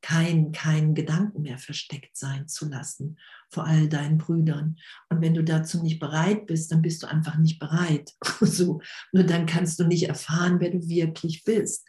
keinen 0.00 0.50
kein 0.50 0.94
Gedanken 0.96 1.42
mehr 1.42 1.58
versteckt 1.58 2.16
sein 2.16 2.48
zu 2.48 2.68
lassen 2.68 3.18
vor 3.50 3.66
all 3.66 3.88
deinen 3.88 4.18
Brüdern? 4.18 4.78
Und 5.10 5.20
wenn 5.20 5.34
du 5.34 5.44
dazu 5.44 5.80
nicht 5.80 6.00
bereit 6.00 6.46
bist, 6.46 6.72
dann 6.72 6.82
bist 6.82 7.02
du 7.02 7.06
einfach 7.06 7.36
nicht 7.36 7.60
bereit. 7.60 8.10
so, 8.40 8.80
nur 9.12 9.22
dann 9.22 9.46
kannst 9.46 9.78
du 9.78 9.84
nicht 9.84 10.08
erfahren, 10.08 10.58
wer 10.58 10.70
du 10.70 10.88
wirklich 10.88 11.44
bist. 11.44 11.86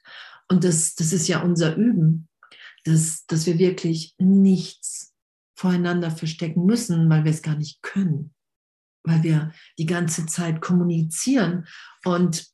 Und 0.47 0.63
das, 0.63 0.93
das 0.93 1.11
ist 1.11 1.27
ja 1.27 1.41
unser 1.41 1.75
Üben, 1.75 2.27
dass, 2.83 3.25
dass 3.25 3.47
wir 3.47 3.57
wirklich 3.57 4.13
nichts 4.19 5.12
voreinander 5.55 6.11
verstecken 6.11 6.65
müssen, 6.65 7.09
weil 7.09 7.23
wir 7.23 7.31
es 7.31 7.41
gar 7.41 7.55
nicht 7.55 7.81
können, 7.81 8.33
weil 9.03 9.23
wir 9.23 9.51
die 9.77 9.85
ganze 9.85 10.25
Zeit 10.25 10.61
kommunizieren 10.61 11.67
und 12.05 12.47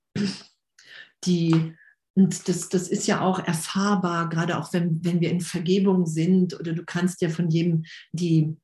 die 1.26 1.76
und 2.16 2.50
das, 2.50 2.68
das 2.68 2.90
ist 2.90 3.08
ja 3.08 3.22
auch 3.22 3.40
erfahrbar, 3.40 4.28
gerade 4.28 4.58
auch 4.58 4.74
wenn, 4.74 5.04
wenn 5.06 5.22
wir 5.22 5.32
in 5.32 5.40
Vergebung 5.40 6.06
sind 6.06 6.60
oder 6.60 6.74
du 6.74 6.84
kannst 6.84 7.22
ja 7.22 7.30
von 7.30 7.50
jedem 7.50 7.86
die, 8.12 8.58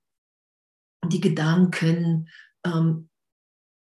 die 1.08 1.22
Gedanken 1.22 2.28
ähm, 2.66 3.10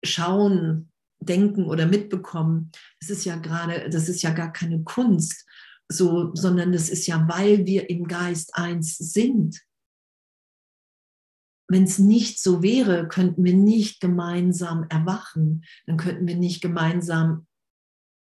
schauen, 0.05 0.89
denken 1.19 1.65
oder 1.65 1.85
mitbekommen. 1.85 2.71
Das 3.01 3.09
ist 3.09 3.25
ja 3.25 3.35
gerade, 3.35 3.89
das 3.89 4.07
ist 4.07 4.21
ja 4.21 4.31
gar 4.31 4.53
keine 4.53 4.83
Kunst, 4.83 5.45
so, 5.89 6.33
sondern 6.33 6.71
das 6.71 6.87
ist 6.87 7.05
ja, 7.05 7.27
weil 7.27 7.65
wir 7.65 7.89
im 7.89 8.07
Geist 8.07 8.55
eins 8.55 8.97
sind 8.97 9.59
wenn 11.67 11.83
es 11.83 11.99
nicht 11.99 12.41
so 12.41 12.63
wäre, 12.63 13.07
könnten 13.07 13.43
wir 13.43 13.53
nicht 13.53 13.99
gemeinsam 13.99 14.85
erwachen, 14.89 15.65
dann 15.85 15.97
könnten 15.97 16.27
wir 16.27 16.37
nicht 16.37 16.61
gemeinsam 16.61 17.45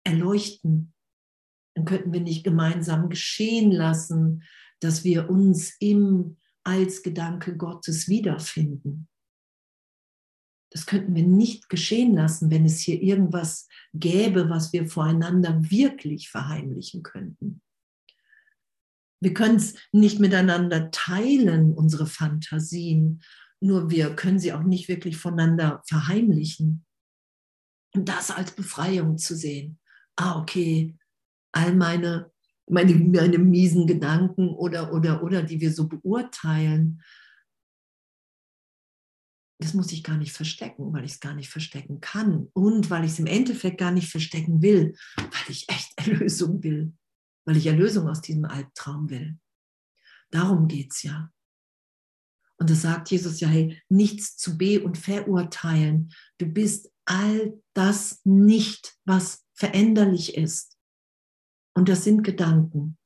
erleuchten, 0.04 0.92
dann 1.74 1.84
könnten 1.84 2.12
wir 2.12 2.20
nicht 2.20 2.44
gemeinsam 2.44 3.08
geschehen 3.08 3.70
lassen, 3.70 4.42
dass 4.80 5.04
wir 5.04 5.30
uns 5.30 5.76
im 5.80 6.36
als 6.64 7.02
Gedanke 7.02 7.56
Gottes 7.56 8.08
wiederfinden. 8.08 9.08
Das 10.70 10.84
könnten 10.84 11.14
wir 11.14 11.22
nicht 11.22 11.70
geschehen 11.70 12.14
lassen, 12.14 12.50
wenn 12.50 12.66
es 12.66 12.80
hier 12.80 13.00
irgendwas 13.00 13.68
gäbe, 13.94 14.50
was 14.50 14.72
wir 14.74 14.86
voreinander 14.86 15.70
wirklich 15.70 16.28
verheimlichen 16.28 17.02
könnten. 17.02 17.62
Wir 19.20 19.34
können 19.34 19.56
es 19.56 19.74
nicht 19.92 20.20
miteinander 20.20 20.90
teilen, 20.90 21.72
unsere 21.74 22.06
Fantasien, 22.06 23.22
nur 23.60 23.90
wir 23.90 24.14
können 24.14 24.38
sie 24.38 24.52
auch 24.52 24.62
nicht 24.62 24.88
wirklich 24.88 25.16
voneinander 25.16 25.82
verheimlichen. 25.86 26.84
Und 27.94 28.08
das 28.08 28.30
als 28.30 28.52
Befreiung 28.52 29.18
zu 29.18 29.34
sehen. 29.34 29.78
Ah, 30.16 30.40
okay, 30.40 30.96
all 31.52 31.74
meine, 31.74 32.30
meine, 32.68 32.94
meine 32.94 33.38
miesen 33.38 33.86
Gedanken 33.86 34.50
oder, 34.50 34.92
oder, 34.92 35.22
oder, 35.22 35.42
die 35.42 35.60
wir 35.60 35.72
so 35.72 35.88
beurteilen, 35.88 37.02
das 39.60 39.74
muss 39.74 39.90
ich 39.90 40.04
gar 40.04 40.16
nicht 40.16 40.32
verstecken, 40.32 40.92
weil 40.92 41.04
ich 41.04 41.12
es 41.12 41.20
gar 41.20 41.34
nicht 41.34 41.50
verstecken 41.50 42.00
kann 42.00 42.48
und 42.52 42.90
weil 42.90 43.04
ich 43.04 43.12
es 43.12 43.18
im 43.18 43.26
Endeffekt 43.26 43.78
gar 43.78 43.90
nicht 43.90 44.08
verstecken 44.08 44.62
will, 44.62 44.94
weil 45.16 45.48
ich 45.48 45.68
echt 45.68 45.92
Erlösung 45.96 46.62
will, 46.62 46.92
weil 47.48 47.56
ich 47.56 47.66
Erlösung 47.66 48.06
aus 48.08 48.20
diesem 48.20 48.44
Albtraum 48.44 49.08
will. 49.08 49.38
Darum 50.30 50.68
geht 50.68 50.92
es 50.92 51.02
ja. 51.02 51.32
Und 52.58 52.68
das 52.68 52.82
sagt 52.82 53.10
Jesus 53.10 53.40
ja, 53.40 53.48
hey, 53.48 53.82
nichts 53.88 54.36
zu 54.36 54.58
be- 54.58 54.84
und 54.84 54.98
verurteilen. 54.98 56.12
Du 56.36 56.44
bist 56.44 56.92
all 57.06 57.58
das 57.72 58.20
nicht, 58.24 58.98
was 59.06 59.46
veränderlich 59.54 60.36
ist. 60.36 60.76
Und 61.72 61.88
das 61.88 62.04
sind 62.04 62.22
Gedanken. 62.22 62.98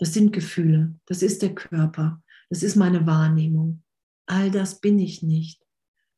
Das 0.00 0.12
sind 0.12 0.32
Gefühle. 0.32 0.98
Das 1.06 1.22
ist 1.22 1.42
der 1.42 1.54
Körper. 1.54 2.20
Das 2.50 2.64
ist 2.64 2.74
meine 2.74 3.06
Wahrnehmung. 3.06 3.84
All 4.26 4.50
das 4.50 4.80
bin 4.80 4.98
ich 4.98 5.22
nicht. 5.22 5.64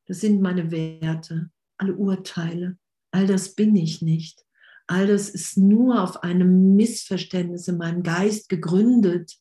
Das 0.06 0.20
sind 0.20 0.40
meine 0.40 0.70
Werte, 0.70 1.50
alle 1.76 1.94
Urteile. 1.94 2.78
All 3.10 3.26
das 3.26 3.54
bin 3.54 3.76
ich 3.76 4.00
nicht. 4.00 4.47
All 4.88 5.06
das 5.06 5.28
ist 5.28 5.58
nur 5.58 6.02
auf 6.02 6.22
einem 6.22 6.74
Missverständnis 6.74 7.68
in 7.68 7.76
meinem 7.76 8.02
Geist 8.02 8.48
gegründet, 8.48 9.38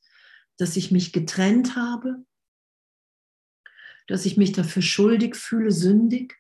dass 0.58 0.76
ich 0.76 0.92
mich 0.92 1.14
getrennt 1.14 1.76
habe, 1.76 2.26
dass 4.08 4.26
ich 4.26 4.36
mich 4.36 4.52
dafür 4.52 4.82
schuldig 4.82 5.36
fühle, 5.36 5.72
sündig, 5.72 6.38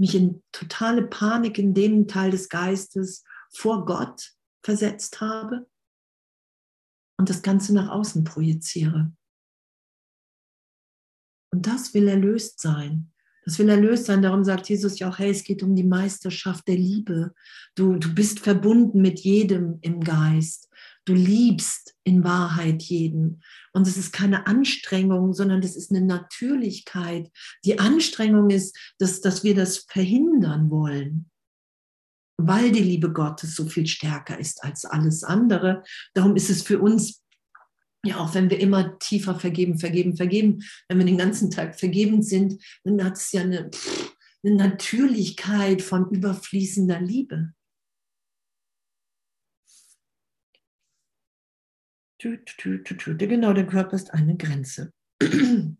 mich 0.00 0.16
in 0.16 0.42
totale 0.50 1.06
Panik 1.06 1.58
in 1.58 1.74
dem 1.74 2.08
Teil 2.08 2.32
des 2.32 2.48
Geistes 2.48 3.24
vor 3.52 3.84
Gott 3.84 4.32
versetzt 4.64 5.20
habe 5.20 5.68
und 7.18 7.30
das 7.30 7.42
Ganze 7.42 7.72
nach 7.72 7.88
außen 7.88 8.24
projiziere. 8.24 9.12
Und 11.52 11.66
das 11.66 11.94
will 11.94 12.08
erlöst 12.08 12.60
sein. 12.60 13.12
Das 13.48 13.58
will 13.58 13.70
erlöst 13.70 14.04
sein. 14.04 14.20
Darum 14.20 14.44
sagt 14.44 14.68
Jesus 14.68 14.98
ja 14.98 15.08
auch, 15.08 15.18
hey, 15.18 15.30
es 15.30 15.42
geht 15.42 15.62
um 15.62 15.74
die 15.74 15.82
Meisterschaft 15.82 16.68
der 16.68 16.76
Liebe. 16.76 17.32
Du, 17.74 17.96
du 17.96 18.14
bist 18.14 18.40
verbunden 18.40 19.00
mit 19.00 19.20
jedem 19.20 19.78
im 19.80 20.00
Geist. 20.00 20.68
Du 21.06 21.14
liebst 21.14 21.96
in 22.04 22.24
Wahrheit 22.24 22.82
jeden. 22.82 23.42
Und 23.72 23.86
es 23.86 23.96
ist 23.96 24.12
keine 24.12 24.46
Anstrengung, 24.46 25.32
sondern 25.32 25.62
das 25.62 25.76
ist 25.76 25.90
eine 25.90 26.04
Natürlichkeit. 26.04 27.30
Die 27.64 27.78
Anstrengung 27.78 28.50
ist, 28.50 28.76
dass, 28.98 29.22
dass 29.22 29.42
wir 29.44 29.54
das 29.54 29.78
verhindern 29.78 30.68
wollen, 30.68 31.30
weil 32.36 32.70
die 32.70 32.82
Liebe 32.82 33.14
Gottes 33.14 33.56
so 33.56 33.64
viel 33.64 33.86
stärker 33.86 34.38
ist 34.38 34.62
als 34.62 34.84
alles 34.84 35.24
andere. 35.24 35.84
Darum 36.12 36.36
ist 36.36 36.50
es 36.50 36.62
für 36.62 36.80
uns 36.80 37.24
ja, 38.04 38.18
auch 38.18 38.34
wenn 38.34 38.48
wir 38.48 38.60
immer 38.60 38.98
tiefer 38.98 39.38
vergeben, 39.38 39.78
vergeben, 39.78 40.16
vergeben, 40.16 40.62
wenn 40.88 40.98
wir 40.98 41.06
den 41.06 41.18
ganzen 41.18 41.50
Tag 41.50 41.78
vergebend 41.78 42.24
sind, 42.24 42.62
dann 42.84 43.02
hat 43.04 43.16
es 43.16 43.32
ja 43.32 43.42
eine, 43.42 43.70
eine 44.44 44.54
Natürlichkeit 44.54 45.82
von 45.82 46.10
überfließender 46.10 47.00
Liebe. 47.00 47.52
Genau, 52.20 53.52
der 53.52 53.66
Körper 53.66 53.94
ist 53.94 54.12
eine 54.12 54.36
Grenze. 54.36 54.92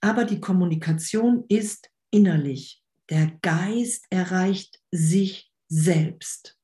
Aber 0.00 0.24
die 0.24 0.40
Kommunikation 0.40 1.44
ist 1.48 1.90
innerlich. 2.10 2.82
Der 3.10 3.38
Geist 3.42 4.06
erreicht 4.08 4.80
sich 4.90 5.52
selbst. 5.68 6.58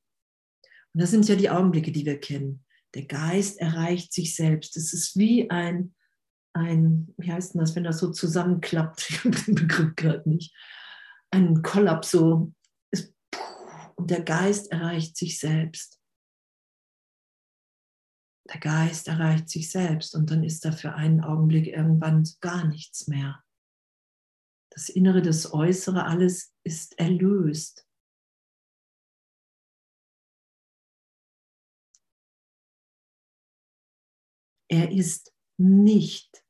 Und 0.93 1.01
das 1.01 1.11
sind 1.11 1.27
ja 1.27 1.35
die 1.35 1.49
Augenblicke, 1.49 1.91
die 1.91 2.05
wir 2.05 2.19
kennen. 2.19 2.65
Der 2.95 3.05
Geist 3.05 3.59
erreicht 3.59 4.13
sich 4.13 4.35
selbst. 4.35 4.77
Es 4.77 4.93
ist 4.93 5.17
wie 5.17 5.49
ein, 5.49 5.95
ein, 6.53 7.13
wie 7.17 7.31
heißt 7.31 7.53
denn 7.53 7.61
das, 7.61 7.75
wenn 7.75 7.83
das 7.83 7.99
so 7.99 8.11
zusammenklappt? 8.11 9.09
Ich 9.09 9.23
habe 9.23 9.35
den 9.35 9.55
Begriff 9.55 9.95
gerade 9.95 10.29
nicht. 10.29 10.55
Ein 11.31 11.61
Kollaps, 11.61 12.11
so. 12.11 12.53
Ist, 12.91 13.13
und 13.95 14.09
der 14.09 14.21
Geist 14.21 14.71
erreicht 14.71 15.17
sich 15.17 15.39
selbst. 15.39 15.99
Der 18.49 18.59
Geist 18.61 19.09
erreicht 19.09 19.49
sich 19.49 19.69
selbst 19.69 20.15
und 20.15 20.31
dann 20.31 20.43
ist 20.43 20.63
da 20.63 20.71
für 20.71 20.93
einen 20.93 21.21
Augenblick 21.21 21.67
irgendwann 21.67 22.23
gar 22.39 22.65
nichts 22.65 23.07
mehr. 23.07 23.43
Das 24.69 24.89
Innere, 24.89 25.21
das 25.21 25.53
Äußere, 25.53 26.05
alles 26.05 26.53
ist 26.63 26.97
erlöst. 26.97 27.86
Er 34.69 34.91
ist 34.91 35.33
nicht 35.57 36.43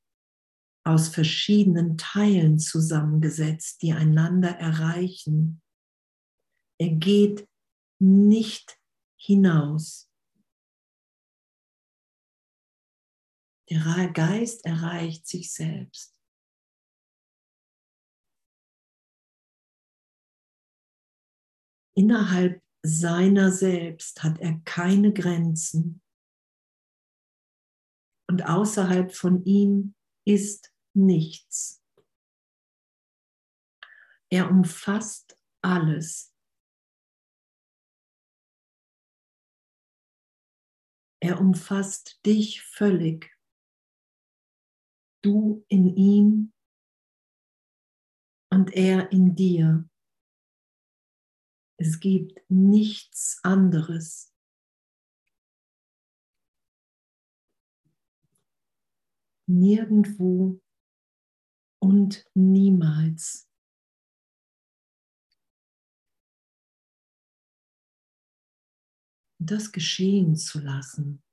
aus 0.84 1.10
verschiedenen 1.10 1.98
Teilen 1.98 2.60
zusammengesetzt, 2.60 3.82
die 3.82 3.94
einander 3.94 4.52
erreichen. 4.52 5.62
Er 6.80 6.90
geht 6.90 7.48
nicht 8.00 8.80
hinaus. 9.20 10.10
Der 13.70 14.10
Geist 14.14 14.66
erreicht 14.66 15.28
sich 15.28 15.52
selbst. 15.54 16.16
Innerhalb 21.98 22.64
seiner 22.84 23.52
selbst 23.52 24.24
hat 24.24 24.40
er 24.40 24.62
keine 24.64 25.12
Grenzen 25.12 26.02
und 28.30 28.44
außerhalb 28.44 29.14
von 29.14 29.44
ihm 29.46 29.96
ist 30.26 30.74
nichts. 30.94 31.82
Er 34.30 34.50
umfasst 34.50 35.40
alles. 35.62 36.34
Er 41.22 41.40
umfasst 41.40 42.24
dich 42.26 42.62
völlig. 42.62 43.34
Du 45.24 45.66
in 45.68 45.96
ihm 45.96 46.54
und 48.52 48.74
er 48.74 49.12
in 49.12 49.36
dir. 49.36 49.90
Es 51.80 52.00
gibt 52.00 52.40
nichts 52.50 53.40
anderes. 53.44 54.34
Nirgendwo 59.48 60.62
und 61.80 62.26
niemals. 62.36 63.48
Das 69.40 69.72
geschehen 69.72 70.36
zu 70.36 70.60
lassen. 70.60 71.24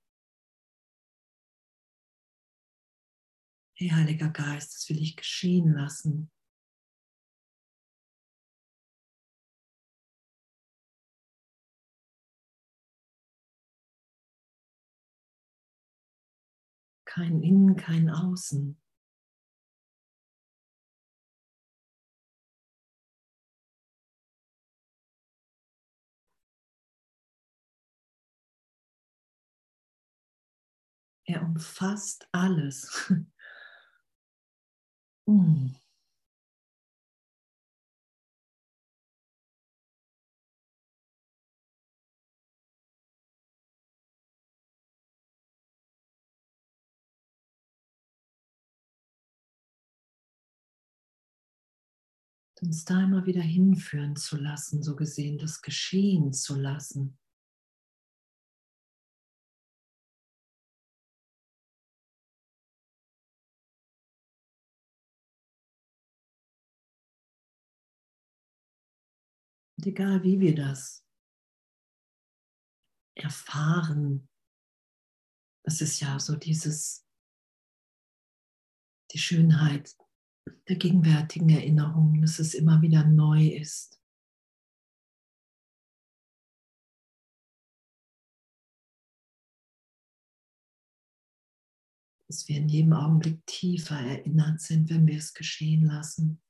Hey, 3.76 3.88
Heiliger 3.90 4.30
Geist, 4.30 4.74
das 4.74 4.88
will 4.88 5.02
ich 5.02 5.16
geschehen 5.16 5.72
lassen. 5.72 6.30
Kein 17.14 17.44
Innen, 17.44 17.76
kein 17.76 18.10
Außen. 18.10 18.76
Er 31.26 31.42
umfasst 31.42 32.28
alles. 32.32 33.12
mm. 35.28 35.76
uns 52.64 52.84
da 52.84 53.02
immer 53.02 53.26
wieder 53.26 53.42
hinführen 53.42 54.16
zu 54.16 54.36
lassen, 54.36 54.82
so 54.82 54.96
gesehen, 54.96 55.38
das 55.38 55.60
geschehen 55.60 56.32
zu 56.32 56.56
lassen. 56.56 57.18
Und 69.76 69.86
egal 69.86 70.22
wie 70.22 70.40
wir 70.40 70.54
das 70.54 71.04
erfahren, 73.14 74.28
das 75.64 75.80
ist 75.80 76.00
ja 76.00 76.18
so 76.18 76.36
dieses, 76.36 77.06
die 79.12 79.18
Schönheit 79.18 79.94
der 80.68 80.76
gegenwärtigen 80.76 81.50
Erinnerung, 81.50 82.20
dass 82.20 82.38
es 82.38 82.54
immer 82.54 82.80
wieder 82.82 83.04
neu 83.04 83.46
ist. 83.48 84.00
Dass 92.28 92.48
wir 92.48 92.56
in 92.56 92.68
jedem 92.68 92.94
Augenblick 92.94 93.44
tiefer 93.46 94.00
erinnert 94.00 94.60
sind, 94.60 94.88
wenn 94.90 95.06
wir 95.06 95.18
es 95.18 95.34
geschehen 95.34 95.84
lassen. 95.84 96.40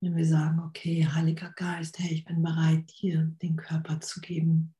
Wenn 0.00 0.16
wir 0.16 0.26
sagen, 0.26 0.58
okay, 0.60 1.06
Heiliger 1.06 1.52
Geist, 1.52 1.98
hey, 1.98 2.14
ich 2.14 2.24
bin 2.24 2.42
bereit, 2.42 2.92
dir 3.00 3.24
den 3.40 3.56
Körper 3.56 4.00
zu 4.00 4.20
geben. 4.20 4.74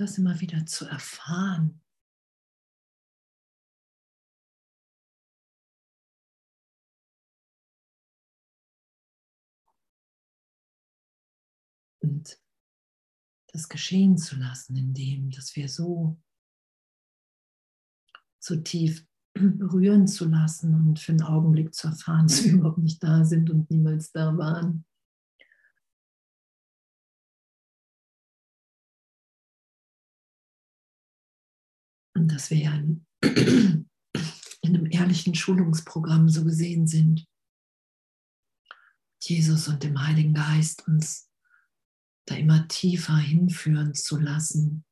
Das 0.00 0.18
immer 0.18 0.40
wieder 0.40 0.64
zu 0.66 0.86
erfahren. 0.86 1.80
Und 12.00 12.40
das 13.48 13.68
geschehen 13.68 14.16
zu 14.18 14.36
lassen, 14.36 14.76
indem, 14.76 15.30
dass 15.30 15.56
wir 15.56 15.68
so, 15.68 16.20
so 18.38 18.56
tief 18.56 19.06
berühren 19.34 20.06
zu 20.06 20.26
lassen 20.28 20.74
und 20.74 21.00
für 21.00 21.12
einen 21.12 21.22
Augenblick 21.22 21.74
zu 21.74 21.88
erfahren, 21.88 22.28
dass 22.28 22.44
wir 22.44 22.52
überhaupt 22.52 22.78
nicht 22.78 23.02
da 23.02 23.24
sind 23.24 23.50
und 23.50 23.68
niemals 23.70 24.12
da 24.12 24.36
waren. 24.36 24.84
Und 32.18 32.32
dass 32.32 32.50
wir 32.50 32.58
ja 32.58 32.74
in, 32.74 33.06
in 33.22 33.86
einem 34.62 34.90
ehrlichen 34.90 35.36
Schulungsprogramm 35.36 36.28
so 36.28 36.44
gesehen 36.44 36.88
sind. 36.88 37.24
Jesus 39.22 39.68
und 39.68 39.84
dem 39.84 40.04
Heiligen 40.04 40.34
Geist 40.34 40.88
uns 40.88 41.30
da 42.26 42.34
immer 42.34 42.66
tiefer 42.66 43.16
hinführen 43.16 43.94
zu 43.94 44.18
lassen. 44.18 44.84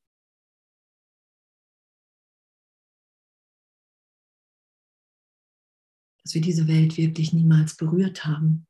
Dass 6.22 6.34
wir 6.34 6.40
diese 6.40 6.68
Welt 6.68 6.96
wirklich 6.96 7.32
niemals 7.32 7.76
berührt 7.76 8.24
haben. 8.24 8.68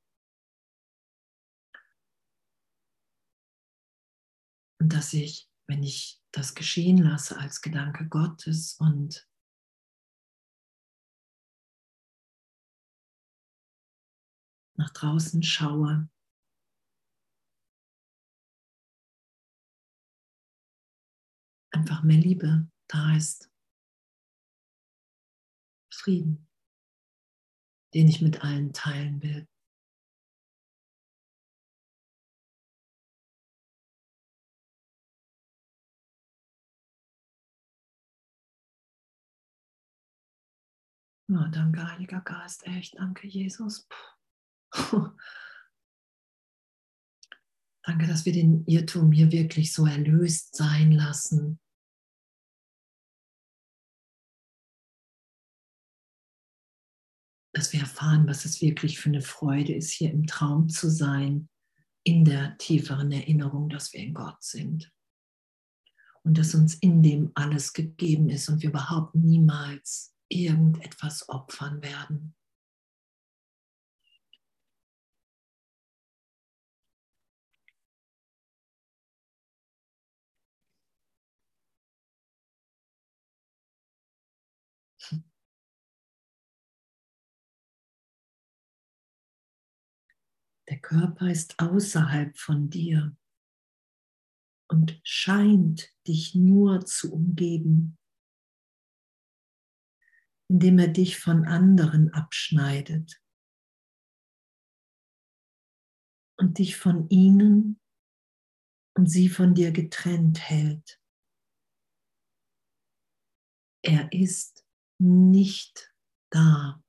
Und 4.81 4.95
dass 4.95 5.13
ich, 5.13 5.47
wenn 5.69 5.83
ich 5.83 6.23
das 6.37 6.55
geschehen 6.55 6.99
lasse 6.99 7.39
als 7.39 7.63
Gedanke 7.63 8.07
Gottes 8.09 8.75
und 8.79 9.27
nach 14.75 14.91
draußen 14.91 15.43
schaue. 15.43 16.11
Einfach 21.71 22.03
mehr 22.03 22.19
Liebe 22.19 22.71
da 22.87 23.17
ist. 23.17 23.51
Frieden, 25.91 26.47
den 27.95 28.09
ich 28.09 28.21
mit 28.21 28.45
allen 28.45 28.75
teilen 28.75 29.23
will. 29.23 29.49
Ja, 41.29 41.49
danke, 41.49 41.91
Heiliger 41.91 42.21
Geist, 42.21 42.65
echt, 42.69 42.97
danke, 42.99 43.27
Jesus. 43.27 43.89
danke, 47.83 48.07
dass 48.07 48.25
wir 48.25 48.33
den 48.33 48.65
Irrtum 48.67 49.11
hier 49.11 49.33
wirklich 49.33 49.73
so 49.73 49.87
erlöst 49.87 50.55
sein 50.55 50.93
lassen. 50.93 51.59
Dass 57.53 57.73
wir 57.73 57.81
erfahren, 57.81 58.29
was 58.29 58.45
es 58.45 58.61
wirklich 58.61 59.01
für 59.01 59.09
eine 59.09 59.23
Freude 59.23 59.75
ist, 59.75 59.91
hier 59.91 60.13
im 60.13 60.29
Traum 60.29 60.69
zu 60.69 60.89
sein, 60.89 61.49
in 62.05 62.25
der 62.25 62.57
tieferen 62.59 63.11
Erinnerung, 63.11 63.69
dass 63.69 63.93
wir 63.93 63.99
in 63.99 64.15
Gott 64.15 64.41
sind. 64.45 64.93
Und 66.23 66.39
dass 66.39 66.55
uns 66.55 66.75
in 66.75 67.03
dem 67.03 67.33
alles 67.35 67.73
gegeben 67.73 68.29
ist 68.29 68.49
und 68.49 68.63
wir 68.63 68.71
überhaupt 68.71 69.17
niemals 69.17 70.16
irgendetwas 70.45 71.29
opfern 71.29 71.83
werden. 71.83 72.35
Der 90.69 90.79
Körper 90.81 91.31
ist 91.31 91.61
außerhalb 91.61 92.37
von 92.37 92.71
dir 92.71 93.17
und 94.69 95.01
scheint 95.05 95.95
dich 96.09 96.35
nur 96.35 96.85
zu 96.85 97.13
umgeben 97.13 97.96
indem 100.49 100.79
er 100.79 100.89
dich 100.89 101.19
von 101.19 101.45
anderen 101.45 102.13
abschneidet 102.13 103.21
und 106.39 106.59
dich 106.59 106.77
von 106.77 107.09
ihnen 107.09 107.81
und 108.97 109.07
sie 109.11 109.29
von 109.29 109.55
dir 109.55 109.73
getrennt 109.73 110.41
hält. 110.41 111.01
Er 113.83 114.13
ist 114.13 114.65
nicht 114.99 115.95
da. 116.31 116.83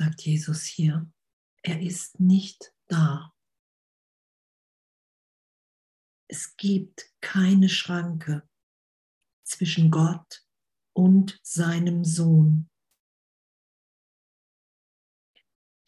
sagt 0.00 0.22
Jesus 0.22 0.64
hier. 0.64 1.12
Er 1.62 1.82
ist 1.82 2.20
nicht 2.20 2.72
da. 2.88 3.34
Es 6.32 6.56
gibt 6.56 7.12
keine 7.20 7.68
Schranke 7.68 8.48
zwischen 9.42 9.90
Gott 9.90 10.46
und 10.94 11.40
seinem 11.42 12.04
Sohn. 12.04 12.70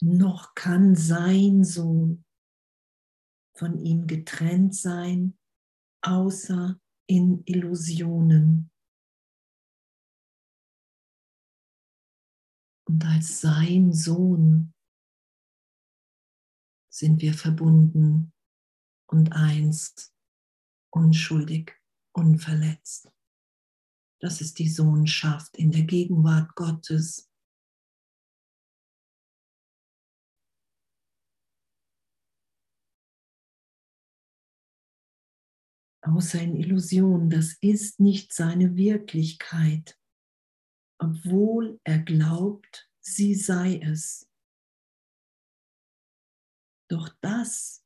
Noch 0.01 0.53
kann 0.53 0.95
sein 0.95 1.63
Sohn 1.63 2.25
von 3.57 3.77
ihm 3.77 4.05
getrennt 4.05 4.75
sein, 4.75 5.39
außer 6.01 6.77
in 7.07 7.43
Illusionen. 7.45 8.69
Und 12.85 13.05
als 13.05 13.39
sein 13.39 13.93
Sohn 13.93 14.73
sind 16.89 17.21
wir 17.21 17.33
verbunden 17.33 18.33
und 19.07 19.31
eins 19.31 20.12
unschuldig, 20.93 21.79
unverletzt. 22.13 23.11
Das 24.21 24.41
ist 24.41 24.59
die 24.59 24.69
Sohnschaft 24.69 25.57
in 25.57 25.71
der 25.71 25.83
Gegenwart 25.83 26.55
Gottes. 26.55 27.29
Außer 36.05 36.41
in 36.41 36.55
Illusion, 36.55 37.29
das 37.29 37.53
ist 37.61 37.99
nicht 37.99 38.33
seine 38.33 38.75
Wirklichkeit, 38.75 39.97
obwohl 40.99 41.79
er 41.83 41.99
glaubt, 41.99 42.89
sie 42.99 43.35
sei 43.35 43.79
es. 43.79 44.29
Doch 46.89 47.09
das 47.21 47.82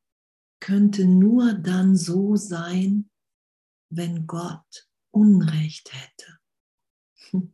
könnte 0.60 1.06
nur 1.06 1.54
dann 1.54 1.96
so 1.96 2.36
sein, 2.36 3.10
wenn 3.90 4.28
Gott 4.28 4.88
Unrecht 5.12 5.92
hätte. 5.94 6.40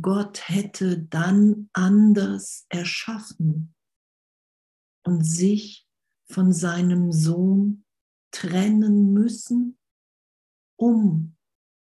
Gott 0.00 0.48
hätte 0.48 1.02
dann 1.02 1.68
anders 1.72 2.66
erschaffen 2.68 3.74
und 5.04 5.24
sich 5.24 5.86
von 6.30 6.52
seinem 6.52 7.12
Sohn 7.12 7.84
trennen 8.32 9.12
müssen, 9.12 9.78
um 10.78 11.36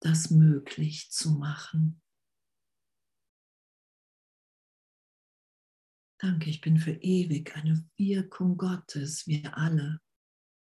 das 0.00 0.30
möglich 0.30 1.10
zu 1.10 1.30
machen. 1.30 2.02
Danke, 6.26 6.50
ich 6.50 6.60
bin 6.60 6.76
für 6.76 6.90
ewig 6.90 7.54
eine 7.54 7.88
Wirkung 7.96 8.56
Gottes, 8.56 9.28
wir 9.28 9.56
alle. 9.56 10.00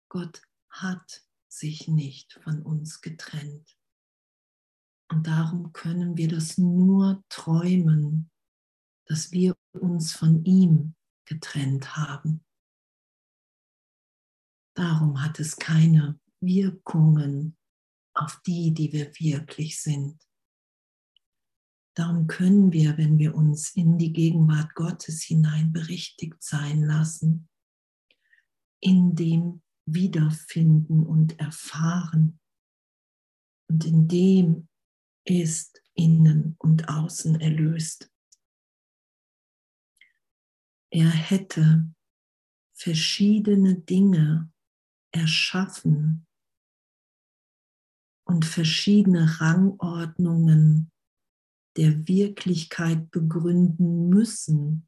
Gott 0.09 0.43
hat 0.69 1.25
sich 1.49 1.89
nicht 1.89 2.35
von 2.35 2.63
uns 2.63 3.01
getrennt. 3.01 3.77
Und 5.11 5.27
darum 5.27 5.73
können 5.73 6.17
wir 6.17 6.29
das 6.29 6.57
nur 6.57 7.25
träumen, 7.29 8.31
dass 9.07 9.33
wir 9.33 9.57
uns 9.73 10.13
von 10.13 10.45
ihm 10.45 10.95
getrennt 11.25 11.97
haben. 11.97 12.45
Darum 14.77 15.21
hat 15.21 15.41
es 15.41 15.57
keine 15.57 16.21
Wirkungen 16.39 17.57
auf 18.15 18.41
die, 18.47 18.73
die 18.73 18.93
wir 18.93 19.13
wirklich 19.19 19.83
sind. 19.83 20.30
Darum 22.01 22.29
können 22.29 22.73
wir, 22.73 22.97
wenn 22.97 23.19
wir 23.19 23.35
uns 23.35 23.77
in 23.77 23.99
die 23.99 24.15
Gegenwart 24.15 24.75
Gottes 24.75 25.23
hinein 25.23 25.71
berichtigt 25.71 26.43
sein 26.43 26.81
lassen, 26.81 27.47
in 28.81 29.15
dem 29.15 29.61
wiederfinden 29.85 31.05
und 31.05 31.39
erfahren. 31.39 32.41
Und 33.69 33.85
in 33.85 34.09
dem 34.09 34.69
ist 35.27 35.83
innen 35.93 36.57
und 36.59 36.89
außen 36.89 37.39
erlöst. 37.39 38.11
Er 40.89 41.11
hätte 41.11 41.93
verschiedene 42.73 43.75
Dinge 43.75 44.51
erschaffen 45.13 46.27
und 48.25 48.47
verschiedene 48.47 49.39
Rangordnungen 49.39 50.90
der 51.81 52.07
Wirklichkeit 52.07 53.11
begründen 53.11 54.11
müssen, 54.11 54.87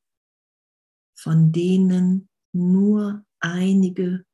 von 1.18 1.50
denen 1.50 2.28
nur 2.54 3.24
einige 3.40 4.26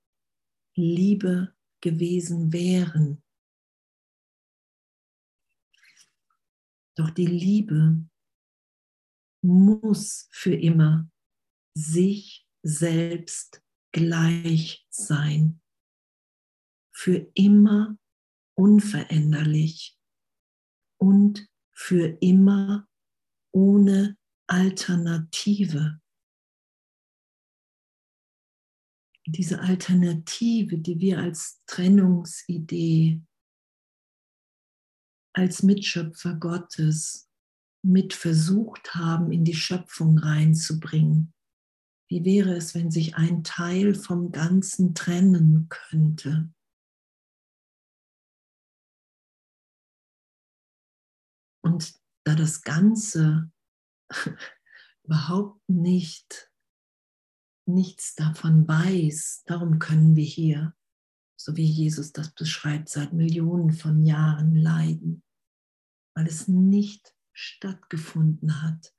Liebe 0.76 1.54
gewesen 1.80 2.52
wären. 2.52 3.22
Doch 6.96 7.10
die 7.10 7.26
Liebe 7.26 8.04
muss 9.40 10.28
für 10.32 10.56
immer 10.56 11.08
sich 11.76 12.44
selbst 12.64 13.62
gleich 13.92 14.84
sein, 14.90 15.62
für 16.92 17.30
immer 17.34 17.96
unveränderlich 18.56 19.96
und 21.00 21.48
für 21.78 22.18
immer 22.20 22.88
ohne 23.54 24.18
Alternative. 24.48 26.00
Diese 29.26 29.60
Alternative, 29.60 30.78
die 30.78 30.98
wir 30.98 31.18
als 31.18 31.62
Trennungsidee 31.66 33.22
als 35.34 35.62
Mitschöpfer 35.62 36.34
Gottes 36.34 37.30
mit 37.84 38.12
versucht 38.12 38.96
haben, 38.96 39.30
in 39.30 39.44
die 39.44 39.54
Schöpfung 39.54 40.18
reinzubringen. 40.18 41.32
Wie 42.10 42.24
wäre 42.24 42.56
es, 42.56 42.74
wenn 42.74 42.90
sich 42.90 43.14
ein 43.14 43.44
Teil 43.44 43.94
vom 43.94 44.32
Ganzen 44.32 44.94
trennen 44.94 45.68
könnte? 45.68 46.52
Und 51.72 51.94
da 52.24 52.34
das 52.34 52.62
Ganze 52.62 53.50
überhaupt 55.04 55.68
nicht 55.68 56.50
nichts 57.66 58.14
davon 58.14 58.66
weiß, 58.66 59.42
darum 59.46 59.78
können 59.78 60.16
wir 60.16 60.24
hier, 60.24 60.74
so 61.36 61.56
wie 61.56 61.66
Jesus 61.66 62.12
das 62.12 62.32
beschreibt, 62.32 62.88
seit 62.88 63.12
Millionen 63.12 63.72
von 63.72 64.02
Jahren 64.02 64.54
leiden 64.54 65.22
weil 66.18 66.26
es 66.26 66.48
nicht 66.48 67.14
stattgefunden 67.32 68.60
hat, 68.60 68.92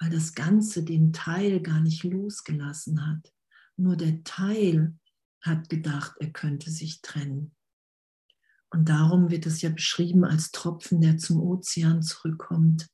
weil 0.00 0.08
das 0.08 0.32
Ganze 0.32 0.82
den 0.82 1.12
Teil 1.12 1.60
gar 1.60 1.82
nicht 1.82 2.04
losgelassen 2.04 3.06
hat. 3.06 3.34
Nur 3.76 3.98
der 3.98 4.24
Teil 4.24 4.98
hat 5.42 5.68
gedacht, 5.68 6.14
er 6.20 6.32
könnte 6.32 6.70
sich 6.70 7.02
trennen. 7.02 7.54
Und 8.74 8.88
darum 8.88 9.30
wird 9.30 9.46
es 9.46 9.62
ja 9.62 9.70
beschrieben 9.70 10.24
als 10.24 10.50
Tropfen, 10.50 11.00
der 11.00 11.16
zum 11.16 11.40
Ozean 11.40 12.02
zurückkommt. 12.02 12.90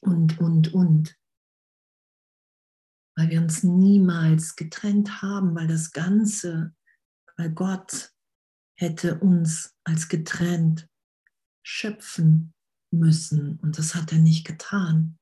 Und, 0.00 0.40
und, 0.40 0.74
und. 0.74 1.16
Weil 3.16 3.30
wir 3.30 3.40
uns 3.40 3.62
niemals 3.62 4.56
getrennt 4.56 5.22
haben, 5.22 5.54
weil 5.54 5.68
das 5.68 5.92
Ganze, 5.92 6.74
weil 7.36 7.52
Gott 7.52 8.12
hätte 8.76 9.20
uns 9.20 9.72
als 9.84 10.08
getrennt 10.08 10.88
schöpfen 11.64 12.54
müssen. 12.90 13.60
Und 13.60 13.78
das 13.78 13.94
hat 13.94 14.10
er 14.10 14.18
nicht 14.18 14.44
getan. 14.44 15.16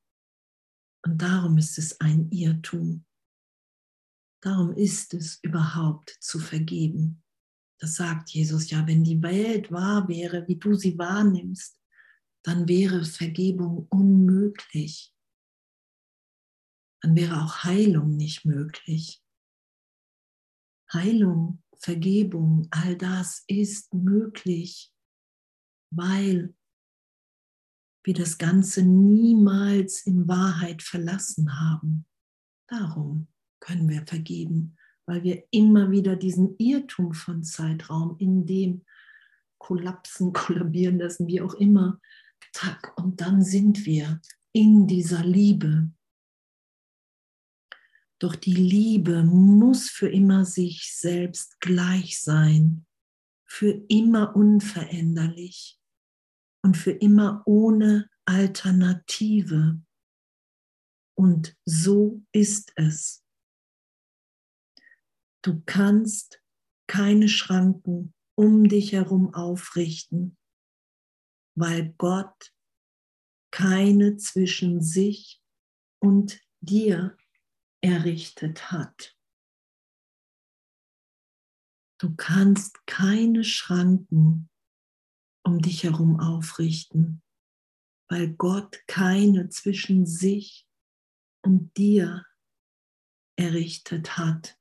Und 1.05 1.21
darum 1.21 1.59
ist 1.59 1.77
es 1.77 2.01
ein 2.01 2.31
Irrtum. 2.31 3.05
Darum 4.41 4.73
ist 4.73 5.13
es 5.13 5.37
überhaupt 5.43 6.17
zu 6.19 6.39
vergeben. 6.39 7.22
Das 7.83 7.95
sagt 7.95 8.29
Jesus 8.29 8.69
ja, 8.69 8.87
wenn 8.87 9.03
die 9.03 9.21
Welt 9.21 9.69
wahr 9.69 10.07
wäre, 10.07 10.47
wie 10.47 10.55
du 10.55 10.73
sie 10.73 10.97
wahrnimmst, 10.97 11.77
dann 12.41 12.67
wäre 12.67 13.03
Vergebung 13.03 13.87
unmöglich. 13.89 15.13
Dann 17.01 17.15
wäre 17.15 17.43
auch 17.43 17.65
Heilung 17.65 18.15
nicht 18.15 18.45
möglich. 18.45 19.21
Heilung, 20.93 21.61
Vergebung, 21.77 22.67
all 22.71 22.95
das 22.95 23.43
ist 23.47 23.93
möglich 23.93 24.93
weil 25.95 26.53
wir 28.03 28.13
das 28.13 28.37
Ganze 28.37 28.83
niemals 28.83 30.05
in 30.05 30.27
Wahrheit 30.27 30.81
verlassen 30.81 31.59
haben. 31.59 32.05
Darum 32.67 33.27
können 33.59 33.87
wir 33.87 34.05
vergeben, 34.05 34.77
weil 35.05 35.23
wir 35.23 35.43
immer 35.51 35.91
wieder 35.91 36.15
diesen 36.15 36.55
Irrtum 36.57 37.13
von 37.13 37.43
Zeitraum, 37.43 38.15
in 38.19 38.45
dem 38.45 38.85
kollapsen, 39.57 40.33
kollabieren 40.33 40.99
lassen, 40.99 41.27
wie 41.27 41.41
auch 41.41 41.53
immer, 41.55 41.99
tack, 42.51 42.93
und 42.97 43.21
dann 43.21 43.43
sind 43.43 43.85
wir 43.85 44.21
in 44.51 44.87
dieser 44.87 45.23
Liebe. 45.23 45.91
Doch 48.19 48.35
die 48.35 48.53
Liebe 48.53 49.23
muss 49.23 49.89
für 49.89 50.07
immer 50.07 50.45
sich 50.45 50.93
selbst 50.95 51.59
gleich 51.59 52.21
sein, 52.21 52.85
für 53.45 53.71
immer 53.89 54.35
unveränderlich 54.35 55.79
und 56.63 56.77
für 56.77 56.91
immer 56.91 57.43
ohne 57.45 58.09
Alternative. 58.25 59.81
Und 61.15 61.55
so 61.65 62.23
ist 62.31 62.71
es. 62.75 63.22
Du 65.43 65.61
kannst 65.65 66.41
keine 66.87 67.27
Schranken 67.27 68.13
um 68.35 68.67
dich 68.67 68.93
herum 68.93 69.33
aufrichten, 69.33 70.37
weil 71.55 71.93
Gott 71.97 72.53
keine 73.51 74.15
zwischen 74.17 74.81
sich 74.81 75.43
und 76.01 76.41
dir 76.61 77.17
errichtet 77.81 78.71
hat. 78.71 79.17
Du 81.99 82.15
kannst 82.15 82.85
keine 82.87 83.43
Schranken 83.43 84.49
um 85.45 85.61
dich 85.61 85.83
herum 85.83 86.19
aufrichten, 86.21 87.21
weil 88.09 88.33
Gott 88.33 88.81
keine 88.87 89.49
zwischen 89.49 90.05
sich 90.05 90.67
und 91.45 91.75
dir 91.77 92.25
errichtet 93.37 94.17
hat. 94.17 94.57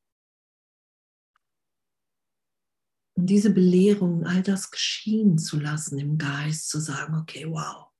Und 3.14 3.26
diese 3.26 3.50
Belehrung, 3.50 4.24
all 4.24 4.42
das 4.42 4.70
geschehen 4.70 5.38
zu 5.38 5.60
lassen 5.60 5.98
im 5.98 6.18
Geist, 6.18 6.68
zu 6.68 6.80
sagen, 6.80 7.14
okay, 7.14 7.46
wow, 7.46 7.90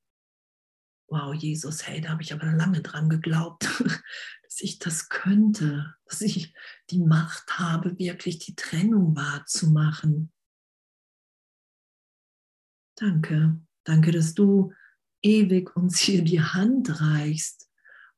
wow, 1.08 1.34
Jesus, 1.34 1.86
hey, 1.86 2.00
da 2.00 2.10
habe 2.10 2.22
ich 2.22 2.32
aber 2.32 2.50
lange 2.52 2.80
dran 2.80 3.08
geglaubt, 3.10 3.64
dass 4.42 4.60
ich 4.60 4.78
das 4.78 5.08
könnte, 5.08 5.94
dass 6.06 6.22
ich 6.22 6.54
die 6.90 7.00
Macht 7.00 7.58
habe, 7.58 7.98
wirklich 7.98 8.38
die 8.38 8.54
Trennung 8.54 9.14
wahrzumachen. 9.14 10.32
Danke, 12.96 13.60
danke, 13.84 14.12
dass 14.12 14.34
du 14.34 14.72
ewig 15.22 15.76
uns 15.76 15.98
hier 15.98 16.22
die 16.22 16.40
Hand 16.40 17.00
reichst 17.00 17.71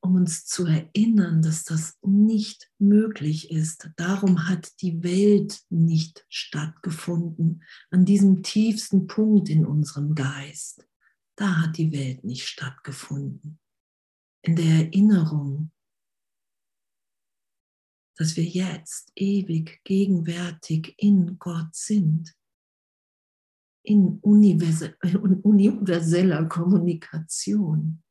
um 0.05 0.17
uns 0.17 0.45
zu 0.45 0.67
erinnern, 0.67 1.41
dass 1.41 1.65
das 1.65 1.97
nicht 2.03 2.71
möglich 2.79 3.51
ist. 3.51 3.89
Darum 3.97 4.47
hat 4.47 4.83
die 4.83 5.03
Welt 5.03 5.63
nicht 5.71 6.27
stattgefunden, 6.29 7.63
an 7.91 8.05
diesem 8.05 8.43
tiefsten 8.43 9.07
Punkt 9.07 9.49
in 9.49 9.65
unserem 9.65 10.15
Geist. 10.15 10.87
Da 11.37 11.63
hat 11.63 11.79
die 11.79 11.91
Welt 11.91 12.23
nicht 12.23 12.47
stattgefunden. 12.47 13.59
In 14.43 14.57
der 14.57 14.67
Erinnerung, 14.67 15.71
dass 18.19 18.37
wir 18.37 18.45
jetzt 18.45 19.11
ewig 19.17 19.81
gegenwärtig 19.85 20.97
in 20.99 21.39
Gott 21.39 21.75
sind, 21.75 22.37
in 23.83 24.19
universeller 24.21 26.45
Kommunikation. 26.45 28.04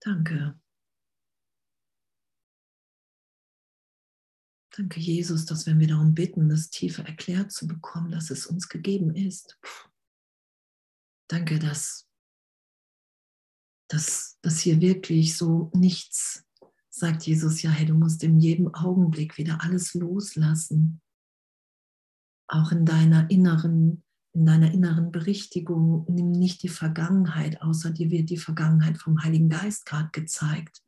Danke. 0.00 0.58
Danke, 4.76 5.00
Jesus, 5.00 5.44
dass 5.44 5.66
wenn 5.66 5.78
wir 5.78 5.88
darum 5.88 6.14
bitten, 6.14 6.48
das 6.48 6.70
tiefer 6.70 7.04
erklärt 7.04 7.52
zu 7.52 7.66
bekommen, 7.66 8.10
dass 8.10 8.30
es 8.30 8.46
uns 8.46 8.68
gegeben 8.68 9.14
ist. 9.14 9.58
Danke, 11.28 11.58
dass, 11.58 12.08
dass, 13.88 14.38
dass 14.42 14.60
hier 14.60 14.80
wirklich 14.80 15.36
so 15.36 15.70
nichts 15.74 16.46
sagt 16.90 17.26
Jesus, 17.26 17.62
ja, 17.62 17.70
hey, 17.70 17.86
du 17.86 17.94
musst 17.94 18.22
in 18.22 18.38
jedem 18.38 18.74
Augenblick 18.74 19.38
wieder 19.38 19.62
alles 19.62 19.94
loslassen. 19.94 21.00
Auch 22.48 22.72
in 22.72 22.84
deiner 22.84 23.30
inneren 23.30 24.04
in 24.32 24.46
deiner 24.46 24.72
inneren 24.72 25.10
Berichtigung, 25.10 26.06
nimm 26.08 26.30
nicht 26.30 26.62
die 26.62 26.68
Vergangenheit, 26.68 27.62
außer 27.62 27.90
dir 27.90 28.10
wird 28.10 28.30
die 28.30 28.36
Vergangenheit 28.36 28.98
vom 28.98 29.22
Heiligen 29.22 29.48
Geist 29.48 29.86
gerade 29.86 30.10
gezeigt. 30.12 30.82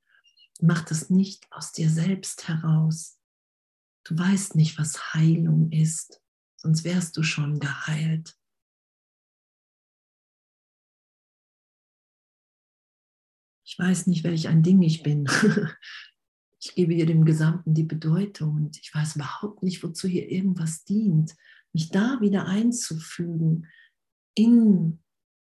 Mach 0.61 0.85
das 0.85 1.11
nicht 1.11 1.51
aus 1.51 1.73
dir 1.73 1.91
selbst 1.91 2.47
heraus. 2.47 3.19
Du 4.05 4.17
weißt 4.17 4.55
nicht, 4.55 4.79
was 4.79 5.15
Heilung 5.15 5.73
ist, 5.73 6.23
sonst 6.57 6.85
wärst 6.85 7.17
du 7.17 7.23
schon 7.23 7.59
geheilt. 7.59 8.37
Ich 13.65 13.79
weiß 13.79 14.07
nicht, 14.07 14.23
welch 14.23 14.49
ein 14.49 14.63
Ding 14.63 14.83
ich 14.83 15.03
bin. 15.03 15.27
Ich 16.65 16.77
gebe 16.77 16.95
hier 16.95 17.07
dem 17.07 17.25
Gesamten 17.25 17.75
die 17.75 17.83
Bedeutung 17.83 18.55
und 18.55 18.79
ich 18.79 18.95
weiß 18.95 19.17
überhaupt 19.17 19.65
nicht, 19.65 19.83
wozu 19.83 20.07
hier 20.07 20.31
irgendwas 20.31 20.85
dient 20.85 21.35
mich 21.73 21.91
da 21.91 22.21
wieder 22.21 22.47
einzufügen 22.47 23.67
in, 24.35 25.01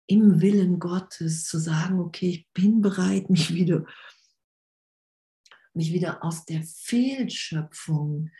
im 0.06 0.40
Willen 0.40 0.78
Gottes, 0.78 1.44
zu 1.44 1.58
sagen, 1.58 2.00
okay, 2.00 2.28
ich 2.30 2.48
bin 2.52 2.80
bereit, 2.80 3.30
mich 3.30 3.54
wieder, 3.54 3.84
mich 5.74 5.92
wieder 5.92 6.24
aus 6.24 6.44
der 6.44 6.62
Fehlschöpfung, 6.62 8.30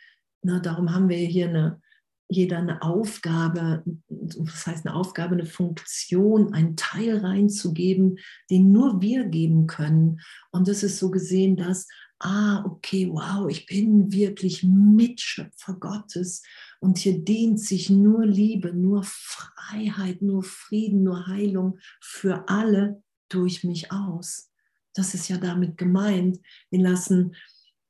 na, 0.43 0.59
darum 0.59 0.93
haben 0.93 1.09
wir 1.09 1.17
hier 1.17 1.49
eine, 1.49 1.81
jeder 2.29 2.57
eine 2.57 2.81
Aufgabe, 2.81 3.83
das 4.07 4.67
heißt 4.67 4.85
eine 4.85 4.95
Aufgabe, 4.95 5.33
eine 5.33 5.45
Funktion, 5.45 6.53
einen 6.53 6.75
Teil 6.75 7.17
reinzugeben, 7.17 8.19
den 8.49 8.71
nur 8.71 9.01
wir 9.01 9.25
geben 9.25 9.65
können. 9.67 10.19
Und 10.51 10.67
das 10.67 10.83
ist 10.83 10.99
so 10.99 11.09
gesehen, 11.09 11.55
dass, 11.55 11.87
ah, 12.19 12.63
okay, 12.65 13.07
wow, 13.09 13.49
ich 13.49 13.65
bin 13.65 14.11
wirklich 14.11 14.63
Mitschöpfer 14.63 15.73
Gottes 15.73 16.43
und 16.79 16.97
hier 16.97 17.19
dehnt 17.23 17.59
sich 17.59 17.89
nur 17.89 18.25
Liebe, 18.25 18.73
nur 18.73 19.03
Freiheit, 19.03 20.21
nur 20.21 20.43
Frieden, 20.43 21.03
nur 21.03 21.27
Heilung 21.27 21.79
für 22.01 22.47
alle 22.49 23.03
durch 23.29 23.63
mich 23.63 23.91
aus. 23.91 24.51
Das 24.93 25.13
ist 25.13 25.29
ja 25.29 25.37
damit 25.37 25.77
gemeint. 25.77 26.39
Wir 26.69 26.79
lassen 26.79 27.35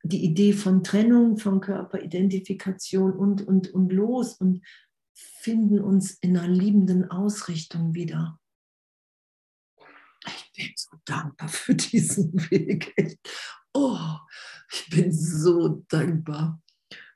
die 0.03 0.23
Idee 0.23 0.53
von 0.53 0.83
Trennung, 0.83 1.37
von 1.37 1.61
Körperidentifikation 1.61 3.13
und, 3.13 3.47
und, 3.47 3.73
und 3.73 3.91
los 3.91 4.33
und 4.33 4.61
finden 5.13 5.79
uns 5.79 6.11
in 6.21 6.37
einer 6.37 6.53
liebenden 6.53 7.09
Ausrichtung 7.09 7.93
wieder. 7.93 8.39
Ich 10.25 10.51
bin 10.53 10.73
so 10.75 10.97
dankbar 11.05 11.49
für 11.49 11.75
diesen 11.75 12.33
Weg. 12.51 12.93
Oh, 13.73 14.17
ich 14.71 14.89
bin 14.89 15.11
so 15.11 15.85
dankbar 15.89 16.61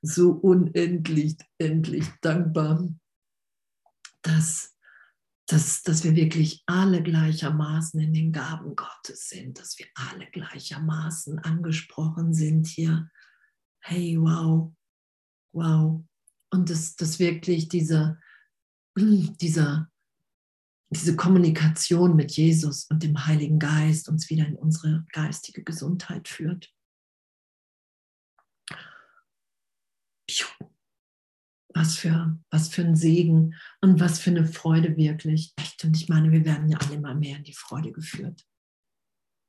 so 0.01 0.31
unendlich, 0.31 1.37
endlich 1.59 2.07
dankbar, 2.21 2.87
dass, 4.23 4.75
dass, 5.47 5.83
dass 5.83 6.03
wir 6.03 6.15
wirklich 6.15 6.63
alle 6.65 7.03
gleichermaßen 7.03 7.99
in 7.99 8.13
den 8.13 8.31
Gaben 8.31 8.75
Gottes 8.75 9.29
sind, 9.29 9.59
dass 9.59 9.77
wir 9.77 9.87
alle 9.95 10.25
gleichermaßen 10.27 11.39
angesprochen 11.39 12.33
sind 12.33 12.67
hier. 12.67 13.09
Hey, 13.79 14.17
wow, 14.19 14.73
wow. 15.53 16.03
Und 16.49 16.69
dass, 16.69 16.95
dass 16.95 17.19
wirklich 17.19 17.69
diese, 17.69 18.19
dieser, 18.97 19.90
diese 20.93 21.15
Kommunikation 21.15 22.15
mit 22.15 22.33
Jesus 22.33 22.85
und 22.85 23.01
dem 23.01 23.25
Heiligen 23.25 23.59
Geist 23.59 24.09
uns 24.09 24.29
wieder 24.29 24.45
in 24.45 24.57
unsere 24.57 25.05
geistige 25.13 25.63
Gesundheit 25.63 26.27
führt. 26.27 26.73
Was 31.73 31.95
für, 31.95 32.37
was 32.49 32.67
für 32.67 32.83
ein 32.83 32.97
Segen 32.97 33.55
und 33.79 34.01
was 34.01 34.19
für 34.19 34.31
eine 34.31 34.45
Freude 34.45 34.97
wirklich. 34.97 35.53
Echt. 35.57 35.83
Und 35.85 35.95
ich 35.95 36.09
meine, 36.09 36.31
wir 36.31 36.43
werden 36.43 36.67
ja 36.67 36.77
alle 36.79 36.99
mal 36.99 37.15
mehr 37.15 37.37
in 37.37 37.43
die 37.45 37.53
Freude 37.53 37.93
geführt. 37.93 38.45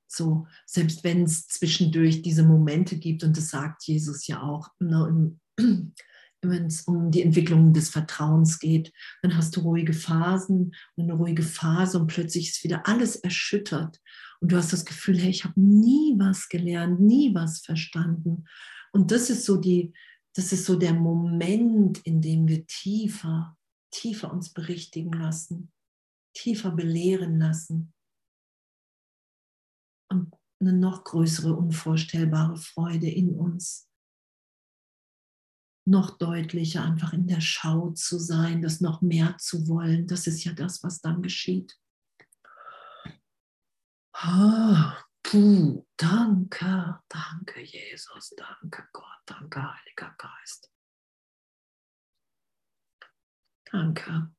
So, 0.09 0.47
selbst 0.65 1.03
wenn 1.03 1.25
es 1.25 1.49
zwischendurch 1.49 2.23
diese 2.23 2.45
Momente 2.45 2.99
gibt, 2.99 3.25
und 3.25 3.37
das 3.37 3.49
sagt 3.49 3.83
Jesus 3.85 4.27
ja 4.29 4.43
auch, 4.43 4.69
ne, 4.79 5.37
wenn 6.43 6.67
es 6.67 6.83
um 6.83 7.11
die 7.11 7.23
Entwicklung 7.23 7.73
des 7.73 7.91
Vertrauens 7.91 8.59
geht, 8.59 8.93
dann 9.23 9.37
hast 9.37 9.57
du 9.57 9.61
ruhige 9.61 9.93
Phasen 9.93 10.75
und 10.97 11.05
eine 11.05 11.15
ruhige 11.15 11.43
Phase 11.43 11.99
und 11.99 12.09
plötzlich 12.09 12.51
ist 12.51 12.65
wieder 12.65 12.87
alles 12.87 13.17
erschüttert. 13.17 14.01
Und 14.41 14.51
du 14.51 14.57
hast 14.57 14.73
das 14.73 14.85
Gefühl, 14.85 15.19
hey, 15.19 15.31
ich 15.31 15.45
habe 15.45 15.61
nie 15.61 16.15
was 16.19 16.49
gelernt, 16.49 17.01
nie 17.01 17.35
was 17.35 17.61
verstanden. 17.61 18.45
Und 18.93 19.13
das 19.13 19.31
ist 19.31 19.45
so 19.45 19.57
die, 19.57 19.93
das 20.35 20.53
ist 20.53 20.65
so 20.65 20.77
der 20.77 20.95
Moment, 20.95 21.99
in 21.99 22.21
dem 22.21 22.49
wir 22.49 22.67
tiefer, 22.67 23.57
tiefer 23.93 24.33
uns 24.33 24.53
berichtigen 24.53 25.13
lassen, 25.13 25.71
tiefer 26.35 26.73
belehren 26.73 27.39
lassen 27.39 27.93
und 30.11 30.35
eine 30.61 30.73
noch 30.73 31.05
größere, 31.05 31.55
unvorstellbare 31.55 32.57
Freude 32.57 33.09
in 33.09 33.35
uns. 33.35 33.89
Noch 35.85 36.17
deutlicher 36.17 36.85
einfach 36.85 37.13
in 37.13 37.27
der 37.27 37.41
Schau 37.41 37.91
zu 37.91 38.19
sein, 38.19 38.63
das 38.63 38.81
noch 38.81 39.03
mehr 39.03 39.37
zu 39.39 39.69
wollen. 39.69 40.07
Das 40.07 40.27
ist 40.27 40.45
ja 40.45 40.53
das, 40.53 40.83
was 40.83 41.01
dann 41.01 41.23
geschieht. 41.23 41.77
Ah, 44.13 45.03
Puh, 45.23 45.87
danke, 45.97 47.01
danke 47.09 47.63
Jesus, 47.63 48.35
danke 48.37 48.87
Gott, 48.93 49.23
danke 49.25 49.63
Heiliger 49.63 50.15
Geist. 50.19 50.71
Danke. 53.65 54.35